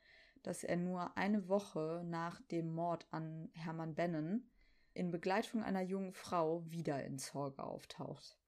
dass 0.43 0.63
er 0.63 0.75
nur 0.75 1.15
eine 1.17 1.47
Woche 1.47 2.03
nach 2.05 2.41
dem 2.47 2.73
Mord 2.73 3.07
an 3.11 3.49
Hermann 3.53 3.95
Bennen 3.95 4.51
in 4.93 5.11
Begleitung 5.11 5.63
einer 5.63 5.81
jungen 5.81 6.13
Frau 6.13 6.69
wieder 6.69 7.03
in 7.05 7.17
Zorge 7.17 7.63
auftaucht. 7.63 8.40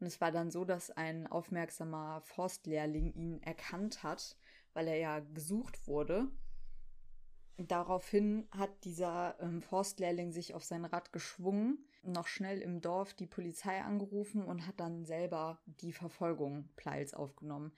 Und 0.00 0.06
es 0.06 0.20
war 0.20 0.32
dann 0.32 0.50
so, 0.50 0.64
dass 0.64 0.90
ein 0.90 1.26
aufmerksamer 1.26 2.22
Forstlehrling 2.22 3.12
ihn 3.12 3.42
erkannt 3.42 4.02
hat, 4.02 4.36
weil 4.72 4.88
er 4.88 4.96
ja 4.96 5.20
gesucht 5.20 5.86
wurde. 5.86 6.28
Daraufhin 7.58 8.48
hat 8.50 8.84
dieser 8.84 9.36
ähm, 9.40 9.60
Forstlehrling 9.60 10.32
sich 10.32 10.54
auf 10.54 10.64
sein 10.64 10.86
Rad 10.86 11.12
geschwungen 11.12 11.84
noch 12.02 12.26
schnell 12.26 12.60
im 12.60 12.80
Dorf 12.80 13.14
die 13.14 13.26
Polizei 13.26 13.82
angerufen 13.82 14.42
und 14.42 14.66
hat 14.66 14.80
dann 14.80 15.04
selber 15.04 15.60
die 15.66 15.92
Verfolgung 15.92 16.70
Pleils 16.76 17.12
aufgenommen. 17.12 17.72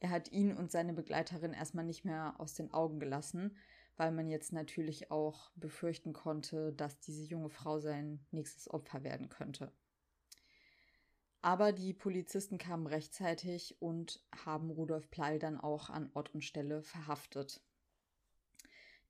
Er 0.00 0.10
hat 0.10 0.30
ihn 0.32 0.56
und 0.56 0.70
seine 0.70 0.92
Begleiterin 0.92 1.52
erstmal 1.52 1.84
nicht 1.84 2.04
mehr 2.04 2.34
aus 2.38 2.54
den 2.54 2.72
Augen 2.72 2.98
gelassen, 2.98 3.56
weil 3.96 4.12
man 4.12 4.28
jetzt 4.28 4.52
natürlich 4.52 5.10
auch 5.10 5.50
befürchten 5.56 6.12
konnte, 6.12 6.72
dass 6.72 6.98
diese 7.00 7.24
junge 7.24 7.50
Frau 7.50 7.78
sein 7.78 8.24
nächstes 8.30 8.68
Opfer 8.70 9.02
werden 9.02 9.28
könnte. 9.28 9.72
Aber 11.40 11.72
die 11.72 11.94
Polizisten 11.94 12.58
kamen 12.58 12.86
rechtzeitig 12.86 13.80
und 13.80 14.24
haben 14.44 14.70
Rudolf 14.70 15.08
Pleil 15.10 15.38
dann 15.38 15.58
auch 15.58 15.88
an 15.88 16.10
Ort 16.14 16.34
und 16.34 16.42
Stelle 16.42 16.82
verhaftet. 16.82 17.60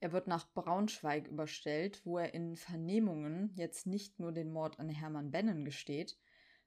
Er 0.01 0.13
wird 0.13 0.29
nach 0.29 0.53
Braunschweig 0.53 1.27
überstellt, 1.27 2.05
wo 2.05 2.19
er 2.19 2.35
in 2.35 2.57
Vernehmungen 2.57 3.51
jetzt 3.55 3.87
nicht 3.87 4.21
nur 4.21 4.33
den 4.33 4.53
Mord 4.53 4.79
an 4.79 4.91
Hermann 4.91 5.31
Bennen 5.31 5.65
gesteht, 5.65 6.19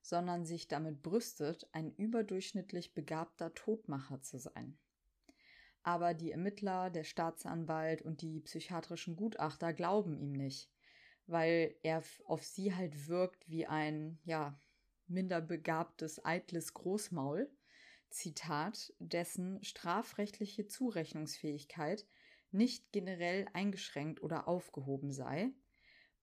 sondern 0.02 0.46
sich 0.46 0.68
damit 0.68 1.02
brüstet, 1.02 1.70
ein 1.72 1.94
überdurchschnittlich 1.96 2.94
begabter 2.94 3.54
Todmacher 3.54 4.22
zu 4.22 4.40
sein. 4.40 4.78
Aber 5.84 6.14
die 6.14 6.32
Ermittler, 6.32 6.90
der 6.90 7.04
Staatsanwalt 7.04 8.02
und 8.02 8.22
die 8.22 8.42
psychiatrischen 8.42 9.16
Gutachter 9.16 9.74
glauben 9.74 10.18
ihm 10.18 10.32
nicht, 10.32 10.70
weil 11.28 11.76
er 11.84 12.04
auf 12.26 12.44
sie 12.44 12.76
halt 12.76 13.08
wirkt 13.08 13.48
wie 13.50 13.66
ein, 13.66 14.20
ja, 14.24 14.60
minder 15.12 15.42
begabtes, 15.42 16.24
eitles 16.24 16.74
Großmaul, 16.74 17.50
Zitat, 18.10 18.94
dessen 19.00 19.64
strafrechtliche 19.64 20.68
Zurechnungsfähigkeit 20.68 22.06
nicht 22.52 22.92
generell 22.92 23.48
eingeschränkt 23.54 24.22
oder 24.22 24.48
aufgehoben 24.48 25.12
sei, 25.12 25.52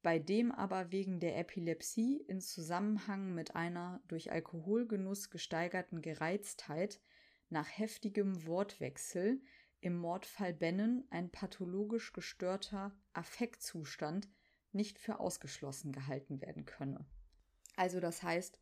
bei 0.03 0.19
dem 0.19 0.53
aber 0.53 0.93
wegen 0.93 1.21
der 1.21 1.39
Epilepsie 1.39 2.19
in 2.29 2.41
Zusammenhang 2.41 3.35
mit 3.35 3.57
einer 3.57 4.03
durch 4.09 4.31
Alkoholgenuss 4.31 5.31
gesteigerten 5.31 6.03
Gereiztheit 6.03 7.01
nach 7.49 7.67
heftigem 7.67 8.47
Wortwechsel 8.47 9.41
im 9.81 9.97
Mordfall 9.97 10.53
Bennen 10.53 11.07
ein 11.11 11.31
pathologisch 11.31 12.13
gestörter 12.13 12.93
Affektzustand 13.13 14.29
nicht 14.73 14.99
für 14.99 15.21
ausgeschlossen 15.21 15.93
gehalten 15.93 16.41
werden 16.41 16.65
könne. 16.67 17.07
Also 17.77 18.01
das 18.01 18.23
heißt, 18.23 18.61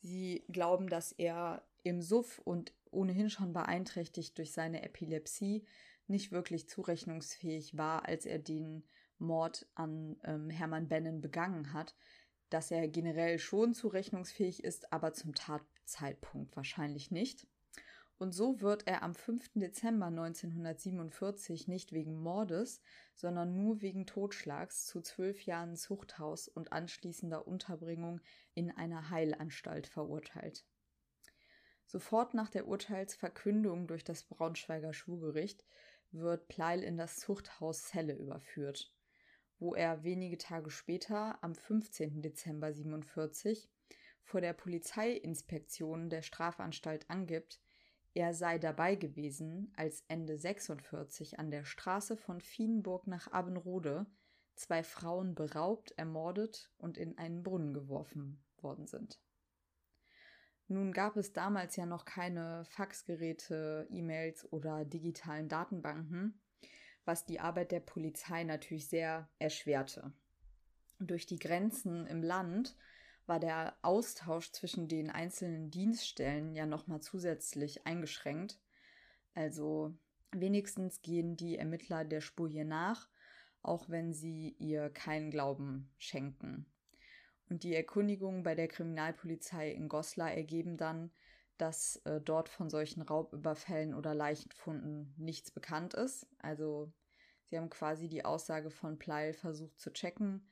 sie 0.00 0.44
glauben, 0.48 0.88
dass 0.88 1.12
er 1.12 1.62
im 1.82 2.02
Suff 2.02 2.40
und 2.44 2.72
ohnehin 2.90 3.30
schon 3.30 3.52
beeinträchtigt 3.52 4.38
durch 4.38 4.52
seine 4.52 4.82
Epilepsie 4.82 5.64
nicht 6.06 6.32
wirklich 6.32 6.68
zurechnungsfähig 6.68 7.76
war, 7.76 8.06
als 8.06 8.24
er 8.26 8.38
den 8.38 8.84
Mord 9.18 9.66
an 9.74 10.16
ähm, 10.24 10.50
Hermann 10.50 10.88
Bennen 10.88 11.20
begangen 11.20 11.72
hat, 11.72 11.94
dass 12.50 12.70
er 12.70 12.88
generell 12.88 13.38
schon 13.38 13.74
zurechnungsfähig 13.74 14.64
ist, 14.64 14.92
aber 14.92 15.12
zum 15.12 15.34
Tatzeitpunkt 15.34 16.56
wahrscheinlich 16.56 17.10
nicht. 17.10 17.46
Und 18.18 18.32
so 18.32 18.60
wird 18.60 18.88
er 18.88 19.04
am 19.04 19.14
5. 19.14 19.52
Dezember 19.54 20.06
1947 20.06 21.68
nicht 21.68 21.92
wegen 21.92 22.20
Mordes, 22.20 22.82
sondern 23.14 23.54
nur 23.54 23.80
wegen 23.80 24.06
Totschlags 24.06 24.86
zu 24.86 25.00
zwölf 25.00 25.46
Jahren 25.46 25.76
Zuchthaus 25.76 26.48
und 26.48 26.72
anschließender 26.72 27.46
Unterbringung 27.46 28.20
in 28.54 28.72
einer 28.72 29.10
Heilanstalt 29.10 29.86
verurteilt. 29.86 30.66
Sofort 31.86 32.34
nach 32.34 32.50
der 32.50 32.66
Urteilsverkündung 32.66 33.86
durch 33.86 34.02
das 34.02 34.24
Braunschweiger 34.24 34.92
Schwurgericht 34.92 35.64
wird 36.10 36.48
Pleil 36.48 36.82
in 36.82 36.96
das 36.96 37.18
Zuchthaus 37.18 37.84
Celle 37.84 38.14
überführt, 38.14 38.92
wo 39.60 39.74
er 39.74 40.02
wenige 40.02 40.38
Tage 40.38 40.70
später, 40.70 41.42
am 41.42 41.54
15. 41.54 42.20
Dezember 42.20 42.72
47, 42.72 43.70
vor 44.22 44.40
der 44.40 44.54
Polizeiinspektion 44.54 46.10
der 46.10 46.22
Strafanstalt 46.22 47.08
angibt, 47.08 47.60
er 48.14 48.34
sei 48.34 48.58
dabei 48.58 48.94
gewesen, 48.94 49.72
als 49.76 50.04
Ende 50.08 50.38
46 50.38 51.38
an 51.38 51.50
der 51.50 51.64
Straße 51.64 52.16
von 52.16 52.40
Vienburg 52.40 53.06
nach 53.06 53.30
Abbenrode 53.30 54.06
zwei 54.58 54.82
Frauen 54.82 55.34
beraubt, 55.34 55.92
ermordet 55.92 56.70
und 56.78 56.98
in 56.98 57.16
einen 57.16 57.42
Brunnen 57.42 57.72
geworfen 57.72 58.42
worden 58.60 58.86
sind. 58.86 59.20
Nun 60.66 60.92
gab 60.92 61.16
es 61.16 61.32
damals 61.32 61.76
ja 61.76 61.86
noch 61.86 62.04
keine 62.04 62.64
Faxgeräte, 62.66 63.86
E-Mails 63.90 64.52
oder 64.52 64.84
digitalen 64.84 65.48
Datenbanken, 65.48 66.40
was 67.04 67.24
die 67.24 67.40
Arbeit 67.40 67.72
der 67.72 67.80
Polizei 67.80 68.44
natürlich 68.44 68.88
sehr 68.88 69.30
erschwerte. 69.38 70.12
Durch 70.98 71.24
die 71.24 71.38
Grenzen 71.38 72.06
im 72.06 72.22
Land 72.22 72.76
war 73.28 73.40
der 73.40 73.76
Austausch 73.82 74.50
zwischen 74.52 74.88
den 74.88 75.10
einzelnen 75.10 75.70
Dienststellen 75.70 76.54
ja 76.54 76.66
nochmal 76.66 77.00
zusätzlich 77.00 77.86
eingeschränkt. 77.86 78.58
Also 79.34 79.94
wenigstens 80.32 81.02
gehen 81.02 81.36
die 81.36 81.58
Ermittler 81.58 82.04
der 82.04 82.20
Spur 82.20 82.48
hier 82.48 82.64
nach, 82.64 83.08
auch 83.62 83.88
wenn 83.88 84.12
sie 84.12 84.56
ihr 84.58 84.90
keinen 84.90 85.30
Glauben 85.30 85.92
schenken. 85.98 86.66
Und 87.48 87.62
die 87.62 87.74
Erkundigungen 87.74 88.42
bei 88.42 88.54
der 88.54 88.68
Kriminalpolizei 88.68 89.70
in 89.70 89.88
Goslar 89.88 90.32
ergeben 90.32 90.76
dann, 90.76 91.10
dass 91.56 91.96
äh, 92.04 92.20
dort 92.20 92.48
von 92.48 92.70
solchen 92.70 93.02
Raubüberfällen 93.02 93.94
oder 93.94 94.14
Leichenfunden 94.14 95.14
nichts 95.16 95.50
bekannt 95.50 95.94
ist. 95.94 96.26
Also 96.38 96.92
sie 97.44 97.56
haben 97.56 97.70
quasi 97.70 98.08
die 98.08 98.24
Aussage 98.24 98.70
von 98.70 98.98
Pleil 98.98 99.32
versucht 99.32 99.78
zu 99.80 99.92
checken, 99.92 100.46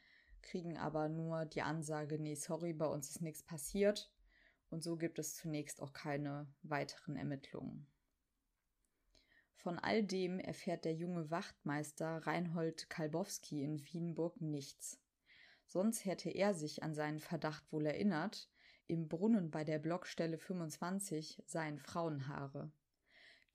kriegen 0.46 0.78
aber 0.78 1.08
nur 1.08 1.44
die 1.44 1.62
Ansage, 1.62 2.18
nee, 2.18 2.36
sorry, 2.36 2.72
bei 2.72 2.86
uns 2.86 3.10
ist 3.10 3.20
nichts 3.20 3.42
passiert. 3.42 4.12
Und 4.70 4.82
so 4.82 4.96
gibt 4.96 5.18
es 5.18 5.34
zunächst 5.34 5.82
auch 5.82 5.92
keine 5.92 6.46
weiteren 6.62 7.16
Ermittlungen. 7.16 7.86
Von 9.54 9.78
all 9.78 10.04
dem 10.04 10.38
erfährt 10.38 10.84
der 10.84 10.94
junge 10.94 11.30
Wachtmeister 11.30 12.26
Reinhold 12.26 12.88
Kalbowski 12.88 13.64
in 13.64 13.84
Wienburg 13.84 14.40
nichts. 14.40 15.00
Sonst 15.66 16.04
hätte 16.04 16.30
er 16.30 16.54
sich 16.54 16.84
an 16.84 16.94
seinen 16.94 17.18
Verdacht 17.18 17.72
wohl 17.72 17.86
erinnert, 17.86 18.48
im 18.86 19.08
Brunnen 19.08 19.50
bei 19.50 19.64
der 19.64 19.80
Blockstelle 19.80 20.38
25 20.38 21.42
seien 21.46 21.80
Frauenhaare. 21.80 22.70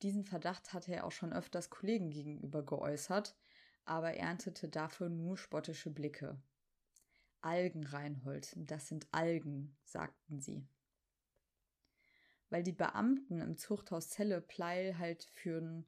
Diesen 0.02 0.26
Verdacht 0.26 0.74
hatte 0.74 0.94
er 0.94 1.06
auch 1.06 1.12
schon 1.12 1.32
öfters 1.32 1.70
Kollegen 1.70 2.10
gegenüber 2.10 2.66
geäußert, 2.66 3.38
aber 3.86 4.14
erntete 4.16 4.68
dafür 4.68 5.08
nur 5.08 5.38
spottische 5.38 5.90
Blicke. 5.90 6.38
Algen, 7.44 7.86
Reinhold, 7.86 8.54
das 8.56 8.88
sind 8.88 9.08
Algen, 9.12 9.76
sagten 9.84 10.40
sie. 10.40 10.68
Weil 12.50 12.64
die 12.64 12.74
Beamten 12.74 13.42
im 13.42 13.58
Zuchthaus 13.58 14.10
Zelle 14.10 14.42
Pleil 14.42 14.98
halt 14.98 15.24
für, 15.34 15.84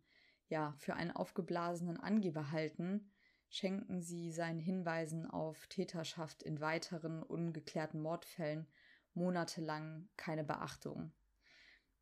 ja, 0.47 0.74
für 0.78 0.95
einen 0.95 1.12
aufgeblasenen 1.12 1.99
Angeber 1.99 2.51
halten, 2.51 3.12
schenken 3.49 4.01
sie 4.01 4.32
seinen 4.32 4.60
Hinweisen 4.60 5.30
auf 5.30 5.68
Täterschaft 5.68 6.41
in 6.41 6.60
weiteren 6.60 7.22
ungeklärten 7.22 8.01
Mordfällen 8.01 8.68
monatelang 9.14 10.10
keine 10.18 10.43
Beachtung. 10.43 11.12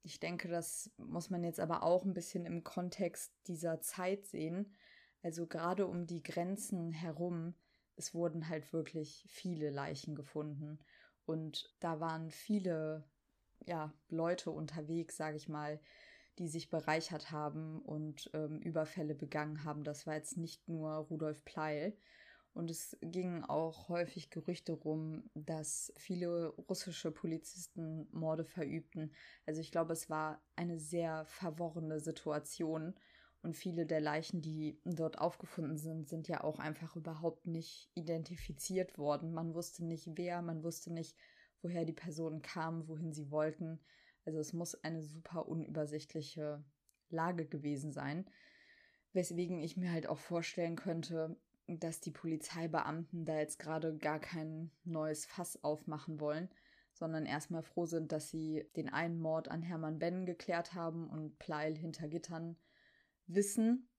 Ich 0.04 0.20
denke, 0.20 0.48
das 0.48 0.92
muss 0.98 1.30
man 1.30 1.44
jetzt 1.44 1.60
aber 1.60 1.84
auch 1.84 2.06
ein 2.06 2.14
bisschen 2.14 2.46
im 2.46 2.64
Kontext 2.64 3.34
dieser 3.48 3.82
Zeit 3.82 4.26
sehen. 4.26 4.74
Also 5.22 5.46
gerade 5.46 5.86
um 5.86 6.08
die 6.08 6.24
Grenzen 6.24 6.92
herum 6.92 7.54
es 7.96 8.14
wurden 8.14 8.50
halt 8.50 8.74
wirklich 8.74 9.26
viele 9.30 9.70
Leichen 9.70 10.16
gefunden. 10.16 10.80
Und 11.26 11.74
da 11.80 12.00
waren 12.00 12.32
viele 12.32 13.04
ja, 13.66 13.94
Leute 14.10 14.52
unterwegs, 14.52 15.18
sage 15.18 15.38
ich 15.38 15.48
mal, 15.48 15.80
die 16.40 16.48
sich 16.48 16.70
bereichert 16.70 17.32
haben 17.32 17.80
und 17.82 18.30
ähm, 18.34 18.60
Überfälle 18.60 19.16
begangen 19.16 19.64
haben. 19.64 19.84
Das 19.84 20.08
war 20.08 20.16
jetzt 20.16 20.38
nicht 20.38 20.68
nur 20.68 20.92
Rudolf 20.94 21.44
Pleil. 21.46 21.96
Und 22.54 22.70
es 22.70 22.98
gingen 23.02 23.46
auch 23.46 23.88
häufig 23.88 24.30
Gerüchte 24.30 24.74
rum, 24.74 25.30
dass 25.36 25.94
viele 25.98 26.48
russische 26.48 27.12
Polizisten 27.12 28.08
Morde 28.12 28.44
verübten. 28.44 29.14
Also 29.46 29.62
ich 29.62 29.72
glaube, 29.72 29.94
es 29.94 30.10
war 30.10 30.42
eine 30.58 30.78
sehr 30.78 31.26
verworrene 31.26 32.00
Situation. 32.00 32.94
Und 33.44 33.58
viele 33.58 33.88
der 33.88 34.02
Leichen, 34.02 34.42
die 34.42 34.80
dort 34.86 35.18
aufgefunden 35.18 35.78
sind, 35.78 36.08
sind 36.08 36.28
ja 36.28 36.44
auch 36.44 36.60
einfach 36.60 36.96
überhaupt 36.96 37.48
nicht 37.48 37.90
identifiziert 37.96 38.98
worden. 39.00 39.34
Man 39.34 39.56
wusste 39.56 39.84
nicht 39.84 40.10
wer, 40.16 40.42
man 40.44 40.64
wusste 40.64 40.94
nicht, 40.94 41.18
woher 41.64 41.86
die 41.86 41.94
Personen 41.94 42.42
kamen, 42.42 42.88
wohin 42.88 43.14
sie 43.14 43.32
wollten. 43.32 43.80
Also 44.26 44.40
es 44.40 44.54
muss 44.54 44.76
eine 44.84 45.02
super 45.02 45.48
unübersichtliche 45.48 46.64
Lage 47.10 47.48
gewesen 47.48 47.92
sein. 47.92 48.26
Weswegen 49.14 49.60
ich 49.60 49.76
mir 49.76 49.92
halt 49.92 50.08
auch 50.08 50.20
vorstellen 50.20 50.76
könnte, 50.76 51.36
dass 51.68 52.00
die 52.00 52.12
Polizeibeamten 52.12 53.26
da 53.26 53.38
jetzt 53.38 53.60
gerade 53.60 53.98
gar 53.98 54.20
kein 54.20 54.72
neues 54.84 55.26
Fass 55.26 55.64
aufmachen 55.64 56.20
wollen, 56.20 56.50
sondern 56.94 57.26
erstmal 57.26 57.64
froh 57.64 57.86
sind, 57.86 58.12
dass 58.12 58.30
sie 58.30 58.66
den 58.76 58.90
einen 58.90 59.20
Mord 59.20 59.48
an 59.50 59.62
Hermann 59.62 60.00
Benn 60.00 60.26
geklärt 60.26 60.74
haben 60.74 61.10
und 61.10 61.40
Pleil 61.40 61.76
hinter 61.76 62.08
Gittern 62.08 62.56
wissen, 63.28 63.90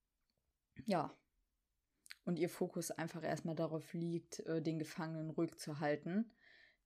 ja, 0.84 1.16
und 2.24 2.38
ihr 2.38 2.48
Fokus 2.48 2.90
einfach 2.90 3.22
erstmal 3.24 3.56
darauf 3.56 3.92
liegt, 3.94 4.40
äh, 4.40 4.62
den 4.62 4.78
Gefangenen 4.78 5.30
ruhig 5.30 5.56
zu 5.58 5.80
halten. 5.80 6.30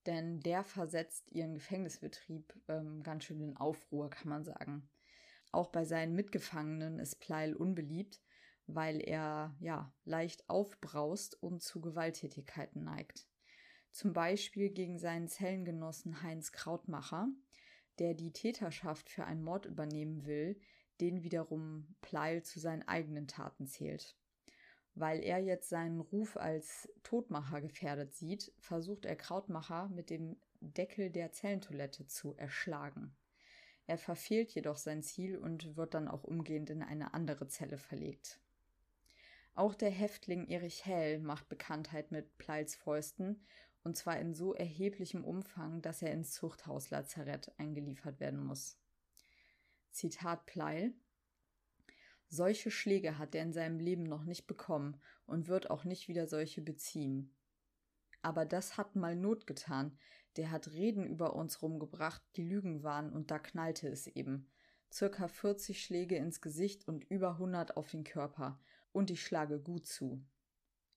Denn 0.07 0.41
der 0.41 0.65
versetzt 0.65 1.31
ihren 1.33 1.55
Gefängnisbetrieb 1.55 2.55
ähm, 2.69 3.03
ganz 3.03 3.25
schön 3.25 3.41
in 3.41 3.57
Aufruhr, 3.57 4.09
kann 4.09 4.29
man 4.29 4.45
sagen. 4.45 4.89
Auch 5.53 5.69
bei 5.69 5.85
seinen 5.85 6.15
Mitgefangenen 6.15 6.99
ist 6.99 7.21
Pleil 7.21 7.55
unbeliebt, 7.55 8.21
weil 8.67 9.01
er 9.01 9.57
ja 9.59 9.93
leicht 10.05 10.49
aufbraust 10.49 11.41
und 11.43 11.63
zu 11.63 11.81
Gewalttätigkeiten 11.81 12.85
neigt. 12.85 13.27
Zum 13.91 14.13
Beispiel 14.13 14.71
gegen 14.71 14.99
seinen 14.99 15.29
Zellengenossen 15.29 16.23
Heinz 16.23 16.53
Krautmacher, 16.53 17.29
der 17.99 18.15
die 18.15 18.33
Täterschaft 18.33 19.09
für 19.09 19.25
einen 19.25 19.43
Mord 19.43 19.67
übernehmen 19.67 20.27
will, 20.27 20.61
den 21.01 21.23
wiederum 21.23 21.95
Pleil 22.01 22.43
zu 22.43 22.61
seinen 22.61 22.87
eigenen 22.87 23.29
Taten 23.29 23.67
zählt. 23.67 24.17
Weil 24.95 25.23
er 25.23 25.39
jetzt 25.39 25.69
seinen 25.69 26.01
Ruf 26.01 26.37
als 26.37 26.89
Todmacher 27.03 27.61
gefährdet 27.61 28.15
sieht, 28.15 28.53
versucht 28.59 29.05
er 29.05 29.17
Krautmacher 29.17 29.89
mit 29.89 30.09
dem 30.11 30.37
Deckel 30.61 31.11
der 31.11 31.33
Zellentoilette 31.33 32.07
zu 32.07 32.35
erschlagen. 32.37 33.15
Er 33.87 33.99
verfehlt 33.99 34.53
jedoch 34.55 34.79
sein 34.79 35.03
Ziel 35.03 35.37
und 35.37 35.77
wird 35.77 35.95
dann 35.95 36.09
auch 36.09 36.25
umgehend 36.25 36.71
in 36.71 36.83
eine 36.83 37.15
andere 37.15 37.47
Zelle 37.47 37.79
verlegt. 37.79 38.41
Auch 39.55 39.75
der 39.75 39.91
Häftling 39.91 40.49
Erich 40.49 40.85
Hell 40.85 41.19
macht 41.19 41.49
Bekanntheit 41.49 42.11
mit 42.11 42.37
Pleils 42.37 42.75
Fäusten, 42.75 43.45
und 43.85 43.97
zwar 43.97 44.19
in 44.19 44.35
so 44.35 44.53
erheblichem 44.53 45.25
Umfang, 45.25 45.81
dass 45.81 46.03
er 46.03 46.13
ins 46.13 46.33
Zuchthauslazarett 46.33 47.53
eingeliefert 47.57 48.19
werden 48.19 48.45
muss. 48.45 48.77
Zitat 49.97 50.45
Pleil. 50.45 50.93
Solche 52.29 52.71
Schläge 52.71 53.17
hat 53.17 53.35
er 53.35 53.43
in 53.43 53.55
seinem 53.55 53.79
Leben 53.79 54.03
noch 54.03 54.25
nicht 54.25 54.47
bekommen 54.47 55.01
und 55.25 55.49
wird 55.49 55.71
auch 55.71 55.85
nicht 55.85 56.07
wieder 56.07 56.27
solche 56.27 56.61
beziehen. 56.61 57.35
Aber 58.21 58.45
das 58.45 58.77
hat 58.77 58.95
mal 58.95 59.17
Not 59.17 59.47
getan. 59.47 59.97
Der 60.37 60.51
hat 60.51 60.73
Reden 60.73 61.07
über 61.07 61.35
uns 61.35 61.63
rumgebracht, 61.63 62.23
die 62.37 62.47
Lügen 62.47 62.83
waren, 62.83 63.11
und 63.11 63.31
da 63.31 63.39
knallte 63.39 63.89
es 63.89 64.07
eben. 64.07 64.51
Circa 64.93 65.29
40 65.29 65.83
Schläge 65.83 66.17
ins 66.17 66.43
Gesicht 66.43 66.87
und 66.87 67.05
über 67.05 67.31
100 67.31 67.79
auf 67.79 67.89
den 67.89 68.05
Körper. 68.05 68.61
Und 68.93 69.11
ich 69.11 69.23
schlage 69.23 69.59
gut 69.59 69.87
zu. 69.87 70.23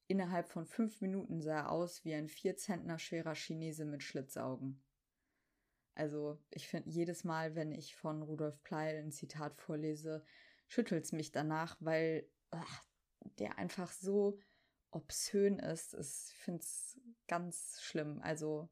Innerhalb 0.08 0.50
von 0.50 0.66
fünf 0.66 1.00
Minuten 1.00 1.42
sah 1.42 1.60
er 1.60 1.72
aus 1.72 2.04
wie 2.04 2.14
ein 2.14 2.28
vier 2.28 2.58
Zentner 2.58 3.00
schwerer 3.00 3.36
Chinese 3.36 3.86
mit 3.86 4.04
Schlitzaugen. 4.04 4.84
Also, 6.00 6.40
ich 6.50 6.68
finde, 6.68 6.90
jedes 6.90 7.26
Mal, 7.26 7.56
wenn 7.56 7.74
ich 7.74 7.94
von 7.94 8.22
Rudolf 8.22 8.64
Pleil 8.64 9.04
ein 9.04 9.12
Zitat 9.12 9.58
vorlese, 9.58 10.24
schüttelt 10.68 11.04
es 11.04 11.12
mich 11.12 11.34
danach, 11.34 11.76
weil 11.82 12.26
ach, 12.52 12.86
der 13.38 13.58
einfach 13.58 13.92
so 13.92 14.40
obszön 14.92 15.60
ist. 15.60 15.94
Ich 15.96 16.34
finde 16.38 16.62
es 16.62 16.98
ganz 17.28 17.82
schlimm. 17.82 18.22
Also, 18.22 18.70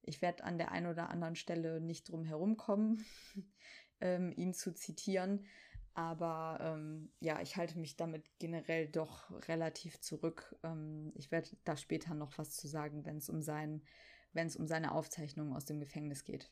ich 0.00 0.22
werde 0.22 0.42
an 0.44 0.56
der 0.56 0.72
einen 0.72 0.86
oder 0.86 1.10
anderen 1.10 1.36
Stelle 1.36 1.82
nicht 1.82 2.08
drum 2.08 2.24
herumkommen, 2.24 3.04
ähm, 4.00 4.32
ihn 4.34 4.54
zu 4.54 4.72
zitieren. 4.72 5.46
Aber 5.92 6.60
ähm, 6.62 7.12
ja, 7.20 7.42
ich 7.42 7.58
halte 7.58 7.78
mich 7.78 7.96
damit 7.96 8.24
generell 8.38 8.88
doch 8.88 9.30
relativ 9.48 10.00
zurück. 10.00 10.56
Ähm, 10.62 11.12
ich 11.14 11.30
werde 11.30 11.50
da 11.64 11.76
später 11.76 12.14
noch 12.14 12.38
was 12.38 12.56
zu 12.56 12.68
sagen, 12.68 13.04
wenn 13.04 13.18
es 13.18 13.28
um 13.28 13.42
wenn 14.32 14.46
es 14.46 14.56
um 14.56 14.66
seine 14.66 14.92
Aufzeichnungen 14.92 15.54
aus 15.54 15.66
dem 15.66 15.78
Gefängnis 15.78 16.24
geht. 16.24 16.50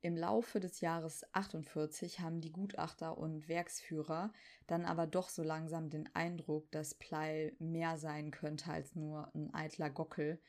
Im 0.00 0.16
Laufe 0.16 0.60
des 0.60 0.80
Jahres 0.80 1.24
48 1.34 2.20
haben 2.20 2.40
die 2.40 2.52
Gutachter 2.52 3.18
und 3.18 3.48
Werksführer 3.48 4.32
dann 4.68 4.84
aber 4.84 5.08
doch 5.08 5.28
so 5.28 5.42
langsam 5.42 5.90
den 5.90 6.08
Eindruck, 6.14 6.70
dass 6.70 6.94
Pleil 6.94 7.56
mehr 7.58 7.98
sein 7.98 8.30
könnte 8.30 8.70
als 8.70 8.94
nur 8.94 9.34
ein 9.34 9.52
eitler 9.52 9.90
Gockel, 9.90 10.40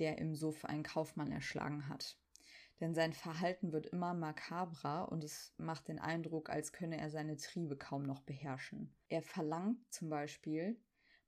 der 0.00 0.18
im 0.18 0.34
Suff 0.34 0.64
einen 0.64 0.82
Kaufmann 0.82 1.30
erschlagen 1.30 1.88
hat. 1.88 2.18
Denn 2.80 2.92
sein 2.92 3.12
Verhalten 3.12 3.72
wird 3.72 3.86
immer 3.86 4.14
makabrer 4.14 5.12
und 5.12 5.22
es 5.22 5.54
macht 5.58 5.86
den 5.86 6.00
Eindruck, 6.00 6.50
als 6.50 6.72
könne 6.72 6.98
er 6.98 7.10
seine 7.10 7.36
Triebe 7.36 7.76
kaum 7.76 8.02
noch 8.02 8.22
beherrschen. 8.22 8.96
Er 9.08 9.22
verlangt 9.22 9.78
zum 9.92 10.08
Beispiel, 10.10 10.80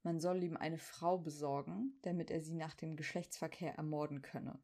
man 0.02 0.18
soll 0.18 0.42
ihm 0.42 0.56
eine 0.56 0.78
Frau 0.78 1.18
besorgen, 1.18 1.98
damit 2.02 2.32
er 2.32 2.40
sie 2.40 2.54
nach 2.54 2.74
dem 2.74 2.96
Geschlechtsverkehr 2.96 3.74
ermorden 3.76 4.22
könne. 4.22 4.60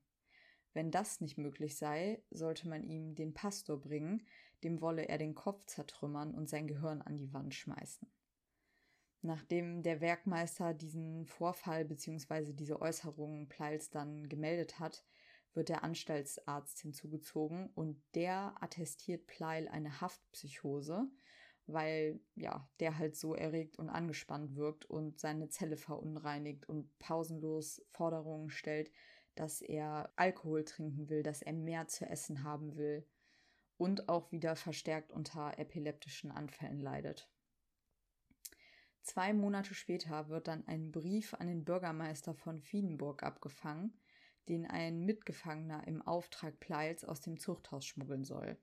Wenn 0.77 0.91
das 0.91 1.23
nicht 1.23 1.39
möglich 1.39 1.79
sei, 1.79 2.23
sollte 2.31 2.69
man 2.69 2.85
ihm 2.85 3.15
den 3.15 3.33
Pastor 3.33 3.81
bringen, 3.81 4.27
dem 4.63 4.83
wolle 4.83 5.09
er 5.09 5.17
den 5.17 5.35
Kopf 5.35 5.65
zertrümmern 5.65 6.35
und 6.35 6.51
sein 6.51 6.67
Gehirn 6.67 7.01
an 7.01 7.17
die 7.17 7.33
Wand 7.33 7.55
schmeißen. 7.55 8.07
Nachdem 9.23 9.83
der 9.83 10.03
Werkmeister 10.03 10.75
diesen 10.75 11.25
Vorfall 11.25 11.87
bzw. 11.87 12.53
diese 12.53 12.83
Äußerungen 12.83 13.49
Pleils 13.49 13.89
dann 13.89 14.29
gemeldet 14.29 14.79
hat, 14.79 15.03
wird 15.55 15.71
der 15.71 15.83
Anstaltsarzt 15.83 16.79
hinzugezogen 16.81 17.71
und 17.75 17.99
der 18.15 18.55
attestiert 18.61 19.27
Pleil 19.27 19.69
eine 19.69 20.03
Haftpsychose, 20.03 21.09
weil 21.67 22.21
ja, 22.35 22.69
der 22.81 22.99
halt 22.99 23.17
so 23.17 23.35
erregt 23.35 23.79
und 23.79 23.89
angespannt 23.89 24.55
wirkt 24.57 24.85
und 24.85 25.19
seine 25.21 25.49
Zelle 25.49 25.79
verunreinigt 25.79 26.69
und 26.69 26.99
pausenlos 26.99 27.83
Forderungen 27.89 28.51
stellt, 28.51 28.93
dass 29.37 29.63
er 29.63 30.11
Alkohol 30.17 30.65
trinken 30.65 31.09
will, 31.09 31.23
dass 31.23 31.43
er 31.43 31.53
mehr 31.53 31.87
zu 31.87 32.07
essen 32.07 32.43
haben 32.43 32.77
will 32.77 33.07
und 33.77 34.09
auch 34.09 34.33
wieder 34.33 34.57
verstärkt 34.57 35.13
unter 35.13 35.59
epileptischen 35.59 36.31
Anfällen 36.31 36.81
leidet. 36.81 37.31
Zwei 39.03 39.33
Monate 39.33 39.75
später 39.75 40.29
wird 40.29 40.49
dann 40.49 40.67
ein 40.67 40.91
Brief 40.91 41.35
an 41.35 41.47
den 41.47 41.65
Bürgermeister 41.65 42.35
von 42.35 42.61
Wiedenburg 42.73 43.23
abgefangen, 43.23 43.97
den 44.49 44.67
ein 44.67 45.05
Mitgefangener 45.05 45.87
im 45.87 46.03
Auftrag 46.03 46.59
Pleils 46.59 47.05
aus 47.05 47.21
dem 47.21 47.39
Zuchthaus 47.39 47.87
schmuggeln 47.87 48.25
soll. 48.25 48.57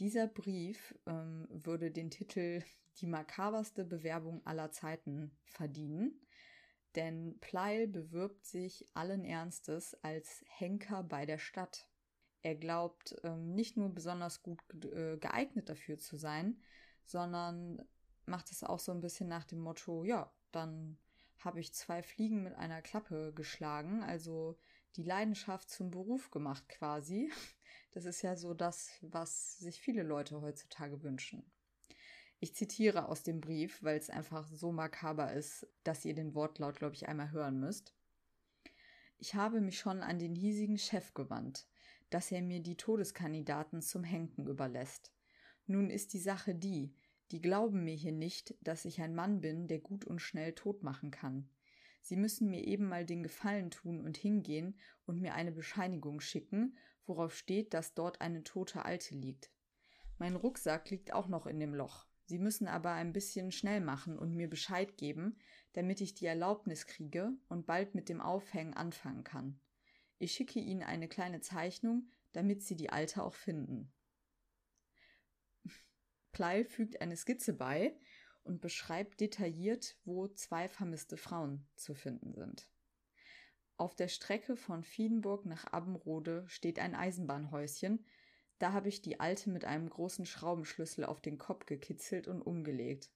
Dieser 0.00 0.26
Brief 0.26 0.94
ähm, 1.06 1.48
würde 1.50 1.90
den 1.90 2.10
Titel 2.10 2.62
Die 2.98 3.06
makaberste 3.06 3.84
Bewerbung 3.84 4.44
aller 4.46 4.70
Zeiten 4.70 5.30
verdienen, 5.44 6.20
denn 6.98 7.38
Pleil 7.38 7.86
bewirbt 7.86 8.44
sich 8.44 8.84
allen 8.92 9.24
Ernstes 9.24 9.94
als 10.02 10.44
Henker 10.48 11.04
bei 11.04 11.26
der 11.26 11.38
Stadt. 11.38 11.88
Er 12.42 12.56
glaubt 12.56 13.14
ähm, 13.22 13.54
nicht 13.54 13.76
nur 13.76 13.94
besonders 13.94 14.42
gut 14.42 14.60
äh, 14.84 15.16
geeignet 15.16 15.68
dafür 15.68 15.98
zu 15.98 16.16
sein, 16.16 16.60
sondern 17.04 17.86
macht 18.26 18.50
es 18.50 18.64
auch 18.64 18.80
so 18.80 18.90
ein 18.90 19.00
bisschen 19.00 19.28
nach 19.28 19.44
dem 19.44 19.60
Motto, 19.60 20.02
ja, 20.02 20.32
dann 20.50 20.98
habe 21.38 21.60
ich 21.60 21.72
zwei 21.72 22.02
Fliegen 22.02 22.42
mit 22.42 22.54
einer 22.54 22.82
Klappe 22.82 23.32
geschlagen, 23.32 24.02
also 24.02 24.58
die 24.96 25.04
Leidenschaft 25.04 25.70
zum 25.70 25.90
Beruf 25.90 26.30
gemacht 26.30 26.68
quasi. 26.68 27.30
Das 27.92 28.04
ist 28.04 28.20
ja 28.22 28.36
so 28.36 28.52
das, 28.52 28.90
was 29.00 29.58
sich 29.58 29.80
viele 29.80 30.02
Leute 30.02 30.40
heutzutage 30.42 31.02
wünschen. 31.02 31.50
Ich 32.40 32.54
zitiere 32.54 33.08
aus 33.08 33.24
dem 33.24 33.40
Brief, 33.40 33.82
weil 33.82 33.98
es 33.98 34.10
einfach 34.10 34.46
so 34.46 34.70
makaber 34.70 35.32
ist, 35.32 35.66
dass 35.82 36.04
ihr 36.04 36.14
den 36.14 36.34
Wortlaut, 36.34 36.76
glaube 36.76 36.94
ich, 36.94 37.08
einmal 37.08 37.32
hören 37.32 37.58
müsst. 37.58 37.94
Ich 39.18 39.34
habe 39.34 39.60
mich 39.60 39.78
schon 39.78 40.00
an 40.00 40.20
den 40.20 40.36
hiesigen 40.36 40.78
Chef 40.78 41.14
gewandt, 41.14 41.66
dass 42.10 42.30
er 42.30 42.42
mir 42.42 42.60
die 42.60 42.76
Todeskandidaten 42.76 43.82
zum 43.82 44.04
Henken 44.04 44.46
überlässt. 44.46 45.12
Nun 45.66 45.90
ist 45.90 46.12
die 46.12 46.20
Sache 46.20 46.54
die, 46.54 46.94
die 47.32 47.42
glauben 47.42 47.82
mir 47.82 47.94
hier 47.94 48.12
nicht, 48.12 48.54
dass 48.60 48.84
ich 48.84 49.00
ein 49.00 49.16
Mann 49.16 49.40
bin, 49.40 49.66
der 49.66 49.80
gut 49.80 50.04
und 50.04 50.20
schnell 50.20 50.54
tot 50.54 50.84
machen 50.84 51.10
kann. 51.10 51.50
Sie 52.00 52.16
müssen 52.16 52.48
mir 52.48 52.64
eben 52.64 52.88
mal 52.88 53.04
den 53.04 53.24
Gefallen 53.24 53.70
tun 53.70 54.00
und 54.00 54.16
hingehen 54.16 54.78
und 55.04 55.20
mir 55.20 55.34
eine 55.34 55.52
Bescheinigung 55.52 56.20
schicken, 56.20 56.78
worauf 57.04 57.34
steht, 57.36 57.74
dass 57.74 57.94
dort 57.94 58.20
eine 58.20 58.44
tote 58.44 58.84
Alte 58.84 59.16
liegt. 59.16 59.50
Mein 60.18 60.36
Rucksack 60.36 60.88
liegt 60.90 61.12
auch 61.12 61.26
noch 61.26 61.46
in 61.46 61.58
dem 61.58 61.74
Loch. 61.74 62.06
Sie 62.28 62.38
müssen 62.38 62.68
aber 62.68 62.92
ein 62.92 63.14
bisschen 63.14 63.52
schnell 63.52 63.80
machen 63.80 64.18
und 64.18 64.34
mir 64.34 64.50
Bescheid 64.50 64.98
geben, 64.98 65.38
damit 65.72 66.02
ich 66.02 66.12
die 66.12 66.26
Erlaubnis 66.26 66.86
kriege 66.86 67.32
und 67.48 67.64
bald 67.64 67.94
mit 67.94 68.10
dem 68.10 68.20
Aufhängen 68.20 68.74
anfangen 68.74 69.24
kann. 69.24 69.58
Ich 70.18 70.32
schicke 70.32 70.60
Ihnen 70.60 70.82
eine 70.82 71.08
kleine 71.08 71.40
Zeichnung, 71.40 72.10
damit 72.32 72.62
Sie 72.62 72.76
die 72.76 72.90
Alte 72.90 73.22
auch 73.22 73.32
finden. 73.32 73.94
Pleil 76.32 76.66
fügt 76.66 77.00
eine 77.00 77.16
Skizze 77.16 77.54
bei 77.54 77.98
und 78.42 78.60
beschreibt 78.60 79.20
detailliert, 79.20 79.96
wo 80.04 80.28
zwei 80.28 80.68
vermisste 80.68 81.16
Frauen 81.16 81.66
zu 81.76 81.94
finden 81.94 82.34
sind. 82.34 82.68
Auf 83.78 83.94
der 83.94 84.08
Strecke 84.08 84.56
von 84.56 84.84
Wiedenburg 84.84 85.46
nach 85.46 85.64
Abbenrode 85.64 86.44
steht 86.48 86.78
ein 86.78 86.94
Eisenbahnhäuschen. 86.94 88.04
Da 88.58 88.72
habe 88.72 88.88
ich 88.88 89.02
die 89.02 89.20
alte 89.20 89.50
mit 89.50 89.64
einem 89.64 89.88
großen 89.88 90.26
Schraubenschlüssel 90.26 91.04
auf 91.04 91.20
den 91.20 91.38
Kopf 91.38 91.66
gekitzelt 91.66 92.26
und 92.26 92.42
umgelegt. 92.42 93.10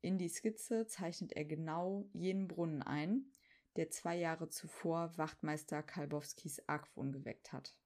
In 0.00 0.18
die 0.18 0.28
Skizze 0.28 0.86
zeichnet 0.86 1.32
er 1.32 1.44
genau 1.44 2.08
jenen 2.12 2.48
Brunnen 2.48 2.82
ein, 2.82 3.30
der 3.76 3.90
zwei 3.90 4.16
Jahre 4.16 4.48
zuvor 4.48 5.16
Wachtmeister 5.16 5.82
Kalbowskis 5.82 6.62
Argwohn 6.68 7.12
geweckt 7.12 7.52
hat. 7.52 7.76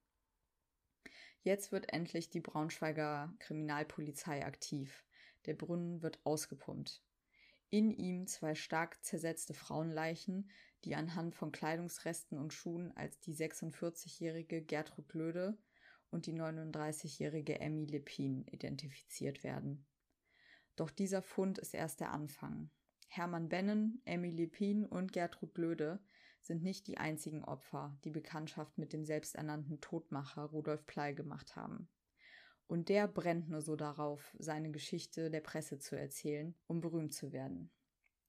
Jetzt 1.42 1.70
wird 1.72 1.92
endlich 1.92 2.30
die 2.30 2.40
Braunschweiger 2.40 3.34
Kriminalpolizei 3.38 4.44
aktiv. 4.44 5.04
Der 5.44 5.54
Brunnen 5.54 6.02
wird 6.02 6.18
ausgepumpt. 6.24 7.02
In 7.70 7.90
ihm 7.90 8.26
zwei 8.26 8.54
stark 8.54 9.04
zersetzte 9.04 9.54
Frauenleichen, 9.54 10.50
die 10.84 10.94
anhand 10.94 11.34
von 11.34 11.52
Kleidungsresten 11.52 12.38
und 12.38 12.52
Schuhen 12.52 12.96
als 12.96 13.20
die 13.20 13.34
46-jährige 13.34 14.62
Gertrud 14.62 15.12
Löde 15.14 15.58
und 16.10 16.26
die 16.26 16.34
39-jährige 16.34 17.60
Emmy 17.60 17.84
Lepin 17.84 18.44
identifiziert 18.46 19.44
werden. 19.44 19.86
Doch 20.76 20.90
dieser 20.90 21.22
Fund 21.22 21.58
ist 21.58 21.74
erst 21.74 22.00
der 22.00 22.12
Anfang. 22.12 22.70
Hermann 23.08 23.48
Bennen, 23.48 24.02
Emmy 24.04 24.30
Lepin 24.30 24.84
und 24.84 25.12
Gertrud 25.12 25.56
Löde 25.56 26.00
sind 26.40 26.62
nicht 26.62 26.86
die 26.86 26.98
einzigen 26.98 27.44
Opfer, 27.44 27.98
die 28.04 28.10
Bekanntschaft 28.10 28.78
mit 28.78 28.92
dem 28.92 29.04
selbsternannten 29.04 29.80
Todmacher 29.80 30.44
Rudolf 30.44 30.86
Pleil 30.86 31.14
gemacht 31.14 31.56
haben. 31.56 31.88
Und 32.68 32.88
der 32.88 33.08
brennt 33.08 33.48
nur 33.48 33.62
so 33.62 33.76
darauf, 33.76 34.34
seine 34.38 34.70
Geschichte 34.70 35.30
der 35.30 35.40
Presse 35.40 35.78
zu 35.78 35.96
erzählen, 35.96 36.54
um 36.66 36.80
berühmt 36.80 37.14
zu 37.14 37.32
werden. 37.32 37.70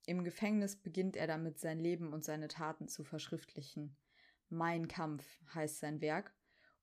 Im 0.06 0.24
Gefängnis 0.24 0.78
beginnt 0.78 1.18
er 1.18 1.28
damit, 1.28 1.60
sein 1.60 1.80
Leben 1.80 2.14
und 2.14 2.24
seine 2.24 2.48
Taten 2.48 2.88
zu 2.88 3.04
verschriftlichen. 3.04 3.98
Mein 4.50 4.88
Kampf 4.88 5.26
heißt 5.54 5.80
sein 5.80 6.00
Werk 6.02 6.34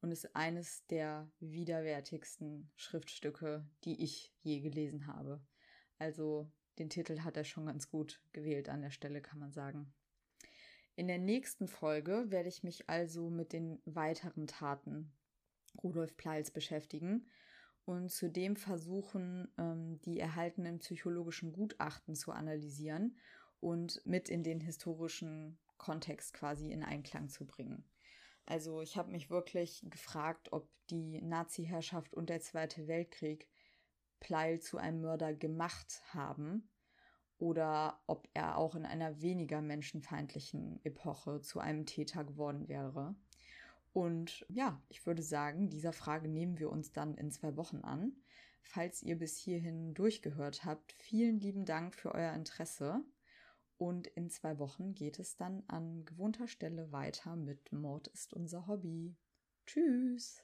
und 0.04 0.12
ist 0.12 0.36
eines 0.36 0.86
der 0.88 1.30
widerwärtigsten 1.40 2.70
Schriftstücke, 2.76 3.66
die 3.84 4.04
ich 4.04 4.34
je 4.42 4.60
gelesen 4.60 5.06
habe. 5.06 5.40
Also 5.98 6.52
den 6.78 6.90
Titel 6.90 7.20
hat 7.20 7.38
er 7.38 7.44
schon 7.44 7.64
ganz 7.64 7.88
gut 7.88 8.20
gewählt 8.34 8.68
an 8.68 8.82
der 8.82 8.90
Stelle, 8.90 9.22
kann 9.22 9.38
man 9.38 9.50
sagen. 9.50 9.94
In 10.94 11.06
der 11.06 11.16
nächsten 11.16 11.68
Folge 11.68 12.26
werde 12.28 12.50
ich 12.50 12.62
mich 12.62 12.90
also 12.90 13.30
mit 13.30 13.54
den 13.54 13.80
weiteren 13.86 14.46
Taten 14.46 15.10
Rudolf 15.82 16.14
Pleils 16.18 16.50
beschäftigen 16.50 17.26
und 17.86 18.10
zudem 18.10 18.56
versuchen, 18.56 19.48
ähm, 19.56 20.02
die 20.02 20.20
erhaltenen 20.20 20.80
psychologischen 20.80 21.50
Gutachten 21.50 22.14
zu 22.14 22.30
analysieren 22.30 23.16
und 23.58 24.04
mit 24.04 24.28
in 24.28 24.42
den 24.42 24.60
historischen 24.60 25.58
Kontext 25.78 26.34
quasi 26.34 26.70
in 26.72 26.82
Einklang 26.82 27.30
zu 27.30 27.46
bringen. 27.46 27.86
Also 28.46 28.82
ich 28.82 28.96
habe 28.96 29.10
mich 29.10 29.30
wirklich 29.30 29.84
gefragt, 29.88 30.52
ob 30.52 30.68
die 30.90 31.22
Nazi-Herrschaft 31.22 32.14
und 32.14 32.28
der 32.28 32.40
Zweite 32.40 32.86
Weltkrieg 32.86 33.48
Pleil 34.20 34.60
zu 34.60 34.78
einem 34.78 35.00
Mörder 35.00 35.34
gemacht 35.34 36.02
haben 36.12 36.68
oder 37.38 38.00
ob 38.06 38.28
er 38.32 38.56
auch 38.58 38.74
in 38.74 38.86
einer 38.86 39.20
weniger 39.20 39.60
menschenfeindlichen 39.60 40.80
Epoche 40.84 41.40
zu 41.40 41.60
einem 41.60 41.86
Täter 41.86 42.24
geworden 42.24 42.68
wäre. 42.68 43.14
Und 43.92 44.44
ja, 44.48 44.82
ich 44.88 45.06
würde 45.06 45.22
sagen, 45.22 45.70
dieser 45.70 45.92
Frage 45.92 46.28
nehmen 46.28 46.58
wir 46.58 46.70
uns 46.70 46.92
dann 46.92 47.16
in 47.16 47.30
zwei 47.30 47.56
Wochen 47.56 47.78
an. 47.78 48.12
Falls 48.62 49.02
ihr 49.02 49.18
bis 49.18 49.36
hierhin 49.36 49.94
durchgehört 49.94 50.64
habt, 50.64 50.92
vielen 50.94 51.38
lieben 51.38 51.64
Dank 51.64 51.94
für 51.94 52.12
euer 52.12 52.32
Interesse. 52.32 53.04
Und 53.84 54.06
in 54.06 54.30
zwei 54.30 54.58
Wochen 54.58 54.94
geht 54.94 55.18
es 55.18 55.36
dann 55.36 55.62
an 55.68 56.06
gewohnter 56.06 56.48
Stelle 56.48 56.90
weiter 56.90 57.36
mit 57.36 57.70
Mord 57.70 58.08
ist 58.08 58.32
unser 58.32 58.66
Hobby. 58.66 59.14
Tschüss! 59.66 60.42